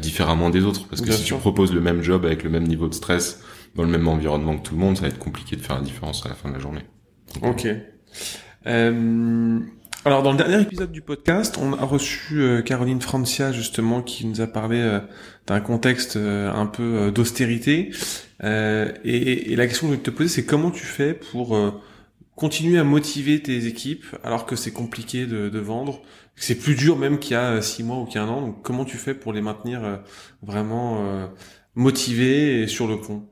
différemment 0.00 0.50
des 0.50 0.64
autres, 0.64 0.88
parce 0.88 1.00
que 1.00 1.12
si 1.12 1.24
tu 1.24 1.34
proposes 1.34 1.72
le 1.72 1.80
même 1.80 2.02
job 2.02 2.24
avec 2.24 2.42
le 2.42 2.50
même 2.50 2.64
niveau 2.64 2.88
de 2.88 2.94
stress 2.94 3.42
dans 3.76 3.82
le 3.82 3.88
même 3.88 4.08
environnement 4.08 4.56
que 4.56 4.62
tout 4.62 4.74
le 4.74 4.80
monde, 4.80 4.96
ça 4.96 5.02
va 5.02 5.08
être 5.08 5.18
compliqué 5.18 5.54
de 5.54 5.60
faire 5.60 5.76
la 5.76 5.82
différence 5.82 6.24
à 6.26 6.30
la 6.30 6.34
fin 6.34 6.48
de 6.48 6.54
la 6.54 6.60
journée. 6.60 6.82
ok. 7.42 7.68
Euh, 8.66 9.60
alors 10.06 10.22
dans 10.22 10.30
le 10.30 10.38
dernier 10.38 10.62
épisode 10.62 10.92
du 10.92 11.02
podcast, 11.02 11.58
on 11.60 11.72
a 11.72 11.84
reçu 11.84 12.40
euh, 12.40 12.62
Caroline 12.62 13.02
Francia 13.02 13.50
justement 13.50 14.02
qui 14.02 14.24
nous 14.24 14.40
a 14.40 14.46
parlé 14.46 14.78
euh, 14.78 15.00
d'un 15.48 15.58
contexte 15.58 16.14
euh, 16.14 16.48
un 16.52 16.66
peu 16.66 17.10
d'austérité. 17.12 17.90
Et, 18.44 19.56
la 19.56 19.66
question 19.66 19.88
que 19.88 19.94
je 19.94 19.98
vais 19.98 20.02
te 20.04 20.10
poser, 20.12 20.28
c'est 20.28 20.44
comment 20.44 20.70
tu 20.70 20.84
fais 20.84 21.12
pour 21.12 21.58
continuer 22.36 22.78
à 22.78 22.84
motiver 22.84 23.42
tes 23.42 23.66
équipes 23.66 24.04
alors 24.22 24.46
que 24.46 24.54
c'est 24.54 24.70
compliqué 24.70 25.26
de, 25.26 25.48
de 25.48 25.58
vendre, 25.58 26.02
c'est 26.36 26.54
plus 26.54 26.74
dur 26.74 26.96
même 26.96 27.18
qu'il 27.18 27.32
y 27.32 27.36
a 27.36 27.60
six 27.62 27.82
mois 27.82 27.98
ou 27.98 28.04
qu'il 28.04 28.16
y 28.16 28.18
a 28.18 28.22
un 28.22 28.28
an. 28.28 28.40
Donc 28.40 28.62
comment 28.62 28.84
tu 28.84 28.96
fais 28.96 29.14
pour 29.14 29.32
les 29.32 29.40
maintenir 29.40 30.00
vraiment 30.42 31.28
motivés 31.74 32.62
et 32.62 32.66
sur 32.68 32.86
le 32.86 33.00
pont? 33.00 33.26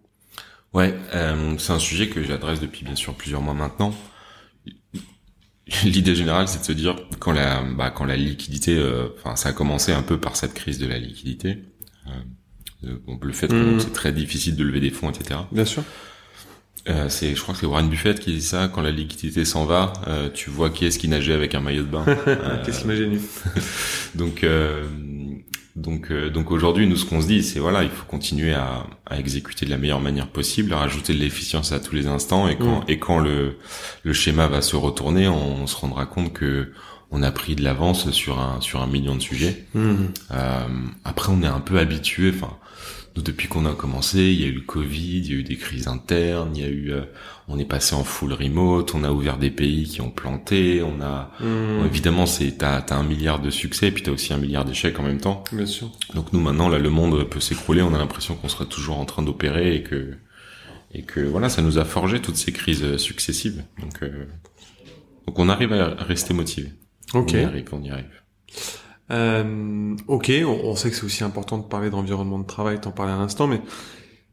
Ouais, 0.73 0.95
c'est 1.59 1.73
un 1.73 1.79
sujet 1.79 2.09
que 2.09 2.23
j'adresse 2.23 2.61
depuis 2.61 2.85
bien 2.85 2.97
sûr 2.97 3.15
plusieurs 3.15 3.43
mois 3.43 3.55
maintenant 3.55 3.95
l'idée 5.85 6.15
générale, 6.15 6.49
c'est 6.49 6.61
de 6.61 6.65
se 6.65 6.73
dire 6.73 6.97
quand 7.19 7.33
la 7.33 7.63
bah, 7.63 7.91
quand 7.91 8.05
la 8.05 8.17
liquidité, 8.17 8.77
euh, 8.77 9.09
enfin 9.19 9.37
ça 9.37 9.51
a 9.51 9.53
commencé 9.53 9.93
un 9.93 10.03
peu 10.03 10.21
par 10.21 10.37
cette 10.37 10.55
crise 10.55 10.79
de 10.79 10.87
la 10.87 10.99
liquidité, 10.99 11.65
euh, 12.07 12.11
euh 12.85 13.17
le 13.23 13.33
fait 13.33 13.49
que 13.49 13.55
mmh. 13.55 13.81
c'est 13.81 13.93
très 13.93 14.13
difficile 14.13 14.57
de 14.57 14.65
lever 14.65 14.81
des 14.81 14.91
fonds, 14.91 15.11
etc. 15.11 15.41
Bien 15.53 15.65
sûr. 15.65 15.83
Euh, 16.89 17.09
c'est, 17.09 17.35
je 17.35 17.41
crois 17.41 17.55
que 17.55 17.61
c'est 17.61 17.67
Warren 17.67 17.89
Buffett 17.89 18.21
qui 18.21 18.33
dit 18.33 18.43
ça. 18.43 18.69
Quand 18.69 18.83
la 18.83 18.91
liquidité 18.91 19.45
s'en 19.45 19.65
va, 19.65 19.95
euh, 20.07 20.29
tu 20.33 20.51
vois 20.51 20.71
qui 20.71 20.85
est-ce 20.85 20.99
qui 20.99 21.09
nageait 21.09 21.33
avec 21.33 21.55
un 21.55 21.61
maillot 21.61 21.83
de 21.83 21.89
bain. 21.89 22.05
Qu'est-ce 22.65 22.83
qui 22.83 22.87
m'a 22.87 22.97
gêné 22.97 23.19
Donc, 24.15 24.45
donc, 25.77 26.13
euh, 26.13 26.31
donc 26.31 26.53
aujourd'hui, 26.53 26.87
nous, 26.87 26.97
ce 26.97 27.05
qu'on 27.05 27.21
se 27.21 27.27
dit, 27.27 27.43
c'est 27.43 27.59
voilà, 27.59 27.83
il 27.83 27.91
faut 27.91 28.05
continuer 28.07 28.55
à, 28.55 28.87
à, 29.07 29.19
exécuter 29.19 29.67
de 29.67 29.71
la 29.71 29.77
meilleure 29.77 30.01
manière 30.01 30.29
possible, 30.29 30.73
à 30.73 30.79
rajouter 30.79 31.15
de 31.15 31.19
l'efficience 31.19 31.73
à 31.73 31.81
tous 31.81 31.97
les 31.97 32.07
instants, 32.07 32.47
et 32.47 32.57
quand, 32.57 32.81
mm. 32.81 32.85
et 32.89 32.99
quand 32.99 33.19
le, 33.19 33.59
le 34.05 34.13
schéma 34.13 34.47
va 34.47 34.63
se 34.63 34.77
retourner, 34.77 35.27
on, 35.27 35.67
se 35.67 35.77
rendra 35.77 36.07
compte 36.07 36.33
que 36.33 36.73
on 37.11 37.23
a 37.23 37.33
pris 37.33 37.57
de 37.57 37.63
l'avance 37.63 38.11
sur 38.11 38.41
un 38.41 38.61
sur 38.61 38.83
un 38.83 38.87
million 38.87 39.17
de 39.17 39.21
sujets. 39.21 39.65
Mm. 39.75 39.95
Euh, 40.31 40.67
après, 41.05 41.33
on 41.33 41.43
est 41.43 41.47
un 41.47 41.61
peu 41.61 41.79
habitué. 41.79 42.33
Enfin, 42.35 42.57
depuis 43.23 43.47
qu'on 43.47 43.65
a 43.65 43.75
commencé, 43.75 44.19
il 44.19 44.41
y 44.41 44.45
a 44.45 44.49
eu 44.49 44.53
le 44.53 44.61
Covid, 44.61 45.21
il 45.21 45.27
y 45.27 45.33
a 45.33 45.37
eu 45.37 45.43
des 45.45 45.57
crises 45.57 45.87
internes, 45.87 46.51
il 46.57 46.63
y 46.63 46.65
a 46.65 46.69
eu, 46.69 46.93
euh, 46.93 47.03
on 47.47 47.59
est 47.59 47.65
passé 47.65 47.95
en 47.95 48.03
full 48.03 48.33
remote, 48.33 48.95
on 48.95 49.05
a 49.05 49.13
ouvert 49.13 49.39
des 49.39 49.51
pays 49.51 49.85
qui 49.85 50.01
ont 50.01 50.11
planté, 50.11 50.83
on 50.83 51.01
a, 51.01 51.31
hmm. 51.41 51.87
évidemment, 51.87 52.27
c'est, 52.27 52.59
t'as, 52.59 52.83
t'as 52.83 52.97
un 52.97 53.05
milliard 53.05 53.41
de 53.41 53.51
succès, 53.51 53.89
et 53.89 53.91
puis 53.93 54.03
t'as 54.03 54.11
aussi 54.11 54.33
un 54.33 54.39
milliard 54.39 54.65
d'échecs 54.65 54.99
en 54.99 55.05
même 55.05 55.21
temps. 55.21 55.45
Bien 55.53 55.67
sûr. 55.67 55.93
Donc 56.15 56.33
nous 56.33 56.41
maintenant, 56.41 56.69
là, 56.69 56.79
le 56.79 56.91
monde 56.91 57.29
peut 57.29 57.41
s'écrouler, 57.41 57.83
on 57.83 57.95
a 57.95 57.99
l'impression 57.99 58.35
qu'on 58.35 58.49
sera 58.49 58.67
toujours 58.67 58.99
en 58.99 59.05
train 59.05 59.23
d'opérer 59.23 59.77
et 59.77 59.83
que, 59.85 60.15
et 60.93 61.03
que 61.03 61.21
voilà, 61.21 61.49
ça 61.49 61.63
nous 61.63 61.79
a 61.79 61.85
forgé 61.85 62.21
toutes 62.21 62.37
ces 62.37 62.53
crises 62.53 62.97
successives. 62.97 63.63
Donc, 63.81 64.03
euh, 64.03 64.27
donc 65.27 65.39
on 65.39 65.49
arrive 65.49 65.73
à 65.73 65.95
rester 65.95 66.35
motivé. 66.35 66.73
Ok. 67.13 67.31
On 67.33 67.39
y 67.39 67.45
arrive, 67.45 67.69
on 67.71 67.83
y 67.83 67.91
arrive. 67.91 68.23
Euh, 69.11 69.97
ok, 70.09 70.33
on, 70.47 70.77
sait 70.77 70.91
que 70.91 70.97
c'est 70.97 71.05
aussi 71.05 71.25
important 71.25 71.59
de 71.59 71.65
parler 71.65 71.91
d'environnement 71.91 72.39
de 72.39 72.47
travail, 72.47 72.81
t'en 72.81 72.91
parlais 72.91 73.13
à 73.13 73.19
l'instant, 73.19 73.47
mais 73.47 73.61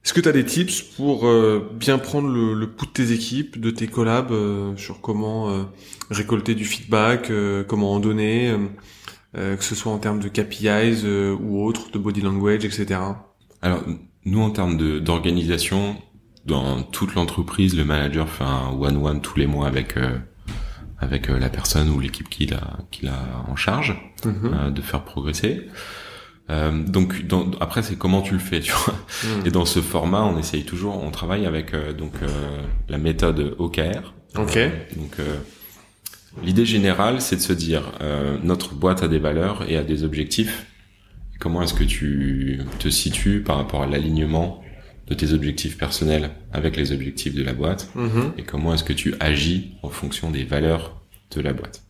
est-ce 0.03 0.13
que 0.13 0.21
tu 0.21 0.29
as 0.29 0.31
des 0.31 0.45
tips 0.45 0.81
pour 0.81 1.27
euh, 1.27 1.69
bien 1.75 1.99
prendre 1.99 2.27
le, 2.27 2.55
le, 2.55 2.71
pouls 2.71 2.87
de 2.87 2.91
tes 2.91 3.11
équipes, 3.11 3.59
de 3.59 3.69
tes 3.69 3.87
collabs, 3.87 4.31
euh, 4.31 4.75
sur 4.75 4.99
comment 4.99 5.49
euh, 5.49 5.63
récolter 6.09 6.55
du 6.55 6.65
feedback, 6.65 7.31
comment 7.67 7.93
en 7.93 7.99
donner, 7.99 8.53
que 9.33 9.63
ce 9.63 9.75
soit 9.75 9.91
en 9.91 9.97
termes 9.97 10.19
de 10.19 10.27
KPIs 10.27 11.05
ou 11.39 11.63
autres, 11.63 11.91
de 11.91 11.99
body 11.99 12.21
language, 12.21 12.65
etc. 12.65 12.99
Alors, 13.61 13.83
nous, 14.25 14.41
en 14.41 14.49
termes 14.49 14.99
d'organisation, 14.99 15.95
dans 16.45 16.81
toute 16.81 17.15
l'entreprise, 17.15 17.77
le 17.77 17.85
manager 17.85 18.27
fait 18.27 18.43
un 18.43 18.71
one-one 18.71 19.21
tous 19.21 19.37
les 19.37 19.47
mois 19.47 19.67
avec 19.67 19.95
avec 21.01 21.29
euh, 21.29 21.39
la 21.39 21.49
personne 21.49 21.89
ou 21.89 21.99
l'équipe 21.99 22.29
qu'il 22.29 22.53
a 22.53 22.77
qu'il 22.91 23.09
a 23.09 23.43
en 23.47 23.55
charge 23.55 23.99
mhm. 24.23 24.33
euh, 24.53 24.69
de 24.69 24.81
faire 24.81 25.03
progresser. 25.03 25.67
Euh, 26.49 26.83
donc 26.83 27.25
dans, 27.27 27.51
après 27.59 27.83
c'est 27.83 27.95
comment 27.95 28.21
tu 28.21 28.33
le 28.33 28.39
fais 28.39 28.59
tu 28.61 28.71
vois 28.71 28.95
mhm. 29.23 29.45
et 29.45 29.51
dans 29.51 29.65
ce 29.65 29.79
format 29.79 30.23
on 30.23 30.37
essaye 30.37 30.63
toujours 30.63 31.03
on 31.03 31.11
travaille 31.11 31.45
avec 31.45 31.73
euh, 31.73 31.93
donc 31.93 32.13
la 32.89 32.97
méthode 32.97 33.55
OKR 33.59 34.13
ok 34.37 34.57
donc 34.95 35.17
l'idée 36.41 36.65
générale 36.65 37.21
c'est 37.21 37.35
de 37.35 37.41
se 37.41 37.53
dire 37.53 37.83
notre 38.43 38.73
boîte 38.73 39.03
a 39.03 39.07
des 39.07 39.19
valeurs 39.19 39.69
et 39.69 39.77
a 39.77 39.83
des 39.83 40.03
objectifs 40.03 40.65
comment 41.39 41.61
est-ce 41.61 41.75
que 41.75 41.83
tu 41.83 42.59
te 42.79 42.89
situes 42.89 43.41
par 43.41 43.57
rapport 43.57 43.83
à 43.83 43.87
l'alignement 43.87 44.63
de 45.07 45.13
tes 45.13 45.33
objectifs 45.33 45.77
personnels 45.77 46.31
avec 46.53 46.77
les 46.77 46.91
objectifs 46.91 47.33
de 47.33 47.43
la 47.43 47.53
boîte 47.53 47.89
mhm. 47.95 48.33
et 48.37 48.43
comment 48.43 48.73
est-ce 48.73 48.83
que 48.83 48.93
tu 48.93 49.15
agis 49.19 49.73
en 49.83 49.89
fonction 49.89 50.31
des 50.31 50.43
valeurs 50.43 51.01
de 51.35 51.41
la 51.41 51.53
boîte. 51.53 51.83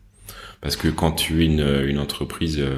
Parce 0.61 0.75
que 0.75 0.87
quand 0.87 1.11
tu 1.11 1.41
es 1.41 1.45
une, 1.45 1.83
une 1.85 1.99
entreprise 1.99 2.59
euh, 2.59 2.77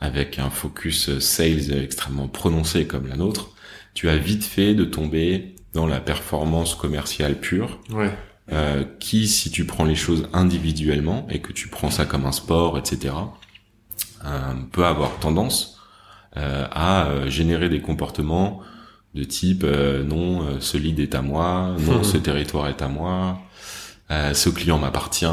avec 0.00 0.38
un 0.38 0.50
focus 0.50 1.18
sales 1.18 1.72
extrêmement 1.72 2.28
prononcé 2.28 2.86
comme 2.86 3.06
la 3.06 3.16
nôtre, 3.16 3.50
tu 3.94 4.08
as 4.08 4.16
vite 4.16 4.44
fait 4.44 4.74
de 4.74 4.84
tomber 4.84 5.54
dans 5.72 5.86
la 5.86 6.00
performance 6.00 6.74
commerciale 6.74 7.38
pure, 7.38 7.80
ouais. 7.90 8.10
euh, 8.52 8.84
qui, 9.00 9.28
si 9.28 9.50
tu 9.50 9.64
prends 9.64 9.84
les 9.84 9.96
choses 9.96 10.28
individuellement 10.32 11.26
et 11.30 11.40
que 11.40 11.52
tu 11.52 11.68
prends 11.68 11.90
ça 11.90 12.04
comme 12.04 12.26
un 12.26 12.32
sport, 12.32 12.78
etc., 12.78 13.14
euh, 14.24 14.54
peut 14.72 14.86
avoir 14.86 15.18
tendance 15.18 15.80
euh, 16.36 16.66
à 16.70 17.06
euh, 17.06 17.28
générer 17.28 17.68
des 17.68 17.80
comportements 17.80 18.60
de 19.14 19.24
type 19.24 19.62
euh, 19.64 20.02
non 20.02 20.42
euh, 20.42 20.60
ce 20.60 20.76
lead 20.76 20.98
est 20.98 21.14
à 21.14 21.22
moi 21.22 21.76
non 21.86 22.02
ce 22.02 22.16
territoire 22.16 22.68
est 22.68 22.82
à 22.82 22.88
moi 22.88 23.40
euh, 24.10 24.34
ce 24.34 24.50
client 24.50 24.78
m'appartient 24.78 25.26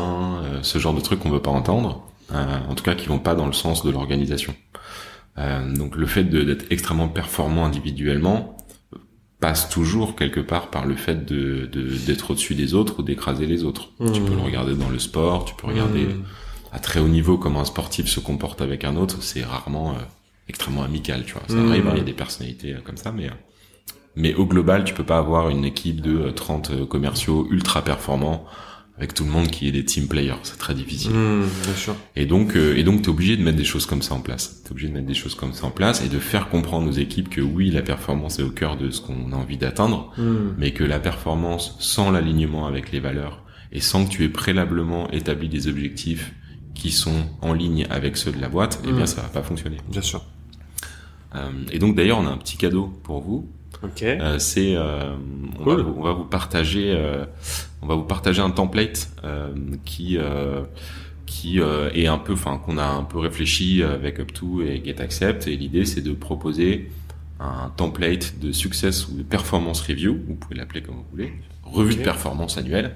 ce 0.61 0.79
genre 0.79 0.93
de 0.93 1.01
trucs 1.01 1.19
qu'on 1.19 1.29
veut 1.29 1.41
pas 1.41 1.51
entendre 1.51 2.03
en 2.33 2.75
tout 2.75 2.83
cas 2.83 2.95
qui 2.95 3.07
vont 3.07 3.19
pas 3.19 3.35
dans 3.35 3.47
le 3.47 3.53
sens 3.53 3.83
de 3.83 3.91
l'organisation 3.91 4.55
donc 5.75 5.95
le 5.95 6.05
fait 6.05 6.23
d'être 6.23 6.65
extrêmement 6.69 7.09
performant 7.09 7.65
individuellement 7.65 8.55
passe 9.41 9.69
toujours 9.69 10.15
quelque 10.15 10.39
part 10.39 10.69
par 10.69 10.85
le 10.85 10.95
fait 10.95 11.25
de 11.25 11.65
d'être 12.05 12.31
au-dessus 12.31 12.55
des 12.55 12.73
autres 12.73 12.99
ou 12.99 13.03
d'écraser 13.03 13.47
les 13.47 13.63
autres 13.65 13.89
tu 14.13 14.21
peux 14.21 14.29
le 14.29 14.37
mmh. 14.37 14.43
regarder 14.43 14.75
dans 14.75 14.89
le 14.89 14.99
sport 14.99 15.43
tu 15.43 15.55
peux 15.55 15.67
regarder 15.67 16.05
mmh. 16.05 16.23
à 16.71 16.79
très 16.79 17.01
haut 17.01 17.09
niveau 17.09 17.37
comment 17.37 17.59
un 17.59 17.65
sportif 17.65 18.07
se 18.07 18.21
comporte 18.21 18.61
avec 18.61 18.85
un 18.85 18.95
autre 18.95 19.21
c'est 19.21 19.43
rarement 19.43 19.95
extrêmement 20.47 20.83
amical 20.83 21.25
tu 21.25 21.33
vois 21.33 21.43
ça 21.47 21.55
mmh. 21.55 21.69
arrive 21.69 21.87
hein, 21.87 21.91
il 21.95 21.97
y 21.97 22.01
a 22.01 22.05
des 22.05 22.13
personnalités 22.13 22.75
comme 22.85 22.97
ça 22.97 23.11
mais 23.11 23.29
mais 24.15 24.33
au 24.33 24.45
global, 24.45 24.83
tu 24.83 24.93
peux 24.93 25.03
pas 25.05 25.17
avoir 25.17 25.49
une 25.49 25.65
équipe 25.65 26.01
de 26.01 26.29
30 26.31 26.71
euh, 26.71 26.81
euh, 26.81 26.85
commerciaux 26.85 27.47
ultra 27.51 27.83
performants 27.83 28.45
avec 28.97 29.13
tout 29.15 29.23
le 29.23 29.31
monde 29.31 29.47
qui 29.47 29.67
est 29.67 29.71
des 29.71 29.83
team 29.83 30.07
players. 30.07 30.35
C'est 30.43 30.59
très 30.59 30.75
difficile. 30.75 31.11
Mmh, 31.11 31.45
bien 31.63 31.73
sûr. 31.75 31.95
Et 32.15 32.25
donc, 32.27 32.55
euh, 32.55 32.75
et 32.77 32.83
donc, 32.83 33.01
t'es 33.01 33.09
obligé 33.09 33.35
de 33.35 33.41
mettre 33.43 33.57
des 33.57 33.63
choses 33.63 33.85
comme 33.87 34.01
ça 34.03 34.13
en 34.13 34.19
place. 34.19 34.61
T'es 34.63 34.71
obligé 34.71 34.89
de 34.89 34.93
mettre 34.93 35.07
des 35.07 35.15
choses 35.15 35.33
comme 35.33 35.53
ça 35.53 35.65
en 35.65 35.71
place 35.71 36.03
et 36.05 36.09
de 36.09 36.19
faire 36.19 36.49
comprendre 36.49 36.87
aux 36.87 36.91
équipes 36.91 37.29
que 37.29 37.41
oui, 37.41 37.71
la 37.71 37.81
performance 37.81 38.37
est 38.37 38.43
au 38.43 38.51
cœur 38.51 38.77
de 38.77 38.91
ce 38.91 39.01
qu'on 39.01 39.31
a 39.31 39.35
envie 39.35 39.57
d'atteindre, 39.57 40.11
Mmh. 40.17 40.35
mais 40.57 40.71
que 40.71 40.83
la 40.83 40.99
performance 40.99 41.75
sans 41.79 42.11
l'alignement 42.11 42.67
avec 42.67 42.91
les 42.91 42.99
valeurs 42.99 43.43
et 43.71 43.79
sans 43.79 44.05
que 44.05 44.09
tu 44.11 44.23
aies 44.25 44.29
préalablement 44.29 45.09
établi 45.11 45.47
des 45.49 45.67
objectifs 45.67 46.33
qui 46.75 46.91
sont 46.91 47.25
en 47.41 47.53
ligne 47.53 47.87
avec 47.89 48.17
ceux 48.17 48.31
de 48.31 48.39
la 48.41 48.49
boîte, 48.49 48.81
eh 48.85 48.91
Mm. 48.91 48.95
bien, 48.97 49.05
ça 49.07 49.21
va 49.21 49.29
pas 49.29 49.41
fonctionner. 49.43 49.77
Bien 49.89 50.01
sûr. 50.01 50.23
Euh, 51.35 51.49
et 51.71 51.79
donc, 51.79 51.95
d'ailleurs, 51.95 52.19
on 52.19 52.27
a 52.27 52.29
un 52.29 52.37
petit 52.37 52.57
cadeau 52.57 52.87
pour 53.03 53.21
vous. 53.21 53.49
Ok. 53.83 54.03
Euh, 54.03 54.37
c'est 54.39 54.75
euh, 54.75 55.15
on, 55.59 55.63
Cool. 55.63 55.77
va 55.77 55.83
vous, 55.83 55.95
on 55.97 56.03
va 56.03 56.13
vous 56.13 56.23
partager 56.25 56.93
euh, 56.95 57.25
on 57.81 57.87
va 57.87 57.95
vous 57.95 58.03
partager 58.03 58.41
un 58.41 58.51
template 58.51 59.09
euh, 59.23 59.53
qui 59.85 60.17
euh, 60.17 60.61
qui 61.25 61.59
euh, 61.59 61.89
est 61.93 62.07
un 62.07 62.17
peu 62.19 62.33
enfin 62.33 62.57
qu'on 62.63 62.77
a 62.77 62.85
un 62.85 63.03
peu 63.03 63.17
réfléchi 63.19 63.81
avec 63.83 64.19
Up2 64.19 64.63
et 64.67 64.83
GetAccept 64.85 65.47
et 65.47 65.55
l'idée 65.55 65.85
c'est 65.85 66.01
de 66.01 66.13
proposer 66.13 66.91
un 67.39 67.71
template 67.75 68.37
de 68.39 68.51
success 68.51 69.07
ou 69.07 69.13
de 69.17 69.23
performance 69.23 69.81
review 69.81 70.19
vous 70.27 70.35
pouvez 70.35 70.55
l'appeler 70.55 70.83
comme 70.83 70.95
vous 70.95 71.05
voulez 71.11 71.33
revue 71.63 71.95
de 71.95 72.03
performance 72.03 72.57
annuelle 72.57 72.95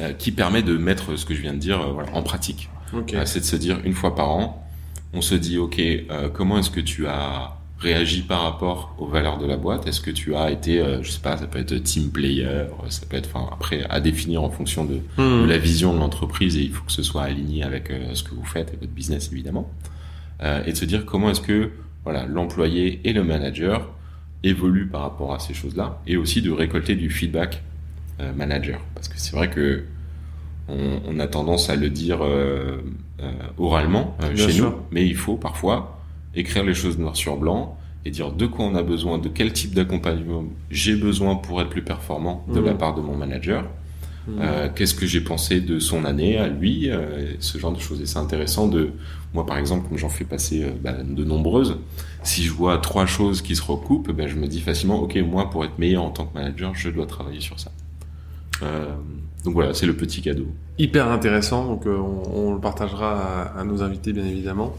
euh, 0.00 0.12
qui 0.12 0.32
permet 0.32 0.62
de 0.62 0.76
mettre 0.76 1.16
ce 1.16 1.24
que 1.24 1.34
je 1.34 1.40
viens 1.40 1.54
de 1.54 1.58
dire 1.58 1.80
voilà, 1.92 2.12
en 2.14 2.22
pratique 2.22 2.68
Ok. 2.92 3.14
euh, 3.14 3.22
c'est 3.24 3.40
de 3.40 3.44
se 3.44 3.56
dire 3.56 3.78
une 3.84 3.94
fois 3.94 4.14
par 4.14 4.28
an, 4.30 4.66
on 5.14 5.20
se 5.22 5.34
dit 5.34 5.56
ok, 5.58 5.78
euh, 5.80 6.28
comment 6.28 6.58
est-ce 6.58 6.70
que 6.70 6.80
tu 6.80 7.06
as 7.06 7.56
réagi 7.84 8.22
par 8.22 8.40
rapport 8.42 8.94
aux 8.98 9.06
valeurs 9.06 9.38
de 9.38 9.46
la 9.46 9.56
boîte? 9.56 9.86
Est-ce 9.86 10.00
que 10.00 10.10
tu 10.10 10.34
as 10.34 10.50
été, 10.50 10.80
euh, 10.80 11.02
je 11.02 11.10
sais 11.10 11.20
pas, 11.20 11.36
ça 11.36 11.46
peut 11.46 11.58
être 11.60 11.74
team 11.82 12.10
player, 12.10 12.66
ça 12.88 13.04
peut 13.08 13.16
être, 13.16 13.28
enfin 13.32 13.46
après 13.52 13.84
à 13.90 14.00
définir 14.00 14.42
en 14.42 14.50
fonction 14.50 14.84
de, 14.84 14.94
de 15.18 15.22
Mmh. 15.22 15.46
la 15.46 15.58
vision 15.58 15.92
de 15.94 15.98
l'entreprise 15.98 16.56
et 16.56 16.62
il 16.62 16.72
faut 16.72 16.84
que 16.84 16.92
ce 16.92 17.02
soit 17.10 17.22
aligné 17.24 17.62
avec 17.62 17.90
euh, 17.90 18.14
ce 18.14 18.22
que 18.22 18.34
vous 18.34 18.44
faites 18.54 18.70
et 18.74 18.76
votre 18.80 18.92
business 19.00 19.30
évidemment, 19.32 19.66
Euh, 20.42 20.66
et 20.66 20.72
de 20.72 20.76
se 20.76 20.84
dire 20.92 21.04
comment 21.10 21.30
est-ce 21.30 21.40
que 21.50 21.70
voilà 22.04 22.22
l'employé 22.26 23.00
et 23.04 23.12
le 23.12 23.22
manager 23.22 23.76
évoluent 24.42 24.88
par 24.94 25.02
rapport 25.02 25.32
à 25.32 25.38
ces 25.38 25.54
choses-là 25.54 25.88
et 26.06 26.16
aussi 26.16 26.42
de 26.42 26.50
récolter 26.50 26.96
du 26.96 27.08
feedback 27.08 27.62
euh, 28.20 28.32
manager 28.42 28.80
parce 28.94 29.08
que 29.08 29.14
c'est 29.22 29.34
vrai 29.36 29.48
que 29.48 29.84
on, 30.68 31.00
on 31.10 31.20
a 31.20 31.26
tendance 31.28 31.70
à 31.70 31.76
le 31.76 31.88
dire 31.90 32.18
oralement 33.58 34.16
chez 34.36 34.50
sûr. 34.52 34.64
nous, 34.70 34.74
mais 34.90 35.06
il 35.06 35.14
faut 35.16 35.36
parfois 35.36 35.93
écrire 36.36 36.64
les 36.64 36.74
choses 36.74 36.98
noir 36.98 37.16
sur 37.16 37.36
blanc 37.36 37.76
et 38.04 38.10
dire 38.10 38.32
de 38.32 38.46
quoi 38.46 38.66
on 38.66 38.74
a 38.74 38.82
besoin, 38.82 39.18
de 39.18 39.28
quel 39.28 39.52
type 39.52 39.74
d'accompagnement 39.74 40.44
j'ai 40.70 40.94
besoin 40.94 41.36
pour 41.36 41.60
être 41.62 41.70
plus 41.70 41.82
performant 41.82 42.44
de 42.52 42.60
la 42.60 42.74
part 42.74 42.94
de 42.94 43.00
mon 43.00 43.16
manager. 43.16 43.64
Mmh. 44.26 44.32
Euh, 44.40 44.68
Qu'est-ce 44.74 44.94
que 44.94 45.06
j'ai 45.06 45.20
pensé 45.20 45.60
de 45.60 45.78
son 45.78 46.04
année 46.04 46.38
à 46.38 46.48
lui, 46.48 46.90
euh, 46.90 47.34
ce 47.40 47.58
genre 47.58 47.72
de 47.72 47.80
choses. 47.80 48.00
Et 48.00 48.06
c'est 48.06 48.18
intéressant 48.18 48.68
de, 48.68 48.92
moi 49.34 49.44
par 49.44 49.58
exemple, 49.58 49.88
comme 49.88 49.98
j'en 49.98 50.08
fais 50.08 50.24
passer 50.24 50.64
euh, 50.64 50.70
bah, 50.82 50.94
de 51.02 51.24
nombreuses, 51.24 51.76
si 52.22 52.42
je 52.42 52.50
vois 52.50 52.78
trois 52.78 53.06
choses 53.06 53.42
qui 53.42 53.54
se 53.54 53.62
recoupent, 53.62 54.10
ben, 54.12 54.26
je 54.26 54.36
me 54.36 54.46
dis 54.46 54.60
facilement, 54.60 55.00
ok, 55.00 55.16
moi 55.16 55.50
pour 55.50 55.64
être 55.64 55.78
meilleur 55.78 56.02
en 56.04 56.10
tant 56.10 56.24
que 56.26 56.34
manager, 56.34 56.74
je 56.74 56.88
dois 56.88 57.06
travailler 57.06 57.40
sur 57.40 57.60
ça. 57.60 57.70
Donc 59.44 59.52
voilà, 59.52 59.74
c'est 59.74 59.84
le 59.84 59.94
petit 59.94 60.22
cadeau. 60.22 60.46
Hyper 60.78 61.10
intéressant, 61.10 61.66
donc 61.66 61.82
on, 61.84 62.22
on 62.34 62.54
le 62.54 62.60
partagera 62.60 63.42
à, 63.42 63.60
à 63.60 63.64
nos 63.64 63.82
invités 63.82 64.14
bien 64.14 64.24
évidemment, 64.24 64.74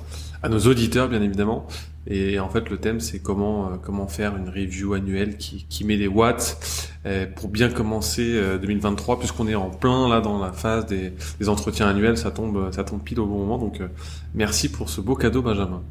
à 0.45 0.49
nos 0.49 0.59
auditeurs 0.59 1.09
bien 1.09 1.21
évidemment. 1.23 1.65
Et 2.07 2.39
en 2.39 2.49
fait 2.49 2.69
le 2.69 2.77
thème 2.77 2.99
c'est 2.99 3.17
comment 3.19 3.65
euh, 3.65 3.75
comment 3.81 4.07
faire 4.07 4.37
une 4.37 4.47
review 4.47 4.93
annuelle 4.93 5.37
qui, 5.37 5.65
qui 5.67 5.83
met 5.83 5.97
des 5.97 6.07
watts 6.07 6.91
euh, 7.07 7.25
pour 7.25 7.49
bien 7.49 7.69
commencer 7.69 8.35
euh, 8.35 8.59
2023 8.59 9.17
puisqu'on 9.17 9.47
est 9.47 9.55
en 9.55 9.71
plein 9.71 10.07
là 10.07 10.21
dans 10.21 10.37
la 10.39 10.53
phase 10.53 10.85
des, 10.85 11.13
des 11.39 11.49
entretiens 11.49 11.87
annuels, 11.87 12.17
ça 12.17 12.29
tombe 12.29 12.71
ça 12.71 12.83
tombe 12.83 13.01
pile 13.01 13.19
au 13.19 13.25
bon 13.25 13.39
moment. 13.39 13.57
Donc 13.57 13.81
euh, 13.81 13.87
merci 14.35 14.69
pour 14.69 14.89
ce 14.89 15.01
beau 15.01 15.15
cadeau 15.15 15.41
Benjamin. 15.41 15.81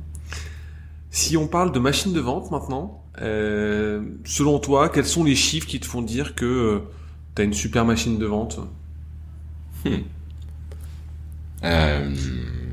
Si 1.10 1.36
on 1.36 1.48
parle 1.48 1.72
de 1.72 1.80
machine 1.80 2.12
de 2.12 2.20
vente 2.20 2.52
maintenant, 2.52 3.02
euh, 3.20 4.02
selon 4.24 4.60
toi, 4.60 4.88
quels 4.88 5.06
sont 5.06 5.24
les 5.24 5.34
chiffres 5.36 5.66
qui 5.66 5.80
te 5.80 5.86
font 5.86 6.02
dire 6.02 6.36
que 6.36 6.82
tu 7.34 7.42
as 7.42 7.44
une 7.44 7.54
super 7.54 7.84
machine 7.84 8.18
de 8.18 8.26
vente? 8.26 8.60
Euh, 11.62 12.10
une 12.10 12.63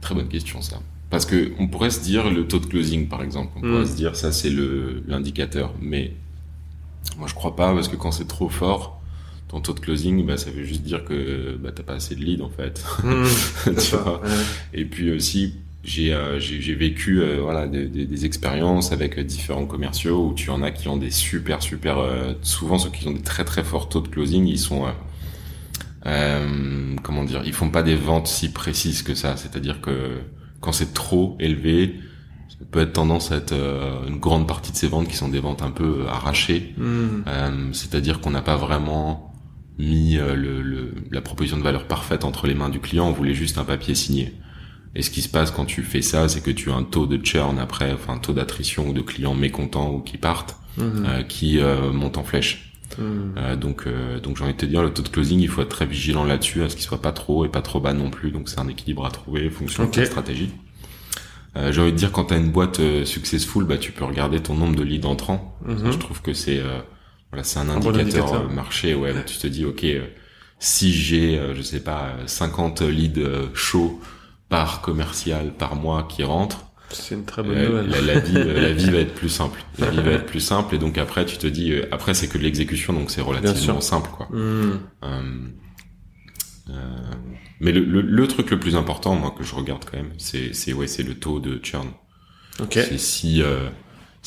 très 0.00 0.14
bonne 0.14 0.28
question 0.28 0.60
ça. 0.62 0.80
Parce 1.10 1.24
que 1.24 1.52
on 1.58 1.68
pourrait 1.68 1.90
se 1.90 2.00
dire 2.00 2.30
le 2.30 2.46
taux 2.46 2.58
de 2.58 2.66
closing 2.66 3.08
par 3.08 3.22
exemple, 3.22 3.52
on 3.56 3.60
pourrait 3.60 3.82
Mm. 3.82 3.86
se 3.86 3.96
dire 3.96 4.16
ça 4.16 4.30
c'est 4.32 4.50
le 4.50 5.02
l'indicateur, 5.06 5.72
mais 5.80 6.12
moi 7.18 7.26
je 7.28 7.34
crois 7.34 7.56
pas 7.56 7.72
parce 7.74 7.88
que 7.88 7.96
quand 7.96 8.12
c'est 8.12 8.28
trop 8.28 8.48
fort, 8.48 9.00
ton 9.48 9.60
taux 9.60 9.72
de 9.72 9.80
closing, 9.80 10.26
bah, 10.26 10.36
ça 10.36 10.50
veut 10.50 10.64
juste 10.64 10.82
dire 10.82 11.04
que 11.06 11.56
bah, 11.62 11.70
t'as 11.74 11.82
pas 11.82 11.94
assez 11.94 12.14
de 12.14 12.20
leads 12.22 12.42
en 12.44 12.50
fait. 12.50 12.84
C'est 13.64 13.74
Tu 13.76 13.96
vois. 13.96 14.20
ouais. 14.20 14.28
Et 14.74 14.84
puis 14.84 15.10
aussi, 15.10 15.54
j'ai 15.84 16.12
euh, 16.12 16.38
j'ai 16.38 16.74
vécu 16.74 17.22
euh, 17.22 17.38
voilà 17.40 17.66
des, 17.66 17.86
des, 17.86 18.04
des 18.04 18.24
expériences 18.26 18.92
avec 18.92 19.16
euh, 19.18 19.24
différents 19.24 19.64
commerciaux 19.64 20.28
où 20.28 20.34
tu 20.34 20.50
en 20.50 20.60
as 20.62 20.70
qui 20.72 20.88
ont 20.88 20.98
des 20.98 21.10
super 21.10 21.62
super 21.62 21.96
euh, 21.98 22.34
souvent 22.42 22.76
ceux 22.78 22.90
qui 22.90 23.08
ont 23.08 23.12
des 23.12 23.22
très 23.22 23.44
très 23.46 23.64
forts 23.64 23.88
taux 23.88 24.02
de 24.02 24.08
closing, 24.08 24.46
ils 24.46 24.58
sont 24.58 24.84
euh, 26.06 26.94
comment 27.02 27.24
dire, 27.24 27.42
ils 27.44 27.52
font 27.52 27.70
pas 27.70 27.82
des 27.82 27.94
ventes 27.96 28.26
si 28.26 28.52
précises 28.52 29.02
que 29.02 29.14
ça. 29.14 29.36
C'est-à-dire 29.36 29.80
que 29.80 30.18
quand 30.60 30.72
c'est 30.72 30.92
trop 30.94 31.36
élevé, 31.40 32.00
ça 32.48 32.64
peut 32.70 32.80
être 32.80 32.92
tendance 32.94 33.30
à 33.32 33.36
être 33.36 33.52
euh, 33.52 34.06
une 34.08 34.18
grande 34.18 34.46
partie 34.48 34.72
de 34.72 34.76
ces 34.76 34.88
ventes 34.88 35.08
qui 35.08 35.16
sont 35.16 35.28
des 35.28 35.40
ventes 35.40 35.62
un 35.62 35.70
peu 35.70 36.06
arrachées. 36.08 36.74
Hmm. 36.76 37.22
Euh, 37.26 37.72
c'est-à-dire 37.72 38.20
qu'on 38.20 38.30
n'a 38.30 38.42
pas 38.42 38.56
vraiment 38.56 39.32
mis 39.78 40.18
euh, 40.18 40.34
le, 40.34 40.60
le- 40.62 40.94
la 41.10 41.20
proposition 41.20 41.56
de 41.56 41.62
valeur 41.62 41.86
parfaite 41.86 42.24
entre 42.24 42.46
les 42.48 42.54
mains 42.54 42.68
du 42.68 42.80
client, 42.80 43.06
on 43.08 43.12
voulait 43.12 43.34
juste 43.34 43.58
un 43.58 43.64
papier 43.64 43.94
signé. 43.94 44.34
Et 44.96 45.02
ce 45.02 45.10
qui 45.10 45.22
se 45.22 45.28
passe 45.28 45.50
quand 45.52 45.66
tu 45.66 45.82
fais 45.82 46.02
ça, 46.02 46.28
c'est 46.28 46.40
que 46.42 46.50
tu 46.50 46.70
as 46.72 46.74
un 46.74 46.82
taux 46.82 47.06
de 47.06 47.24
churn 47.24 47.58
après, 47.60 47.92
enfin 47.92 48.14
un 48.14 48.18
taux 48.18 48.32
d'attrition 48.32 48.88
ou 48.88 48.92
de 48.92 49.02
clients 49.02 49.34
mécontents 49.34 49.90
ou 49.92 50.00
qui 50.00 50.16
partent, 50.18 50.56
euh, 50.80 51.22
qui 51.22 51.60
euh, 51.60 51.92
monte 51.92 52.18
en 52.18 52.24
flèche. 52.24 52.67
Mhm. 52.96 53.34
Euh, 53.36 53.56
donc, 53.56 53.86
euh, 53.86 54.18
donc 54.20 54.36
j'ai 54.36 54.44
envie 54.44 54.54
de 54.54 54.58
te 54.58 54.66
dire, 54.66 54.82
le 54.82 54.90
taux 54.92 55.02
de 55.02 55.08
closing, 55.08 55.40
il 55.40 55.48
faut 55.48 55.62
être 55.62 55.68
très 55.68 55.86
vigilant 55.86 56.24
là-dessus, 56.24 56.62
à 56.62 56.68
ce 56.68 56.76
qu'il 56.76 56.84
soit 56.84 57.02
pas 57.02 57.12
trop 57.12 57.44
et 57.44 57.48
pas 57.48 57.62
trop 57.62 57.80
bas 57.80 57.92
non 57.92 58.10
plus. 58.10 58.30
Donc 58.30 58.48
c'est 58.48 58.58
un 58.58 58.68
équilibre 58.68 59.04
à 59.04 59.10
trouver, 59.10 59.50
fonction 59.50 59.84
de 59.84 59.90
ta 59.90 60.04
stratégie. 60.04 60.50
Euh, 61.56 61.72
j'ai 61.72 61.80
envie 61.80 61.92
de 61.92 61.96
dire, 61.96 62.12
quand 62.12 62.26
tu 62.26 62.34
as 62.34 62.36
une 62.36 62.50
boîte 62.50 62.80
euh, 62.80 63.04
successful, 63.04 63.64
bah 63.64 63.78
tu 63.78 63.92
peux 63.92 64.04
regarder 64.04 64.40
ton 64.40 64.54
nombre 64.54 64.76
de 64.76 64.82
leads 64.82 65.06
entrants. 65.06 65.58
Mhm. 65.64 65.92
Je 65.92 65.98
trouve 65.98 66.22
que 66.22 66.32
c'est 66.32 66.60
euh, 66.60 66.80
voilà, 67.30 67.44
c'est 67.44 67.58
un 67.58 67.68
Un 67.68 67.78
bon 67.78 67.94
indicateur, 67.96 68.42
euh, 68.42 68.48
marché. 68.48 68.94
Ouais, 68.94 69.12
où 69.12 69.22
tu 69.26 69.36
te 69.38 69.46
dis, 69.46 69.64
ok, 69.64 69.84
euh, 69.84 70.06
si 70.58 70.92
j'ai, 70.92 71.38
euh, 71.38 71.54
je 71.54 71.62
sais 71.62 71.80
pas, 71.80 72.14
euh, 72.18 72.26
50 72.26 72.82
leads 72.82 73.20
euh, 73.20 73.48
chauds 73.54 74.00
par 74.48 74.80
commercial 74.80 75.52
par 75.52 75.76
mois 75.76 76.04
qui 76.08 76.22
rentrent, 76.22 76.67
C'est 76.90 77.14
une 77.14 77.24
très 77.24 77.42
bonne 77.42 77.56
euh, 77.58 77.82
nouvelle. 77.82 78.06
la, 78.06 78.14
la 78.14 78.20
vie, 78.20 78.36
euh, 78.36 78.60
la 78.60 78.72
vie 78.72 78.90
va 78.90 78.98
être 79.00 79.14
plus 79.14 79.28
simple. 79.28 79.62
La 79.78 79.90
vie 79.90 80.00
va 80.00 80.12
être 80.12 80.26
plus 80.26 80.40
simple 80.40 80.74
et 80.74 80.78
donc 80.78 80.96
après 80.98 81.26
tu 81.26 81.36
te 81.36 81.46
dis, 81.46 81.72
euh, 81.72 81.86
après 81.92 82.14
c'est 82.14 82.28
que 82.28 82.38
de 82.38 82.42
l'exécution 82.42 82.92
donc 82.92 83.10
c'est 83.10 83.20
relativement 83.20 83.80
simple 83.80 84.10
quoi. 84.10 84.28
Hmm. 84.30 84.78
Euh, 86.70 86.74
mais 87.60 87.72
le, 87.72 87.80
le, 87.80 88.00
le 88.02 88.26
truc 88.28 88.50
le 88.50 88.60
plus 88.60 88.76
important, 88.76 89.14
moi 89.14 89.34
que 89.36 89.42
je 89.42 89.54
regarde 89.54 89.84
quand 89.84 89.96
même, 89.96 90.12
c'est 90.18 90.54
c'est 90.54 90.72
ouais 90.72 90.86
c'est 90.86 91.02
le 91.02 91.14
taux 91.14 91.40
de 91.40 91.58
churn. 91.62 91.88
Ok. 92.60 92.72
C'est 92.74 92.98
si 92.98 93.42
euh, 93.42 93.68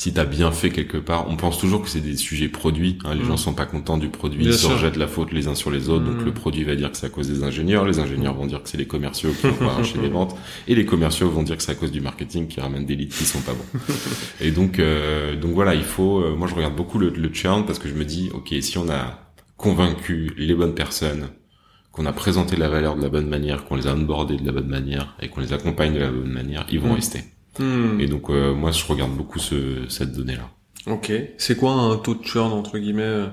si 0.02 0.12
t'as 0.12 0.24
bien 0.24 0.50
fait 0.50 0.70
quelque 0.70 0.96
part. 0.98 1.28
On 1.30 1.36
pense 1.36 1.58
toujours 1.60 1.80
que 1.80 1.88
c'est 1.88 2.00
des 2.00 2.16
sujets 2.16 2.48
produits. 2.48 2.98
Hein, 3.04 3.14
les 3.14 3.22
Mm. 3.22 3.26
gens 3.28 3.36
sont 3.36 3.54
pas 3.54 3.66
contents 3.66 3.98
du 3.98 4.08
produit, 4.08 4.40
Bien 4.40 4.50
ils 4.50 4.58
se 4.58 4.66
rejettent 4.66 4.96
la 4.96 5.06
faute 5.06 5.30
les 5.32 5.46
uns 5.46 5.54
sur 5.54 5.70
les 5.70 5.88
autres. 5.88 6.04
Mm. 6.04 6.16
Donc 6.16 6.24
le 6.24 6.32
produit 6.34 6.64
va 6.64 6.74
dire 6.74 6.90
que 6.90 6.96
c'est 6.96 7.06
à 7.06 7.08
cause 7.08 7.28
des 7.28 7.44
ingénieurs, 7.44 7.84
les 7.86 8.00
ingénieurs 8.00 8.34
vont 8.34 8.46
dire 8.46 8.60
que 8.62 8.68
c'est 8.68 8.78
les 8.78 8.86
commerciaux 8.88 9.30
qui 9.30 9.46
vont 9.46 9.54
pas 9.54 9.66
arracher 9.74 9.98
les 10.02 10.08
ventes, 10.08 10.34
et 10.66 10.74
les 10.74 10.84
commerciaux 10.84 11.30
vont 11.30 11.44
dire 11.44 11.56
que 11.56 11.62
c'est 11.62 11.70
à 11.72 11.76
cause 11.76 11.92
du 11.92 12.00
marketing 12.00 12.48
qui 12.48 12.60
ramène 12.60 12.84
des 12.84 12.96
leads 12.96 13.14
qui 13.16 13.24
sont 13.24 13.40
pas 13.42 13.52
bons. 13.52 13.80
et 14.40 14.50
donc 14.50 14.80
euh, 14.80 15.36
donc 15.36 15.52
voilà, 15.52 15.74
il 15.76 15.84
faut. 15.84 16.20
euh, 16.20 16.34
moi 16.34 16.48
je 16.48 16.54
regarde 16.56 16.74
beaucoup 16.74 16.98
le, 16.98 17.10
le 17.10 17.30
churn 17.32 17.64
parce 17.64 17.78
que 17.78 17.88
je 17.88 17.94
me 17.94 18.04
dis 18.04 18.28
ok 18.34 18.52
si 18.60 18.78
on 18.78 18.88
a 18.90 19.20
convaincu 19.56 20.32
les 20.36 20.54
bonnes 20.54 20.74
personnes 20.74 21.28
qu'on 21.92 22.06
a 22.06 22.12
présenté 22.12 22.56
la 22.56 22.68
valeur 22.68 22.96
de 22.96 23.02
la 23.02 23.08
bonne 23.10 23.28
manière, 23.28 23.64
qu'on 23.66 23.76
les 23.76 23.86
a 23.86 23.94
onboardés 23.94 24.36
de 24.36 24.44
la 24.46 24.52
bonne 24.52 24.66
manière 24.68 25.14
et 25.20 25.28
qu'on 25.28 25.40
les 25.42 25.52
accompagne 25.52 25.94
de 25.94 26.00
la 26.00 26.10
bonne 26.10 26.32
manière, 26.32 26.66
ils 26.72 26.80
vont 26.80 26.88
Mm. 26.92 26.94
rester. 26.96 27.20
Hmm. 27.58 28.00
Et 28.00 28.06
donc 28.06 28.30
euh, 28.30 28.54
moi 28.54 28.70
je 28.70 28.84
regarde 28.86 29.12
beaucoup 29.12 29.38
ce, 29.38 29.86
cette 29.88 30.12
donnée-là. 30.12 30.48
Ok. 30.86 31.12
C'est 31.38 31.56
quoi 31.56 31.72
un 31.72 31.96
taux 31.96 32.14
de 32.14 32.24
churn 32.24 32.52
entre 32.52 32.78
guillemets 32.78 33.02
euh, 33.02 33.26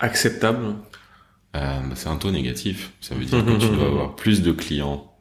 acceptable? 0.00 0.74
Euh, 1.54 1.80
bah, 1.80 1.94
c'est 1.94 2.08
un 2.08 2.16
taux 2.16 2.30
négatif. 2.30 2.92
Ça 3.00 3.14
veut 3.14 3.24
dire 3.24 3.44
que 3.44 3.50
tu 3.58 3.68
dois 3.68 3.86
avoir 3.86 4.16
plus 4.16 4.42
de 4.42 4.52
clients 4.52 5.12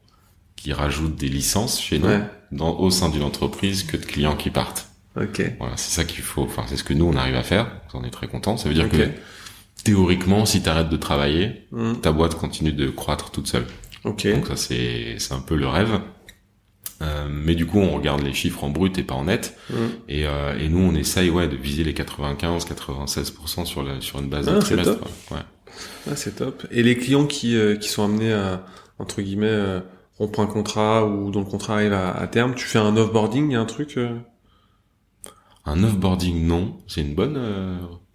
qui 0.56 0.74
rajoutent 0.74 1.16
des 1.16 1.30
licences 1.30 1.80
chez 1.82 2.00
nous 2.00 2.08
Ouais. 2.08 2.22
dans, 2.52 2.78
au 2.80 2.90
sein 2.90 3.10
d'une 3.10 3.24
entreprise 3.24 3.84
que 3.84 3.96
de 3.98 4.06
clients 4.06 4.36
qui 4.36 4.50
partent. 4.50 4.90
Ok. 5.16 5.42
Voilà, 5.60 5.78
c'est 5.78 5.92
ça 5.92 6.04
qu'il 6.04 6.24
faut. 6.24 6.42
Enfin, 6.44 6.64
c'est 6.68 6.76
ce 6.78 6.84
que 6.84 6.94
nous 6.94 7.06
on 7.06 7.16
arrive 7.16 7.36
à 7.36 7.44
faire. 7.44 7.72
On 7.94 8.04
est 8.04 8.10
très 8.10 8.28
content. 8.28 8.58
Ça 8.58 8.68
veut 8.68 8.76
dire 8.76 8.90
que 8.90 9.08
théoriquement, 9.84 10.46
si 10.46 10.62
tu 10.62 10.68
arrêtes 10.70 10.90
de 10.90 10.98
travailler, 10.98 11.68
Hmm. 11.72 11.94
ta 12.02 12.12
boîte 12.12 12.36
continue 12.36 12.74
de 12.74 12.90
croître 12.90 13.32
toute 13.32 13.48
seule. 13.48 13.66
Ok. 14.04 14.28
Donc 14.28 14.48
ça 14.48 14.56
c'est 14.58 15.16
c'est 15.20 15.34
un 15.34 15.40
peu 15.40 15.56
le 15.56 15.68
rêve. 15.68 16.00
Euh, 17.02 17.28
mais 17.30 17.56
du 17.56 17.66
coup, 17.66 17.80
on 17.80 17.96
regarde 17.96 18.22
les 18.22 18.34
chiffres 18.34 18.64
en 18.64 18.70
brut 18.70 18.98
et 18.98 19.04
pas 19.04 19.16
en 19.16 19.26
net. 19.26 19.58
Et, 20.08 20.26
euh, 20.26 20.58
et 20.58 20.70
nous, 20.70 20.80
on 20.80 20.96
essaye 20.96 21.30
ouais 21.30 21.48
de 21.48 21.56
viser 21.56 21.84
les 21.84 21.94
95-96% 21.94 23.66
sur 23.66 23.84
la 23.84 24.00
sur 24.02 24.20
une 24.20 24.30
base 24.30 24.48
Ah, 24.48 24.56
de 24.56 24.60
c'est 24.62 24.76
trimestre. 24.78 25.04
Ouais. 25.32 25.40
Ah, 26.10 26.16
c'est 26.16 26.36
top. 26.38 26.66
Et 26.72 26.84
les 26.84 26.98
clients 26.98 27.26
qui, 27.26 27.58
euh, 27.58 27.76
qui 27.76 27.90
sont 27.90 28.06
amenés 28.06 28.32
à, 28.32 28.64
entre 29.00 29.22
guillemets, 29.22 29.82
rompre 30.18 30.40
un 30.40 30.48
contrat 30.48 31.06
ou 31.06 31.32
dont 31.32 31.42
le 31.42 31.46
contrat 31.46 31.76
arrive 31.76 31.94
à, 31.94 32.12
à 32.12 32.28
terme, 32.28 32.56
tu 32.56 32.66
fais 32.66 32.80
un 32.80 32.96
offboarding, 32.96 33.50
il 33.50 33.54
y 33.54 33.56
a 33.58 33.62
un 33.62 33.66
truc 33.66 34.00
Un 35.66 35.84
offboarding, 35.84 36.48
non. 36.48 36.78
C'est 36.88 37.02
une 37.02 37.14
bonne, 37.16 37.38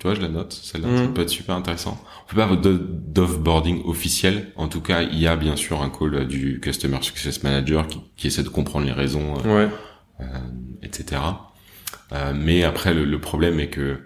tu 0.01 0.07
vois, 0.09 0.15
je 0.17 0.21
la 0.23 0.29
note. 0.29 0.53
Celle-là, 0.53 0.89
Mhm. 0.89 0.97
ça 0.97 1.07
peut 1.09 1.23
être 1.23 1.29
super 1.31 1.55
intéressant. 1.55 2.03
On 2.27 2.29
fait 2.31 2.37
pas 2.37 2.57
de- 2.57 2.81
d'offboarding 3.09 3.83
officiel. 3.85 4.51
En 4.57 4.67
tout 4.67 4.81
cas, 4.81 5.03
il 5.03 5.19
y 5.19 5.27
a 5.29 5.37
bien 5.37 5.55
sûr 5.55 5.81
un 5.83 5.91
call 5.91 6.15
euh, 6.15 6.25
du 6.25 6.59
Customer 6.61 6.99
Success 7.03 7.43
Manager 7.45 7.87
qui, 7.87 8.01
qui 8.17 8.27
essaie 8.27 8.43
de 8.43 8.49
comprendre 8.49 8.87
les 8.87 8.93
raisons, 8.93 9.35
euh, 9.45 9.67
Ouais. 9.67 10.27
etc. 10.83 11.21
Euh, 12.13 12.33
mais 12.35 12.65
après, 12.65 12.95
le, 12.95 13.05
le 13.05 13.21
problème 13.21 13.61
est 13.61 13.69
que 13.69 14.01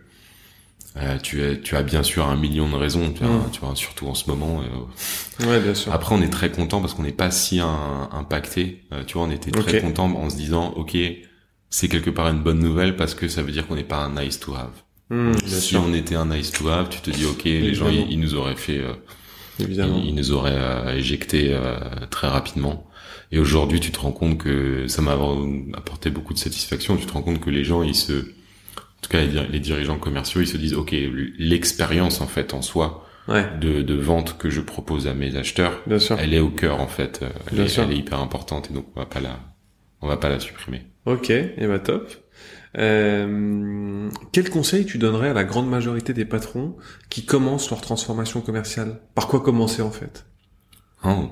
euh, 0.96 1.18
tu, 1.18 1.42
as, 1.42 1.56
tu 1.56 1.74
as 1.76 1.82
bien 1.82 2.02
sûr 2.04 2.28
un 2.28 2.36
million 2.36 2.68
de 2.70 2.76
raisons, 2.76 3.12
tu, 3.12 3.24
vois, 3.24 3.34
Mhm. 3.34 3.50
tu 3.50 3.60
vois, 3.60 3.74
surtout 3.74 4.06
en 4.06 4.14
ce 4.14 4.28
moment. 4.30 4.62
euh, 4.62 5.46
Ouais, 5.48 5.58
bien 5.60 5.74
sûr. 5.74 5.92
Après, 5.92 6.14
on 6.14 6.22
est 6.22 6.28
très 6.28 6.50
content 6.52 6.80
parce 6.80 6.94
qu'on 6.94 7.02
n'est 7.02 7.10
pas 7.12 7.30
si 7.32 7.58
un- 7.60 8.08
impacté. 8.12 8.84
Euh, 8.92 9.02
tu 9.04 9.14
vois, 9.18 9.26
on 9.26 9.30
était 9.30 9.50
très 9.50 9.80
content 9.80 10.04
en 10.14 10.30
se 10.30 10.36
disant, 10.36 10.72
ok, 10.76 10.96
c'est 11.70 11.88
quelque 11.88 12.10
part 12.10 12.28
une 12.28 12.42
bonne 12.42 12.60
nouvelle 12.60 12.94
parce 12.96 13.14
que 13.14 13.26
ça 13.26 13.42
veut 13.42 13.50
dire 13.50 13.66
qu'on 13.66 13.74
n'est 13.74 13.82
pas 13.82 14.04
un 14.04 14.10
nice 14.22 14.38
to 14.38 14.54
have. 14.54 14.70
Mmh, 15.14 15.38
si 15.46 15.76
on 15.76 15.92
était 15.94 16.14
un 16.16 16.26
nice 16.26 16.50
to 16.52 16.68
have, 16.68 16.88
tu 16.88 17.00
te 17.00 17.10
dis, 17.10 17.24
ok, 17.26 17.44
les 17.44 17.74
gens, 17.74 17.88
ils, 17.88 18.10
ils 18.12 18.20
nous 18.20 18.34
auraient 18.34 18.56
fait, 18.56 18.78
euh, 18.78 18.92
Évidemment. 19.60 19.98
ils, 20.02 20.08
ils 20.10 20.14
nous 20.14 20.32
auraient 20.32 20.52
euh, 20.56 20.96
éjecté 20.96 21.50
euh, 21.52 21.76
très 22.10 22.28
rapidement. 22.28 22.86
Et 23.32 23.38
aujourd'hui, 23.38 23.80
tu 23.80 23.90
te 23.90 23.98
rends 24.00 24.12
compte 24.12 24.38
que 24.38 24.86
ça 24.88 25.02
m'a 25.02 25.16
apporté 25.74 26.10
beaucoup 26.10 26.34
de 26.34 26.38
satisfaction. 26.38 26.96
Tu 26.96 27.06
te 27.06 27.12
rends 27.12 27.22
compte 27.22 27.40
que 27.40 27.50
les 27.50 27.64
gens, 27.64 27.82
ils 27.82 27.94
se, 27.94 28.12
en 28.12 29.00
tout 29.02 29.10
cas, 29.10 29.20
les, 29.20 29.28
dir- 29.28 29.48
les 29.50 29.60
dirigeants 29.60 29.98
commerciaux, 29.98 30.40
ils 30.40 30.46
se 30.48 30.56
disent, 30.56 30.74
ok, 30.74 30.94
l'expérience 31.38 32.20
en 32.20 32.26
fait 32.26 32.54
en 32.54 32.62
soi 32.62 33.00
Ouais, 33.26 33.46
de, 33.58 33.80
de 33.80 33.94
vente 33.94 34.36
que 34.36 34.50
je 34.50 34.60
propose 34.60 35.06
à 35.06 35.14
mes 35.14 35.34
acheteurs, 35.36 35.80
bien 35.86 35.98
sûr. 35.98 36.18
elle 36.20 36.34
est 36.34 36.40
au 36.40 36.50
cœur 36.50 36.82
en 36.82 36.86
fait. 36.86 37.20
Euh, 37.22 37.30
Elle, 37.48 37.54
Bien 37.54 37.64
est, 37.64 37.68
sûr. 37.68 37.82
elle 37.84 37.92
est 37.92 37.96
hyper 37.96 38.20
importante 38.20 38.68
et 38.70 38.74
donc 38.74 38.84
on 38.94 39.00
va 39.00 39.06
pas 39.06 39.20
la, 39.20 39.40
on 40.02 40.08
va 40.08 40.18
pas 40.18 40.28
la 40.28 40.38
supprimer. 40.40 40.82
Ok, 41.06 41.30
et 41.30 41.54
bah 41.66 41.78
top. 41.78 42.12
Euh, 42.76 44.10
quel 44.32 44.50
conseil 44.50 44.84
tu 44.84 44.98
donnerais 44.98 45.28
à 45.30 45.32
la 45.34 45.44
grande 45.44 45.68
majorité 45.68 46.12
des 46.12 46.24
patrons 46.24 46.76
qui 47.08 47.24
commencent 47.24 47.70
leur 47.70 47.80
transformation 47.80 48.40
commerciale? 48.40 49.00
Par 49.14 49.28
quoi 49.28 49.40
commencer 49.40 49.82
en 49.82 49.90
fait? 49.92 50.26
Oh. 51.04 51.30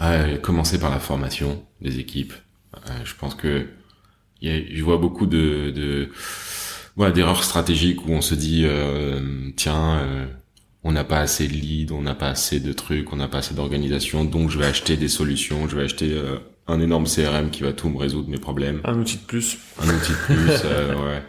Euh, 0.00 0.36
commencer 0.38 0.78
par 0.78 0.90
la 0.90 0.98
formation 0.98 1.64
des 1.80 1.98
équipes. 1.98 2.34
Euh, 2.74 2.78
je 3.04 3.14
pense 3.14 3.34
que 3.34 3.66
y 4.42 4.50
a- 4.50 4.62
je 4.74 4.82
vois 4.84 4.98
beaucoup 4.98 5.26
de, 5.26 5.70
de 5.70 6.10
voilà, 6.96 7.12
d'erreurs 7.12 7.44
stratégiques 7.44 8.06
où 8.06 8.10
on 8.10 8.20
se 8.20 8.34
dit 8.34 8.66
tiens 9.56 10.28
on 10.84 10.92
n'a 10.92 11.04
pas 11.04 11.18
assez 11.20 11.48
de 11.48 11.52
leads, 11.54 11.92
on 11.92 12.02
n'a 12.02 12.14
pas 12.14 12.28
assez 12.28 12.60
de 12.60 12.72
trucs, 12.72 13.12
on 13.12 13.16
n'a 13.16 13.28
pas 13.28 13.38
assez 13.38 13.54
d'organisation, 13.54 14.24
donc 14.24 14.50
je 14.50 14.58
vais 14.58 14.66
acheter 14.66 14.96
des 14.96 15.08
solutions, 15.08 15.68
je 15.68 15.76
vais 15.76 15.84
acheter 15.84 16.14
un 16.68 16.80
énorme 16.80 17.06
CRM 17.06 17.50
qui 17.50 17.62
va 17.62 17.72
tout 17.72 17.88
me 17.88 17.96
résoudre 17.98 18.28
mes 18.28 18.38
problèmes. 18.38 18.80
Un 18.84 18.98
outil 18.98 19.18
de 19.18 19.22
plus. 19.22 19.58
un 19.80 19.88
outil 19.88 20.12
de 20.12 20.16
plus. 20.34 20.50
euh, 20.64 20.94
ouais. 21.06 21.22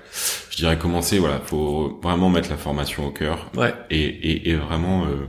Je 0.49 0.57
dirais 0.57 0.77
commencer, 0.79 1.19
voilà, 1.19 1.39
faut 1.39 1.99
vraiment 2.01 2.29
mettre 2.29 2.49
la 2.49 2.57
formation 2.57 3.05
au 3.07 3.11
cœur 3.11 3.51
Ouais. 3.55 3.73
et, 3.89 4.01
et, 4.03 4.49
et 4.49 4.55
vraiment 4.55 5.05
euh, 5.05 5.27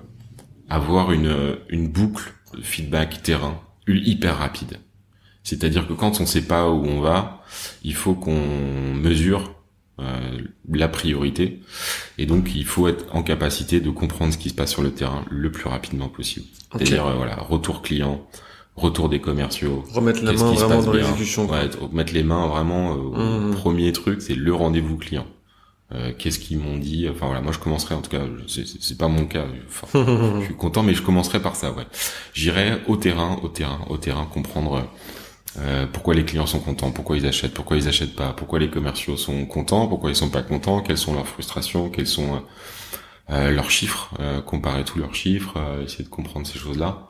avoir 0.70 1.12
une, 1.12 1.26
euh, 1.26 1.56
une 1.68 1.88
boucle 1.88 2.32
de 2.56 2.62
feedback 2.62 3.22
terrain 3.22 3.60
hyper 3.86 4.38
rapide. 4.38 4.78
C'est-à-dire 5.44 5.86
que 5.86 5.92
quand 5.94 6.20
on 6.20 6.26
sait 6.26 6.42
pas 6.42 6.68
où 6.68 6.84
on 6.84 7.00
va, 7.00 7.42
il 7.82 7.94
faut 7.94 8.14
qu'on 8.14 8.94
mesure 8.94 9.54
euh, 10.00 10.38
la 10.70 10.88
priorité 10.88 11.60
et 12.18 12.26
donc 12.26 12.54
il 12.54 12.64
faut 12.64 12.86
être 12.88 13.04
en 13.14 13.22
capacité 13.22 13.80
de 13.80 13.90
comprendre 13.90 14.32
ce 14.32 14.38
qui 14.38 14.50
se 14.50 14.54
passe 14.54 14.70
sur 14.70 14.82
le 14.82 14.92
terrain 14.92 15.24
le 15.30 15.50
plus 15.50 15.68
rapidement 15.68 16.08
possible. 16.08 16.46
Ok. 16.72 16.80
C'est-à-dire 16.82 17.06
euh, 17.06 17.14
voilà, 17.14 17.36
retour 17.36 17.80
client, 17.82 18.26
retour 18.78 19.08
des 19.08 19.20
commerciaux, 19.20 19.84
Remettre 19.92 20.24
la 20.24 20.32
main 20.32 20.52
vraiment 20.52 20.82
dans 20.82 20.92
l'exécution. 20.92 21.46
Ouais, 21.50 21.68
mettre 21.92 22.12
les 22.14 22.22
mains 22.22 22.46
vraiment 22.46 22.92
euh, 22.92 22.96
au 22.96 23.12
Mhm. 23.50 23.54
premier 23.54 23.92
truc, 23.92 24.22
c'est 24.22 24.34
le 24.34 24.54
rendez-vous 24.54 24.96
client. 24.96 25.26
Euh, 25.94 26.12
Qu'est-ce 26.18 26.38
qu'ils 26.38 26.58
m'ont 26.58 26.76
dit? 26.76 27.08
Enfin 27.10 27.26
voilà, 27.26 27.40
moi 27.40 27.52
je 27.52 27.58
commencerai 27.58 27.94
en 27.94 28.02
tout 28.02 28.10
cas. 28.10 28.20
C'est 28.46 28.98
pas 28.98 29.08
mon 29.08 29.24
cas. 29.26 29.46
Enfin, 29.68 29.86
je 30.40 30.44
suis 30.46 30.54
content, 30.56 30.82
mais 30.82 30.94
je 30.94 31.02
commencerai 31.02 31.40
par 31.40 31.56
ça. 31.56 31.72
Ouais, 31.72 31.86
j'irai 32.34 32.78
au 32.88 32.96
terrain, 32.96 33.38
au 33.42 33.48
terrain, 33.48 33.80
au 33.88 33.96
terrain, 33.96 34.26
comprendre 34.26 34.84
euh, 35.58 35.86
pourquoi 35.92 36.12
les 36.14 36.24
clients 36.26 36.46
sont 36.46 36.60
contents, 36.60 36.90
pourquoi 36.90 37.16
ils 37.16 37.26
achètent, 37.26 37.54
pourquoi 37.54 37.78
ils 37.78 37.88
achètent 37.88 38.14
pas, 38.14 38.34
pourquoi 38.34 38.58
les 38.58 38.68
commerciaux 38.68 39.16
sont 39.16 39.46
contents, 39.46 39.86
pourquoi 39.88 40.10
ils 40.10 40.16
sont 40.16 40.28
pas 40.28 40.42
contents, 40.42 40.82
quelles 40.82 40.98
sont 40.98 41.14
leurs 41.14 41.26
frustrations, 41.26 41.88
quels 41.88 42.06
sont 42.06 42.34
euh, 42.34 42.38
euh, 43.30 43.50
leurs 43.50 43.70
chiffres, 43.70 44.10
euh, 44.20 44.40
comparer 44.42 44.84
tous 44.84 44.98
leurs 44.98 45.14
chiffres, 45.14 45.54
euh, 45.56 45.84
essayer 45.84 46.04
de 46.04 46.08
comprendre 46.10 46.46
ces 46.46 46.58
choses-là. 46.58 47.08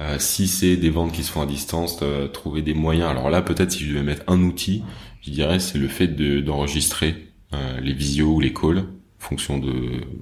Euh, 0.00 0.18
si 0.18 0.48
c'est 0.48 0.76
des 0.76 0.90
ventes 0.90 1.12
qui 1.12 1.22
se 1.22 1.30
font 1.30 1.42
à 1.42 1.46
distance, 1.46 2.00
euh, 2.02 2.26
trouver 2.26 2.62
des 2.62 2.74
moyens. 2.74 3.08
Alors 3.10 3.30
là, 3.30 3.42
peut-être 3.42 3.72
si 3.72 3.84
je 3.84 3.90
devais 3.90 4.02
mettre 4.02 4.24
un 4.26 4.42
outil, 4.42 4.82
je 5.22 5.30
dirais 5.30 5.60
c'est 5.60 5.78
le 5.78 5.88
fait 5.88 6.08
de 6.08 6.40
d'enregistrer 6.40 7.28
euh, 7.52 7.80
les 7.80 7.92
visios 7.92 8.34
ou 8.34 8.40
les 8.40 8.52
calls, 8.52 8.78
en 8.78 8.84
fonction 9.18 9.58
de, 9.58 9.72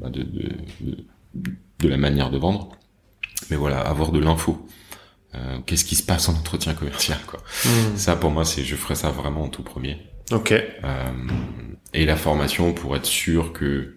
bah, 0.00 0.10
de, 0.10 0.22
de, 0.22 0.48
de 0.80 0.96
de 1.82 1.88
la 1.88 1.96
manière 1.96 2.30
de 2.30 2.38
vendre. 2.38 2.70
Mais 3.50 3.56
voilà, 3.56 3.80
avoir 3.80 4.12
de 4.12 4.18
l'info. 4.18 4.66
Euh, 5.34 5.58
Qu'est-ce 5.66 5.84
qui 5.84 5.96
se 5.96 6.02
passe 6.02 6.28
en 6.28 6.34
entretien 6.34 6.74
commercial, 6.74 7.18
quoi. 7.26 7.40
Hmm. 7.64 7.96
Ça, 7.96 8.16
pour 8.16 8.30
moi, 8.30 8.44
c'est 8.44 8.62
je 8.62 8.76
ferais 8.76 8.94
ça 8.94 9.10
vraiment 9.10 9.42
en 9.44 9.48
tout 9.48 9.62
premier. 9.62 9.98
Ok. 10.30 10.52
Euh, 10.52 11.10
et 11.92 12.04
la 12.06 12.16
formation 12.16 12.72
pour 12.72 12.96
être 12.96 13.06
sûr 13.06 13.52
que 13.52 13.96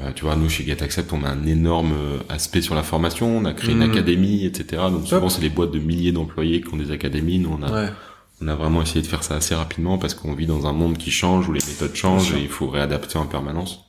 euh, 0.00 0.10
tu 0.14 0.24
vois 0.24 0.34
nous 0.36 0.48
chez 0.48 0.64
GetAccept 0.64 1.12
on 1.12 1.22
a 1.24 1.28
un 1.28 1.46
énorme 1.46 1.92
euh, 1.92 2.18
aspect 2.28 2.60
sur 2.62 2.74
la 2.74 2.82
formation. 2.82 3.36
On 3.38 3.44
a 3.44 3.52
créé 3.52 3.72
une 3.72 3.82
académie 3.82 4.44
etc 4.44 4.82
donc 4.90 5.06
souvent 5.06 5.28
c'est 5.28 5.42
les 5.42 5.48
boîtes 5.50 5.70
de 5.72 5.78
milliers 5.78 6.12
d'employés 6.12 6.60
qui 6.62 6.72
ont 6.74 6.76
des 6.76 6.90
académies. 6.90 7.38
Nous 7.38 7.56
on 7.58 7.62
a 7.62 7.70
Ouais. 7.84 7.88
on 8.42 8.48
a 8.48 8.54
vraiment 8.56 8.82
essayé 8.82 9.02
de 9.02 9.06
faire 9.06 9.22
ça 9.22 9.36
assez 9.36 9.54
rapidement 9.54 9.98
parce 9.98 10.14
qu'on 10.14 10.34
vit 10.34 10.46
dans 10.46 10.66
un 10.66 10.72
monde 10.72 10.98
qui 10.98 11.10
change 11.10 11.48
où 11.48 11.52
les 11.52 11.60
méthodes 11.66 11.94
changent 11.94 12.32
et 12.34 12.40
il 12.42 12.48
faut 12.48 12.68
réadapter 12.68 13.18
en 13.18 13.26
permanence. 13.26 13.84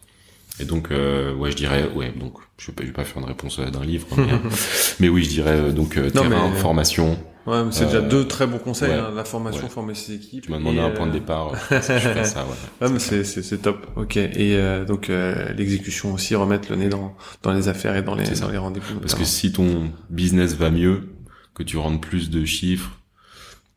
Et 0.60 0.66
donc 0.66 0.90
euh, 0.92 1.34
ouais 1.36 1.52
je 1.52 1.56
dirais 1.58 1.90
ouais 1.96 2.14
donc 2.18 2.34
je 2.58 2.68
vais 2.68 2.74
pas, 2.74 2.84
je 2.84 2.88
vais 2.88 2.94
pas 2.94 3.04
faire 3.04 3.22
une 3.22 3.28
réponse 3.28 3.60
euh, 3.60 3.70
d'un 3.70 3.84
livre 3.84 4.08
mais, 4.16 4.28
mais 5.02 5.10
oui 5.10 5.24
je 5.24 5.30
dirais 5.30 5.52
euh, 5.58 5.72
donc 5.72 5.98
euh, 5.98 6.10
Non, 6.16 6.22
terrain 6.22 6.50
mais- 6.54 6.60
formation 6.60 7.18
Ouais, 7.46 7.64
mais 7.64 7.72
c'est 7.72 7.86
déjà 7.86 7.98
Euh, 8.00 8.10
deux 8.10 8.28
très 8.28 8.48
bons 8.48 8.58
conseils. 8.58 8.90
ouais. 8.90 8.96
hein, 8.98 9.12
La 9.16 9.24
formation, 9.24 9.64
Ouais. 9.64 9.70
former 9.70 9.94
ses 9.94 10.14
équipes. 10.16 10.46
tu 10.46 10.52
m'as 10.52 10.58
demandé 10.58 10.80
un 10.80 10.90
point 10.90 11.06
de 11.06 11.12
euh, 11.12 11.14
départ 11.14 11.52
euh, 11.54 11.56
je 11.70 11.80
ferais 11.80 12.24
ça 12.26 12.44
ouais. 12.82 12.90
Mais 12.92 13.00
c'est 13.00 13.62
top. 13.62 13.86
Ok. 13.96 14.18
Et 14.18 14.56
euh, 14.56 14.84
donc 14.86 15.10
euh, 15.10 15.54
l'exécution 15.54 16.14
aussi, 16.14 16.34
remettre 16.36 16.72
le 16.72 16.78
nez 16.78 16.90
dans 16.90 17.16
dans 17.44 17.54
les 17.54 17.68
affaires 17.68 17.96
et 17.96 18.02
dans 18.02 18.16
les 18.16 18.26
dans 18.40 18.50
les 18.50 18.58
rendez-vous. 18.58 19.00
Parce 19.00 19.14
que 19.16 19.24
si 19.26 19.52
ton 19.52 19.92
business 20.10 20.56
va 20.56 20.72
mieux, 20.72 21.10
que 21.54 21.64
tu 21.64 21.78
rentres 21.78 22.02
plus 22.02 22.30
de 22.30 22.44
chiffres, 22.46 22.92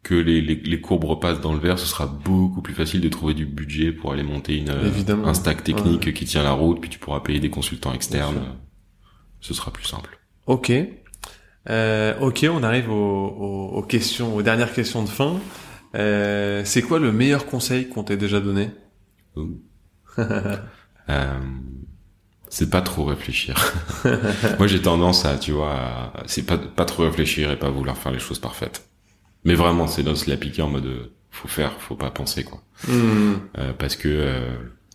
que 0.02 0.14
les, 0.14 0.40
les, 0.40 0.54
les 0.54 0.80
courbes 0.80 1.04
repassent 1.04 1.40
dans 1.40 1.52
le 1.52 1.58
vert, 1.60 1.78
ce 1.78 1.84
sera 1.86 2.06
beaucoup 2.06 2.62
plus 2.62 2.72
facile 2.74 3.00
de 3.02 3.08
trouver 3.10 3.34
du 3.34 3.44
budget 3.44 3.92
pour 3.92 4.12
aller 4.12 4.22
monter 4.22 4.56
une, 4.56 4.70
euh, 4.70 4.86
Évidemment. 4.86 5.28
un 5.28 5.34
stack 5.34 5.62
technique 5.62 6.14
qui 6.14 6.24
tient 6.24 6.42
la 6.42 6.52
route, 6.52 6.80
puis 6.80 6.88
tu 6.88 6.98
pourras 6.98 7.20
payer 7.20 7.38
des 7.40 7.50
consultants 7.50 7.92
externes. 7.92 8.40
Ce 9.40 9.52
sera 9.54 9.70
plus 9.72 9.84
simple. 9.84 10.18
Ok. 10.46 10.72
Euh, 11.68 12.18
ok, 12.20 12.46
on 12.50 12.62
arrive 12.62 12.90
aux, 12.90 12.94
aux, 12.94 13.68
aux 13.78 13.82
questions, 13.82 14.34
aux 14.34 14.42
dernières 14.42 14.72
questions 14.72 15.02
de 15.02 15.08
fin. 15.08 15.38
Euh, 15.94 16.62
c'est 16.64 16.82
quoi 16.82 16.98
le 16.98 17.12
meilleur 17.12 17.46
conseil 17.46 17.88
qu'on 17.88 18.04
t'ait 18.04 18.16
déjà 18.16 18.40
donné? 18.40 18.70
Euh, 21.10 21.38
c'est 22.50 22.68
pas 22.68 22.82
trop 22.82 23.04
réfléchir. 23.06 23.56
Moi, 24.58 24.66
j'ai 24.66 24.80
tendance 24.82 25.24
à, 25.24 25.38
tu 25.38 25.52
vois, 25.52 25.72
à- 25.72 26.12
c'est 26.26 26.44
pas 26.44 26.58
pas 26.58 26.84
trop 26.84 27.04
réfléchir 27.04 27.50
et 27.50 27.58
pas 27.58 27.70
vouloir 27.70 27.96
faire 27.96 28.12
les 28.12 28.18
choses 28.18 28.38
parfaites. 28.38 28.88
Mais 29.44 29.54
vraiment, 29.54 29.86
c'est 29.86 30.02
dans 30.02 30.14
se 30.14 30.28
l'appliquer 30.28 30.62
en 30.62 30.68
mode, 30.68 30.86
euh, 30.86 31.12
faut 31.30 31.48
faire, 31.48 31.80
faut 31.80 31.94
pas 31.96 32.10
penser 32.10 32.44
quoi. 32.44 32.62
Hmm. 32.86 33.34
Euh, 33.58 33.72
parce 33.78 33.96
que 33.96 34.42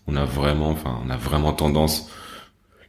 on 0.07 0.15
a 0.15 0.25
vraiment, 0.25 0.69
enfin, 0.69 0.99
on 1.05 1.09
a 1.09 1.17
vraiment 1.17 1.53
tendance. 1.53 2.09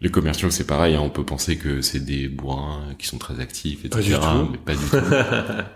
Les 0.00 0.10
commerciaux, 0.10 0.50
c'est 0.50 0.66
pareil. 0.66 0.94
hein, 0.96 1.00
on 1.02 1.10
peut 1.10 1.24
penser 1.24 1.56
que 1.56 1.80
c'est 1.80 2.04
des 2.04 2.28
bourrins 2.28 2.82
qui 2.98 3.06
sont 3.06 3.18
très 3.18 3.40
actifs, 3.40 3.84
etc. 3.84 4.00
Pas 4.00 4.02
du 4.02 4.12
tout. 4.44 4.48
Mais 4.52 4.58
pas 4.58 4.74
du 4.74 4.84
tout. 4.84 4.96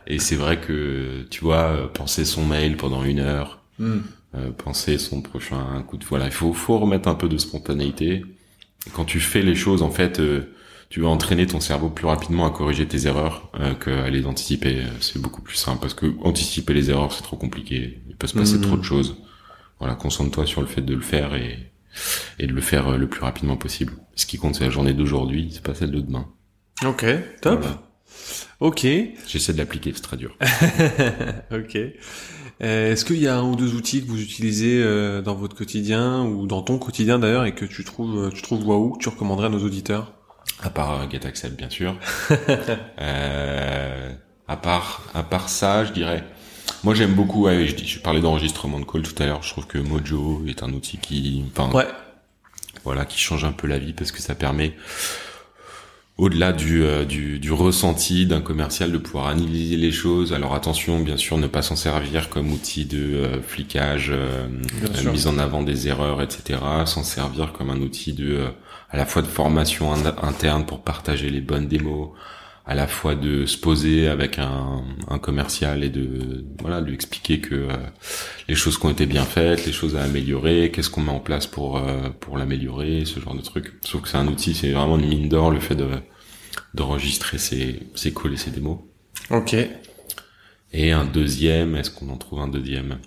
Et 0.07 0.19
c'est 0.19 0.37
vrai 0.37 0.61
que 0.61 1.23
tu 1.31 1.41
vois, 1.45 1.69
euh, 1.71 1.87
penser 1.89 2.25
son 2.25 2.45
mail 2.45 2.77
pendant 2.77 3.05
une 3.05 3.21
heure, 3.21 3.63
Hmm. 3.79 3.99
euh, 4.35 4.51
penser 4.51 4.99
son 4.99 5.23
prochain 5.23 5.83
coup 5.87 5.97
de 5.99 6.05
voilà, 6.05 6.25
il 6.27 6.33
faut 6.33 6.53
faut 6.53 6.79
remettre 6.81 7.09
un 7.09 7.15
peu 7.15 7.29
de 7.29 7.39
spontanéité. 7.39 8.25
Et 8.87 8.91
quand 8.93 9.05
tu 9.05 9.21
fais 9.21 9.43
les 9.43 9.55
choses, 9.55 9.83
en 9.83 9.91
fait, 9.91 10.19
euh, 10.19 10.53
tu 10.91 11.01
vas 11.01 11.09
entraîner 11.09 11.47
ton 11.47 11.61
cerveau 11.61 11.89
plus 11.89 12.07
rapidement 12.07 12.45
à 12.47 12.51
corriger 12.51 12.87
tes 12.89 13.07
erreurs 13.07 13.51
euh, 13.61 13.75
qu'à 13.75 14.11
les 14.11 14.27
anticiper. 14.27 14.83
C'est 15.01 15.21
beaucoup 15.23 15.43
plus 15.43 15.55
simple 15.57 15.81
parce 15.81 15.95
que 15.95 16.07
anticiper 16.23 16.75
les 16.75 16.91
erreurs, 16.91 17.13
c'est 17.13 17.23
trop 17.23 17.37
compliqué. 17.37 18.01
Il 18.09 18.17
peut 18.17 18.27
se 18.27 18.35
passer 18.35 18.57
Mhm. 18.57 18.63
trop 18.63 18.77
de 18.77 18.83
choses. 18.83 19.17
Voilà, 19.79 19.95
concentre-toi 19.95 20.45
sur 20.47 20.61
le 20.61 20.67
fait 20.67 20.81
de 20.83 20.95
le 20.95 21.03
faire 21.03 21.35
et 21.37 21.71
et 22.39 22.47
de 22.47 22.53
le 22.53 22.61
faire 22.61 22.89
euh, 22.89 22.97
le 22.97 23.09
plus 23.09 23.23
rapidement 23.23 23.57
possible. 23.57 23.95
Ce 24.15 24.27
qui 24.27 24.39
compte, 24.39 24.57
c'est 24.57 24.65
la 24.65 24.71
journée 24.71 24.95
d'aujourd'hui, 24.95 25.51
c'est 25.53 25.63
pas 25.63 25.75
celle 25.75 25.91
de 25.91 26.01
demain. 26.01 26.27
Ok, 26.85 27.05
top. 27.41 27.61
Voilà. 27.61 27.83
Ok, 28.61 28.87
J'essaie 29.27 29.53
de 29.53 29.59
l'appliquer, 29.59 29.93
c'est 29.95 30.03
très 30.03 30.17
dur. 30.17 30.37
ok. 31.53 31.79
Euh, 32.61 32.93
Est-ce 32.93 33.05
qu'il 33.05 33.19
y 33.19 33.29
a 33.29 33.37
un 33.37 33.45
ou 33.45 33.55
deux 33.55 33.75
outils 33.75 34.03
que 34.03 34.09
vous 34.09 34.21
utilisez 34.21 34.83
euh, 34.83 35.23
dans 35.23 35.35
votre 35.35 35.55
quotidien 35.55 36.25
ou 36.25 36.47
dans 36.47 36.63
ton 36.63 36.79
quotidien 36.79 37.19
d'ailleurs 37.21 37.45
et 37.45 37.55
que 37.55 37.65
tu 37.65 37.85
trouves 37.85 38.33
tu 38.35 38.43
trouves 38.43 38.67
waouh 38.67 38.95
que 38.95 38.99
tu 38.99 39.09
recommanderais 39.09 39.47
à 39.47 39.51
nos 39.51 39.63
auditeurs? 39.65 40.13
À 40.63 40.71
part 40.71 41.03
euh, 41.03 41.09
GetAccept, 41.09 41.57
bien 41.57 41.71
sûr. 41.71 41.97
euh, 43.01 44.13
à 44.49 44.57
part, 44.57 45.05
à 45.15 45.23
part 45.23 45.49
ça, 45.49 45.85
je 45.85 45.93
dirais. 45.93 46.25
Moi, 46.85 46.95
j'aime 46.95 47.15
beaucoup. 47.15 47.45
Ouais, 47.45 47.67
je, 47.67 47.75
dis, 47.75 47.87
je 47.87 47.99
parlais 47.99 48.21
d'enregistrement 48.21 48.79
de 48.81 48.85
call 48.85 49.03
tout 49.03 49.21
à 49.23 49.27
l'heure. 49.27 49.43
Je 49.43 49.51
trouve 49.51 49.67
que 49.67 49.79
Mojo 49.79 50.45
est 50.47 50.63
un 50.63 50.73
outil 50.73 50.99
qui, 50.99 51.45
enfin, 51.57 51.71
Ouais. 51.77 51.87
voilà, 52.85 53.05
qui 53.05 53.19
change 53.19 53.45
un 53.45 53.53
peu 53.53 53.67
la 53.67 53.79
vie 53.79 53.93
parce 53.93 54.13
que 54.13 54.21
ça 54.21 54.35
permet, 54.37 54.75
au-delà 56.17 56.53
du, 56.53 56.83
euh, 56.85 57.05
du, 57.05 57.39
du 57.41 57.53
ressenti 57.53 58.27
d'un 58.27 58.41
commercial, 58.41 58.93
de 58.93 58.99
pouvoir 58.99 59.27
analyser 59.27 59.77
les 59.77 59.91
choses. 59.93 60.33
Alors 60.33 60.55
attention, 60.55 61.01
bien 61.01 61.17
sûr, 61.17 61.37
ne 61.39 61.47
pas 61.49 61.63
s'en 61.63 61.77
servir 61.77 62.29
comme 62.29 62.53
outil 62.53 62.85
de 62.85 62.99
euh, 63.15 63.43
flicage, 63.43 64.11
euh, 64.13 64.47
mise 65.13 65.27
en 65.27 65.39
avant 65.39 65.63
des 65.63 65.89
erreurs, 65.89 66.23
etc. 66.23 66.61
S'en 66.87 67.03
servir 67.03 67.53
comme 67.53 67.71
un 67.71 67.81
outil 67.81 68.13
de, 68.13 68.47
à 68.91 68.97
la 68.97 69.05
fois 69.05 69.23
de 69.23 69.27
formation 69.27 69.93
in- 69.93 70.15
interne 70.23 70.65
pour 70.65 70.83
partager 70.83 71.29
les 71.29 71.41
bonnes 71.41 71.67
démos, 71.69 72.11
à 72.69 72.75
la 72.75 72.87
fois 72.87 73.15
de 73.15 73.47
se 73.47 73.57
poser 73.57 74.09
avec 74.09 74.39
un, 74.39 74.85
un 75.09 75.19
commercial 75.19 75.83
et 75.83 75.89
de 75.89 76.45
voilà 76.61 76.83
lui 76.83 76.93
expliquer 76.93 77.41
que 77.41 77.55
euh, 77.55 77.77
les 78.47 78.55
choses 78.55 78.79
qui 78.79 78.85
ont 78.85 78.91
été 78.91 79.07
bien 79.07 79.25
faites, 79.25 79.65
les 79.65 79.73
choses 79.73 79.97
à 79.97 80.03
améliorer, 80.03 80.71
qu'est-ce 80.71 80.91
qu'on 80.91 81.01
met 81.01 81.11
en 81.11 81.19
place 81.19 81.47
pour 81.47 81.79
euh, 81.79 82.11
pour 82.21 82.37
l'améliorer, 82.37 83.07
ce 83.07 83.21
genre 83.21 83.35
de 83.35 83.41
trucs. 83.41 83.73
Sauf 83.87 84.03
que 84.03 84.09
c'est 84.09 84.19
un 84.19 84.29
outil, 84.29 84.53
c'est 84.53 84.71
vraiment 84.73 84.99
une 84.99 85.09
mine 85.09 85.29
d'or 85.31 85.51
le 85.51 85.61
fait 85.61 85.77
de 85.77 85.89
d'enregistrer 86.75 87.39
ses 87.39 87.81
ses 87.95 88.13
calls 88.13 88.35
et 88.35 88.37
ses 88.37 88.51
démos. 88.51 88.81
Ok. 89.31 89.57
Et 90.75 90.93
un 90.93 91.07
deuxième, 91.07 91.75
est-ce 91.75 91.91
qu'on 91.91 92.11
en 92.11 92.19
trouve 92.19 92.41
un 92.41 92.49
deuxième? 92.49 92.99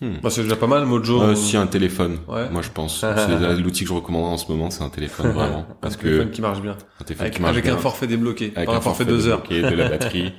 Bah, 0.00 0.30
c'est 0.30 0.42
déjà 0.42 0.56
pas 0.56 0.66
mal, 0.66 0.84
Mojo. 0.86 1.22
euh, 1.22 1.34
Si 1.36 1.56
un 1.56 1.66
téléphone, 1.68 2.18
Ouais. 2.26 2.48
moi 2.50 2.62
je 2.62 2.70
pense. 2.70 3.00
c'est 3.16 3.56
l'outil 3.60 3.82
que 3.84 3.88
je 3.90 3.94
recommande 3.94 4.24
en 4.32 4.36
ce 4.36 4.50
moment, 4.50 4.70
c'est 4.70 4.82
un 4.82 4.88
téléphone 4.88 5.30
vraiment, 5.32 5.64
parce 5.80 5.94
un 5.94 5.98
téléphone 5.98 6.30
que 6.30 6.34
qui 6.34 6.40
marche 6.40 6.60
bien. 6.60 6.76
un 7.00 7.04
téléphone 7.04 7.22
Avec, 7.26 7.34
qui 7.34 7.42
marche 7.42 7.52
avec 7.52 7.64
bien. 7.64 7.74
un 7.74 7.78
forfait 7.78 8.06
débloqué. 8.06 8.52
avec 8.56 8.68
un 8.68 8.80
forfait 8.80 9.04
deux 9.04 9.28
heures. 9.28 9.42
de 9.48 9.60
la 9.74 9.88
batterie, 9.90 10.32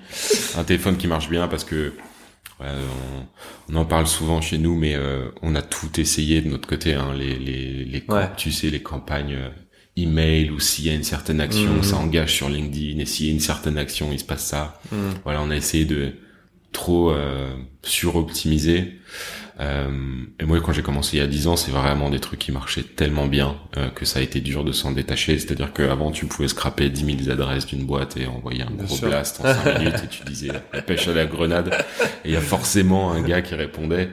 un 0.57 0.63
téléphone 0.63 0.97
qui 0.97 1.07
marche 1.07 1.29
bien 1.29 1.47
parce 1.47 1.63
que 1.63 1.93
ouais, 2.59 2.67
on, 3.69 3.73
on 3.73 3.75
en 3.77 3.85
parle 3.85 4.07
souvent 4.07 4.41
chez 4.41 4.57
nous, 4.57 4.75
mais 4.77 4.95
euh, 4.95 5.29
on 5.41 5.55
a 5.55 5.61
tout 5.61 5.97
essayé 5.99 6.41
de 6.41 6.49
notre 6.49 6.67
côté, 6.67 6.93
hein, 6.95 7.13
les 7.17 7.37
les 7.37 7.85
les 7.85 8.03
Ouais. 8.09 8.29
tu 8.35 8.51
sais 8.51 8.69
les 8.69 8.81
campagnes 8.81 9.35
euh, 9.35 9.49
email 9.95 10.49
ou 10.49 10.59
s'il 10.59 10.85
y 10.85 10.89
a 10.89 10.93
une 10.93 11.03
certaine 11.03 11.39
action, 11.39 11.71
Mhm. 11.75 11.83
ça 11.83 11.97
engage 11.97 12.33
sur 12.33 12.49
LinkedIn 12.49 12.99
et 12.99 13.05
s'il 13.05 13.27
y 13.27 13.29
a 13.29 13.33
une 13.33 13.39
certaine 13.39 13.77
action, 13.77 14.09
il 14.11 14.19
se 14.19 14.25
passe 14.25 14.43
ça. 14.43 14.81
Hmm. 14.91 15.11
Voilà, 15.23 15.41
on 15.41 15.51
a 15.51 15.55
essayé 15.55 15.85
de 15.85 16.13
trop 16.71 17.11
euh, 17.11 17.51
suroptimiser. 17.83 18.99
Euh, 19.59 19.87
et 20.39 20.45
moi, 20.45 20.59
quand 20.61 20.71
j'ai 20.73 20.81
commencé 20.81 21.17
il 21.17 21.19
y 21.19 21.23
a 21.23 21.27
10 21.27 21.47
ans, 21.47 21.55
c'est 21.55 21.71
vraiment 21.71 22.09
des 22.09 22.19
trucs 22.19 22.39
qui 22.39 22.51
marchaient 22.51 22.83
tellement 22.83 23.27
bien 23.27 23.55
euh, 23.77 23.89
que 23.89 24.03
ça 24.05 24.19
a 24.19 24.21
été 24.21 24.41
dur 24.41 24.63
de 24.63 24.71
s'en 24.71 24.91
détacher. 24.91 25.37
C'est-à-dire 25.37 25.73
qu'avant, 25.73 26.11
tu 26.11 26.25
pouvais 26.25 26.47
scraper 26.47 26.89
10 26.89 27.25
000 27.25 27.31
adresses 27.31 27.65
d'une 27.67 27.85
boîte 27.85 28.17
et 28.17 28.25
envoyer 28.27 28.63
un 28.63 28.71
Bien 28.71 28.85
gros 28.85 28.95
sûr. 28.95 29.07
blast 29.07 29.41
en 29.41 29.43
5 29.43 29.77
minutes 29.79 30.01
et 30.03 30.07
tu 30.07 30.23
disais 30.23 30.49
la 30.73 30.81
pêche 30.81 31.07
à 31.07 31.13
la 31.13 31.25
grenade. 31.25 31.71
Et 32.25 32.29
il 32.29 32.31
y 32.33 32.35
a 32.37 32.41
forcément 32.41 33.11
un 33.11 33.21
gars 33.21 33.41
qui 33.43 33.53
répondait 33.55 34.09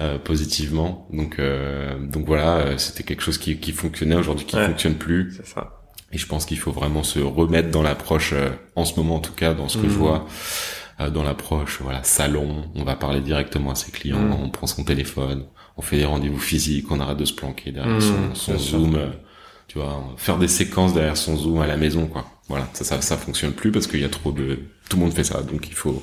euh, 0.00 0.18
positivement. 0.18 1.08
Donc, 1.12 1.38
euh, 1.38 1.94
donc 1.98 2.26
voilà, 2.26 2.76
c'était 2.78 3.04
quelque 3.04 3.22
chose 3.22 3.38
qui, 3.38 3.56
qui 3.58 3.72
fonctionnait 3.72 4.16
aujourd'hui, 4.16 4.44
qui 4.46 4.56
Ouais. 4.56 4.66
fonctionne 4.66 4.94
plus. 4.96 5.32
C'est 5.36 5.46
ça. 5.46 5.80
Et 6.12 6.18
je 6.18 6.26
pense 6.26 6.44
qu'il 6.46 6.58
faut 6.58 6.70
vraiment 6.70 7.02
se 7.02 7.18
remettre 7.18 7.70
dans 7.70 7.82
l'approche, 7.82 8.32
euh, 8.34 8.50
en 8.76 8.84
ce 8.84 8.94
moment 8.96 9.16
en 9.16 9.20
tout 9.20 9.32
cas, 9.32 9.52
dans 9.54 9.68
ce 9.68 9.78
que 9.78 9.88
je 9.88 9.94
vois, 9.94 10.26
euh, 10.26 10.83
dans 11.12 11.22
l'approche, 11.22 11.80
voilà, 11.82 12.02
salon, 12.04 12.64
on 12.74 12.84
va 12.84 12.94
parler 12.96 13.20
directement 13.20 13.70
à 13.72 13.74
ses 13.74 13.90
clients, 13.90 14.18
Mhm. 14.18 14.44
on 14.44 14.50
prend 14.50 14.66
son 14.66 14.84
téléphone, 14.84 15.44
on 15.76 15.82
fait 15.82 15.96
des 15.96 16.04
rendez-vous 16.04 16.38
physiques, 16.38 16.90
on 16.90 17.00
arrête 17.00 17.18
de 17.18 17.24
se 17.24 17.32
planquer 17.32 17.72
derrière 17.72 17.94
Mhm, 17.96 18.34
son, 18.34 18.58
zoom, 18.58 18.94
euh, 18.96 19.08
tu 19.66 19.78
vois, 19.78 20.04
faire 20.16 20.38
des 20.38 20.48
séquences 20.48 20.94
derrière 20.94 21.16
son 21.16 21.36
zoom 21.36 21.60
à 21.60 21.66
la 21.66 21.76
maison, 21.76 22.06
quoi. 22.06 22.24
Voilà, 22.48 22.68
ça, 22.74 22.84
ça, 22.84 23.00
ça 23.00 23.16
fonctionne 23.16 23.52
plus 23.52 23.72
parce 23.72 23.86
qu'il 23.86 24.00
y 24.00 24.04
a 24.04 24.08
trop 24.08 24.30
de, 24.30 24.58
tout 24.88 24.96
le 24.96 25.02
monde 25.02 25.12
fait 25.14 25.24
ça, 25.24 25.42
donc 25.42 25.66
il 25.68 25.74
faut 25.74 26.02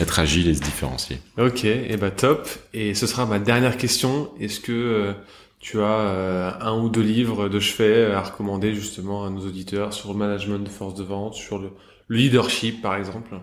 être 0.00 0.18
agile 0.18 0.48
et 0.48 0.54
se 0.54 0.62
différencier. 0.62 1.18
Ok, 1.38 1.64
et 1.64 1.96
bah 1.96 2.10
top. 2.10 2.48
Et 2.72 2.94
ce 2.94 3.06
sera 3.06 3.26
ma 3.26 3.38
dernière 3.38 3.76
question. 3.76 4.30
Est-ce 4.40 4.58
que 4.58 4.72
euh, 4.72 5.12
tu 5.60 5.78
as 5.80 5.84
euh, 5.84 6.50
un 6.60 6.76
ou 6.80 6.88
deux 6.88 7.02
livres 7.02 7.48
de 7.48 7.60
chevet 7.60 8.12
à 8.12 8.20
recommander 8.22 8.74
justement 8.74 9.24
à 9.24 9.30
nos 9.30 9.46
auditeurs 9.46 9.92
sur 9.92 10.12
le 10.12 10.18
management 10.18 10.58
de 10.64 10.68
force 10.68 10.94
de 10.94 11.04
vente, 11.04 11.34
sur 11.34 11.58
le, 11.58 11.70
le 12.08 12.16
leadership 12.16 12.82
par 12.82 12.96
exemple? 12.96 13.34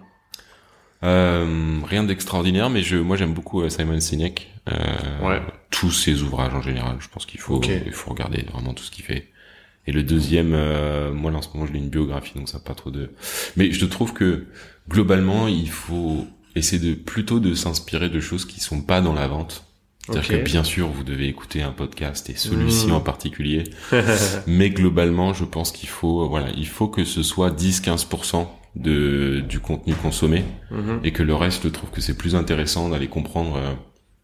Euh, 1.04 1.80
rien 1.86 2.04
d'extraordinaire, 2.04 2.70
mais 2.70 2.84
je, 2.84 2.98
moi 2.98 3.18
j'aime 3.18 3.34
beaucoup 3.34 3.62
euh, 3.62 3.70
Simon 3.70 4.00
Sinek. 4.00 4.52
Euh, 4.70 4.76
Ouais. 5.24 5.42
Tous 5.72 5.92
ses 5.92 6.22
ouvrages 6.22 6.54
en 6.54 6.62
général. 6.62 6.98
Je 7.00 7.08
pense 7.08 7.26
qu'il 7.26 7.40
faut, 7.40 7.60
il 7.86 7.92
faut 7.94 8.12
regarder 8.12 8.46
vraiment 8.52 8.74
tout 8.74 8.84
ce 8.84 8.92
qu'il 8.92 9.04
fait. 9.06 9.28
Et 9.88 9.92
le 9.92 10.04
deuxième, 10.04 10.52
euh, 10.54 11.12
moi 11.12 11.32
là, 11.32 11.38
en 11.40 11.42
ce 11.42 11.50
moment 11.54 11.66
je 11.66 11.74
lis 11.74 11.80
une 11.80 11.90
biographie, 11.90 12.34
donc 12.36 12.50
ça 12.50 12.58
n'a 12.60 12.64
pas 12.64 12.76
trop 12.76 12.92
de. 12.92 13.10
Mais 13.58 13.72
je 13.72 13.86
trouve 13.86 14.14
que 14.14 14.46
globalement, 14.90 15.48
il 15.48 15.70
faut 15.70 16.28
essayer 16.56 16.80
de 16.88 16.94
plutôt 16.94 17.40
de 17.40 17.56
s'inspirer 17.56 18.10
de 18.10 18.20
choses 18.20 18.46
qui 18.46 18.60
sont 18.60 18.82
pas 18.82 19.02
dans 19.02 19.14
la 19.14 19.28
vente. 19.28 19.64
C'est-à-dire 20.06 20.28
que 20.40 20.44
bien 20.44 20.64
sûr, 20.64 20.88
vous 20.90 21.04
devez 21.04 21.28
écouter 21.28 21.62
un 21.64 21.72
podcast 21.72 22.30
et 22.30 22.36
celui-ci 22.36 22.88
Mm. 22.88 22.92
en 22.94 23.00
particulier. 23.02 23.64
Mais 24.48 24.70
globalement, 24.70 25.34
je 25.34 25.46
pense 25.46 25.72
qu'il 25.72 25.90
faut, 25.90 26.28
voilà, 26.28 26.50
il 26.58 26.68
faut 26.68 26.88
que 26.88 27.04
ce 27.06 27.24
soit 27.24 27.50
10-15% 27.52 28.48
de, 28.76 29.42
du 29.48 29.60
contenu 29.60 29.94
consommé 29.96 30.44
Mhm. 30.72 31.00
et 31.04 31.12
que 31.12 31.24
le 31.24 31.36
reste, 31.36 31.64
je 31.64 31.70
trouve 31.70 31.90
que 31.92 32.02
c'est 32.02 32.18
plus 32.18 32.36
intéressant 32.36 32.90
d'aller 32.90 33.08
comprendre 33.08 33.58
euh, 33.58 33.74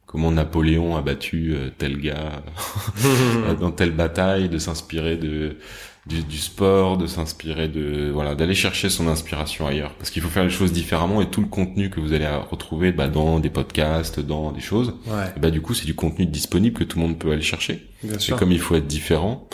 comment 0.05 0.31
Napoléon 0.31 0.95
a 0.95 1.01
battu 1.01 1.53
euh, 1.53 1.69
tel 1.77 1.99
gars 1.99 2.43
dans 3.59 3.71
telle 3.71 3.91
bataille, 3.91 4.49
de 4.49 4.57
s'inspirer 4.57 5.17
de 5.17 5.57
du, 6.05 6.23
du 6.23 6.37
sport, 6.37 6.97
de 6.97 7.05
s'inspirer 7.05 7.67
de 7.67 8.09
voilà, 8.13 8.33
d'aller 8.33 8.55
chercher 8.55 8.89
son 8.89 9.09
inspiration 9.09 9.67
ailleurs, 9.67 9.93
parce 9.95 10.09
qu'il 10.09 10.21
faut 10.21 10.29
faire 10.29 10.45
les 10.45 10.49
choses 10.49 10.71
différemment 10.71 11.21
et 11.21 11.29
tout 11.29 11.41
le 11.41 11.47
contenu 11.47 11.89
que 11.89 11.99
vous 11.99 12.13
allez 12.13 12.25
retrouver 12.49 12.93
bah, 12.93 13.09
dans 13.09 13.41
des 13.41 13.49
podcasts, 13.49 14.21
dans 14.21 14.53
des 14.53 14.61
choses, 14.61 14.93
ouais, 15.07 15.33
et 15.35 15.39
bah 15.41 15.51
du 15.51 15.59
coup 15.61 15.73
c'est 15.73 15.85
du 15.85 15.95
contenu 15.95 16.25
disponible 16.25 16.79
que 16.79 16.85
tout 16.85 16.97
le 16.97 17.03
monde 17.05 17.19
peut 17.19 17.29
aller 17.33 17.41
chercher. 17.41 17.89
bien 18.03 18.15
Et 18.15 18.19
sûr. 18.19 18.37
comme 18.37 18.53
il 18.53 18.59
faut 18.61 18.75
être 18.75 18.87
différent, 18.87 19.49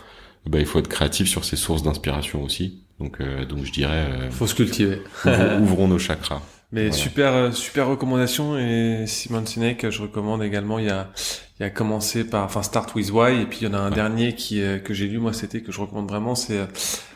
bah 0.45 0.59
il 0.59 0.67
faut 0.67 0.77
être 0.77 0.89
créatif 0.89 1.27
sur 1.27 1.43
ses 1.43 1.55
sources 1.55 1.81
d'inspiration 1.81 2.43
aussi. 2.43 2.82
Donc 2.99 3.19
euh, 3.21 3.45
donc 3.45 3.63
je 3.65 3.71
dirais 3.71 4.07
euh, 4.09 4.31
Faut 4.31 4.47
se 4.47 4.55
cultiver. 4.55 5.01
ouvrons, 5.25 5.59
ouvrons 5.61 5.87
nos 5.87 5.99
chakras. 5.99 6.41
Mais 6.71 6.87
Voilà. 6.87 6.95
super, 7.03 7.33
euh, 7.33 7.51
super 7.51 7.87
recommandation 7.87 8.57
et 8.57 9.05
Simon 9.05 9.45
Sinek, 9.45 9.89
je 9.91 10.01
recommande 10.01 10.41
également. 10.41 10.79
Il 10.79 10.85
y 10.85 10.89
a, 10.89 11.11
il 11.59 11.63
y 11.63 11.65
a 11.65 11.69
commencé 11.69 12.23
par, 12.23 12.45
enfin, 12.45 12.63
Start 12.63 12.95
with 12.95 13.11
Why 13.11 13.41
et 13.41 13.45
puis 13.45 13.59
il 13.61 13.67
y 13.67 13.69
en 13.69 13.75
a 13.75 13.77
un 13.77 13.89
Ouais. 13.89 13.95
dernier 13.95 14.33
qui 14.33 14.61
euh, 14.61 14.79
que 14.79 14.93
j'ai 14.93 15.07
lu 15.07 15.19
moi, 15.19 15.33
c'était 15.33 15.61
que 15.61 15.71
je 15.71 15.79
recommande 15.79 16.09
vraiment, 16.09 16.33
c'est 16.33 16.57
euh, 16.57 16.65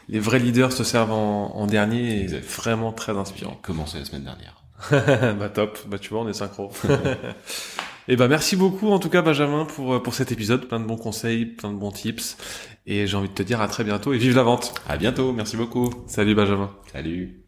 les 0.10 0.20
vrais 0.20 0.38
leaders 0.40 0.72
se 0.72 0.84
servent 0.84 1.12
en, 1.12 1.56
en 1.56 1.66
dernier 1.68 2.22
et 2.22 2.28
vraiment 2.28 2.92
très 2.92 3.18
inspirant. 3.18 3.58
Commencé 3.64 3.98
la 3.98 4.06
semaine 4.06 4.26
dernière. 4.26 4.54
bah 5.40 5.50
top, 5.50 5.80
bah 5.88 5.98
tu 5.98 6.10
vois, 6.10 6.22
on 6.22 6.28
est 6.30 6.34
synchro. 6.34 6.72
et 8.08 8.16
bah 8.16 8.28
merci 8.28 8.56
beaucoup 8.56 8.90
en 8.92 9.00
tout 9.00 9.10
cas 9.10 9.24
Benjamin 9.24 9.66
pour 9.66 10.02
pour 10.04 10.14
cet 10.14 10.32
épisode, 10.32 10.68
plein 10.68 10.80
de 10.80 10.86
bons 10.86 10.98
conseils, 10.98 11.46
plein 11.46 11.72
de 11.72 11.78
bons 11.78 11.92
tips 11.92 12.38
et 12.88 13.06
j'ai 13.06 13.18
envie 13.18 13.30
de 13.30 13.34
te 13.34 13.44
dire 13.44 13.62
à 13.62 13.68
très 13.68 13.84
bientôt 13.84 14.14
et 14.14 14.18
vive 14.18 14.36
la 14.36 14.44
vente. 14.44 14.74
À 14.88 14.98
bientôt, 14.98 15.34
merci 15.34 15.58
beaucoup. 15.58 15.90
Salut 16.08 16.34
Benjamin. 16.34 16.72
Salut. 16.92 17.47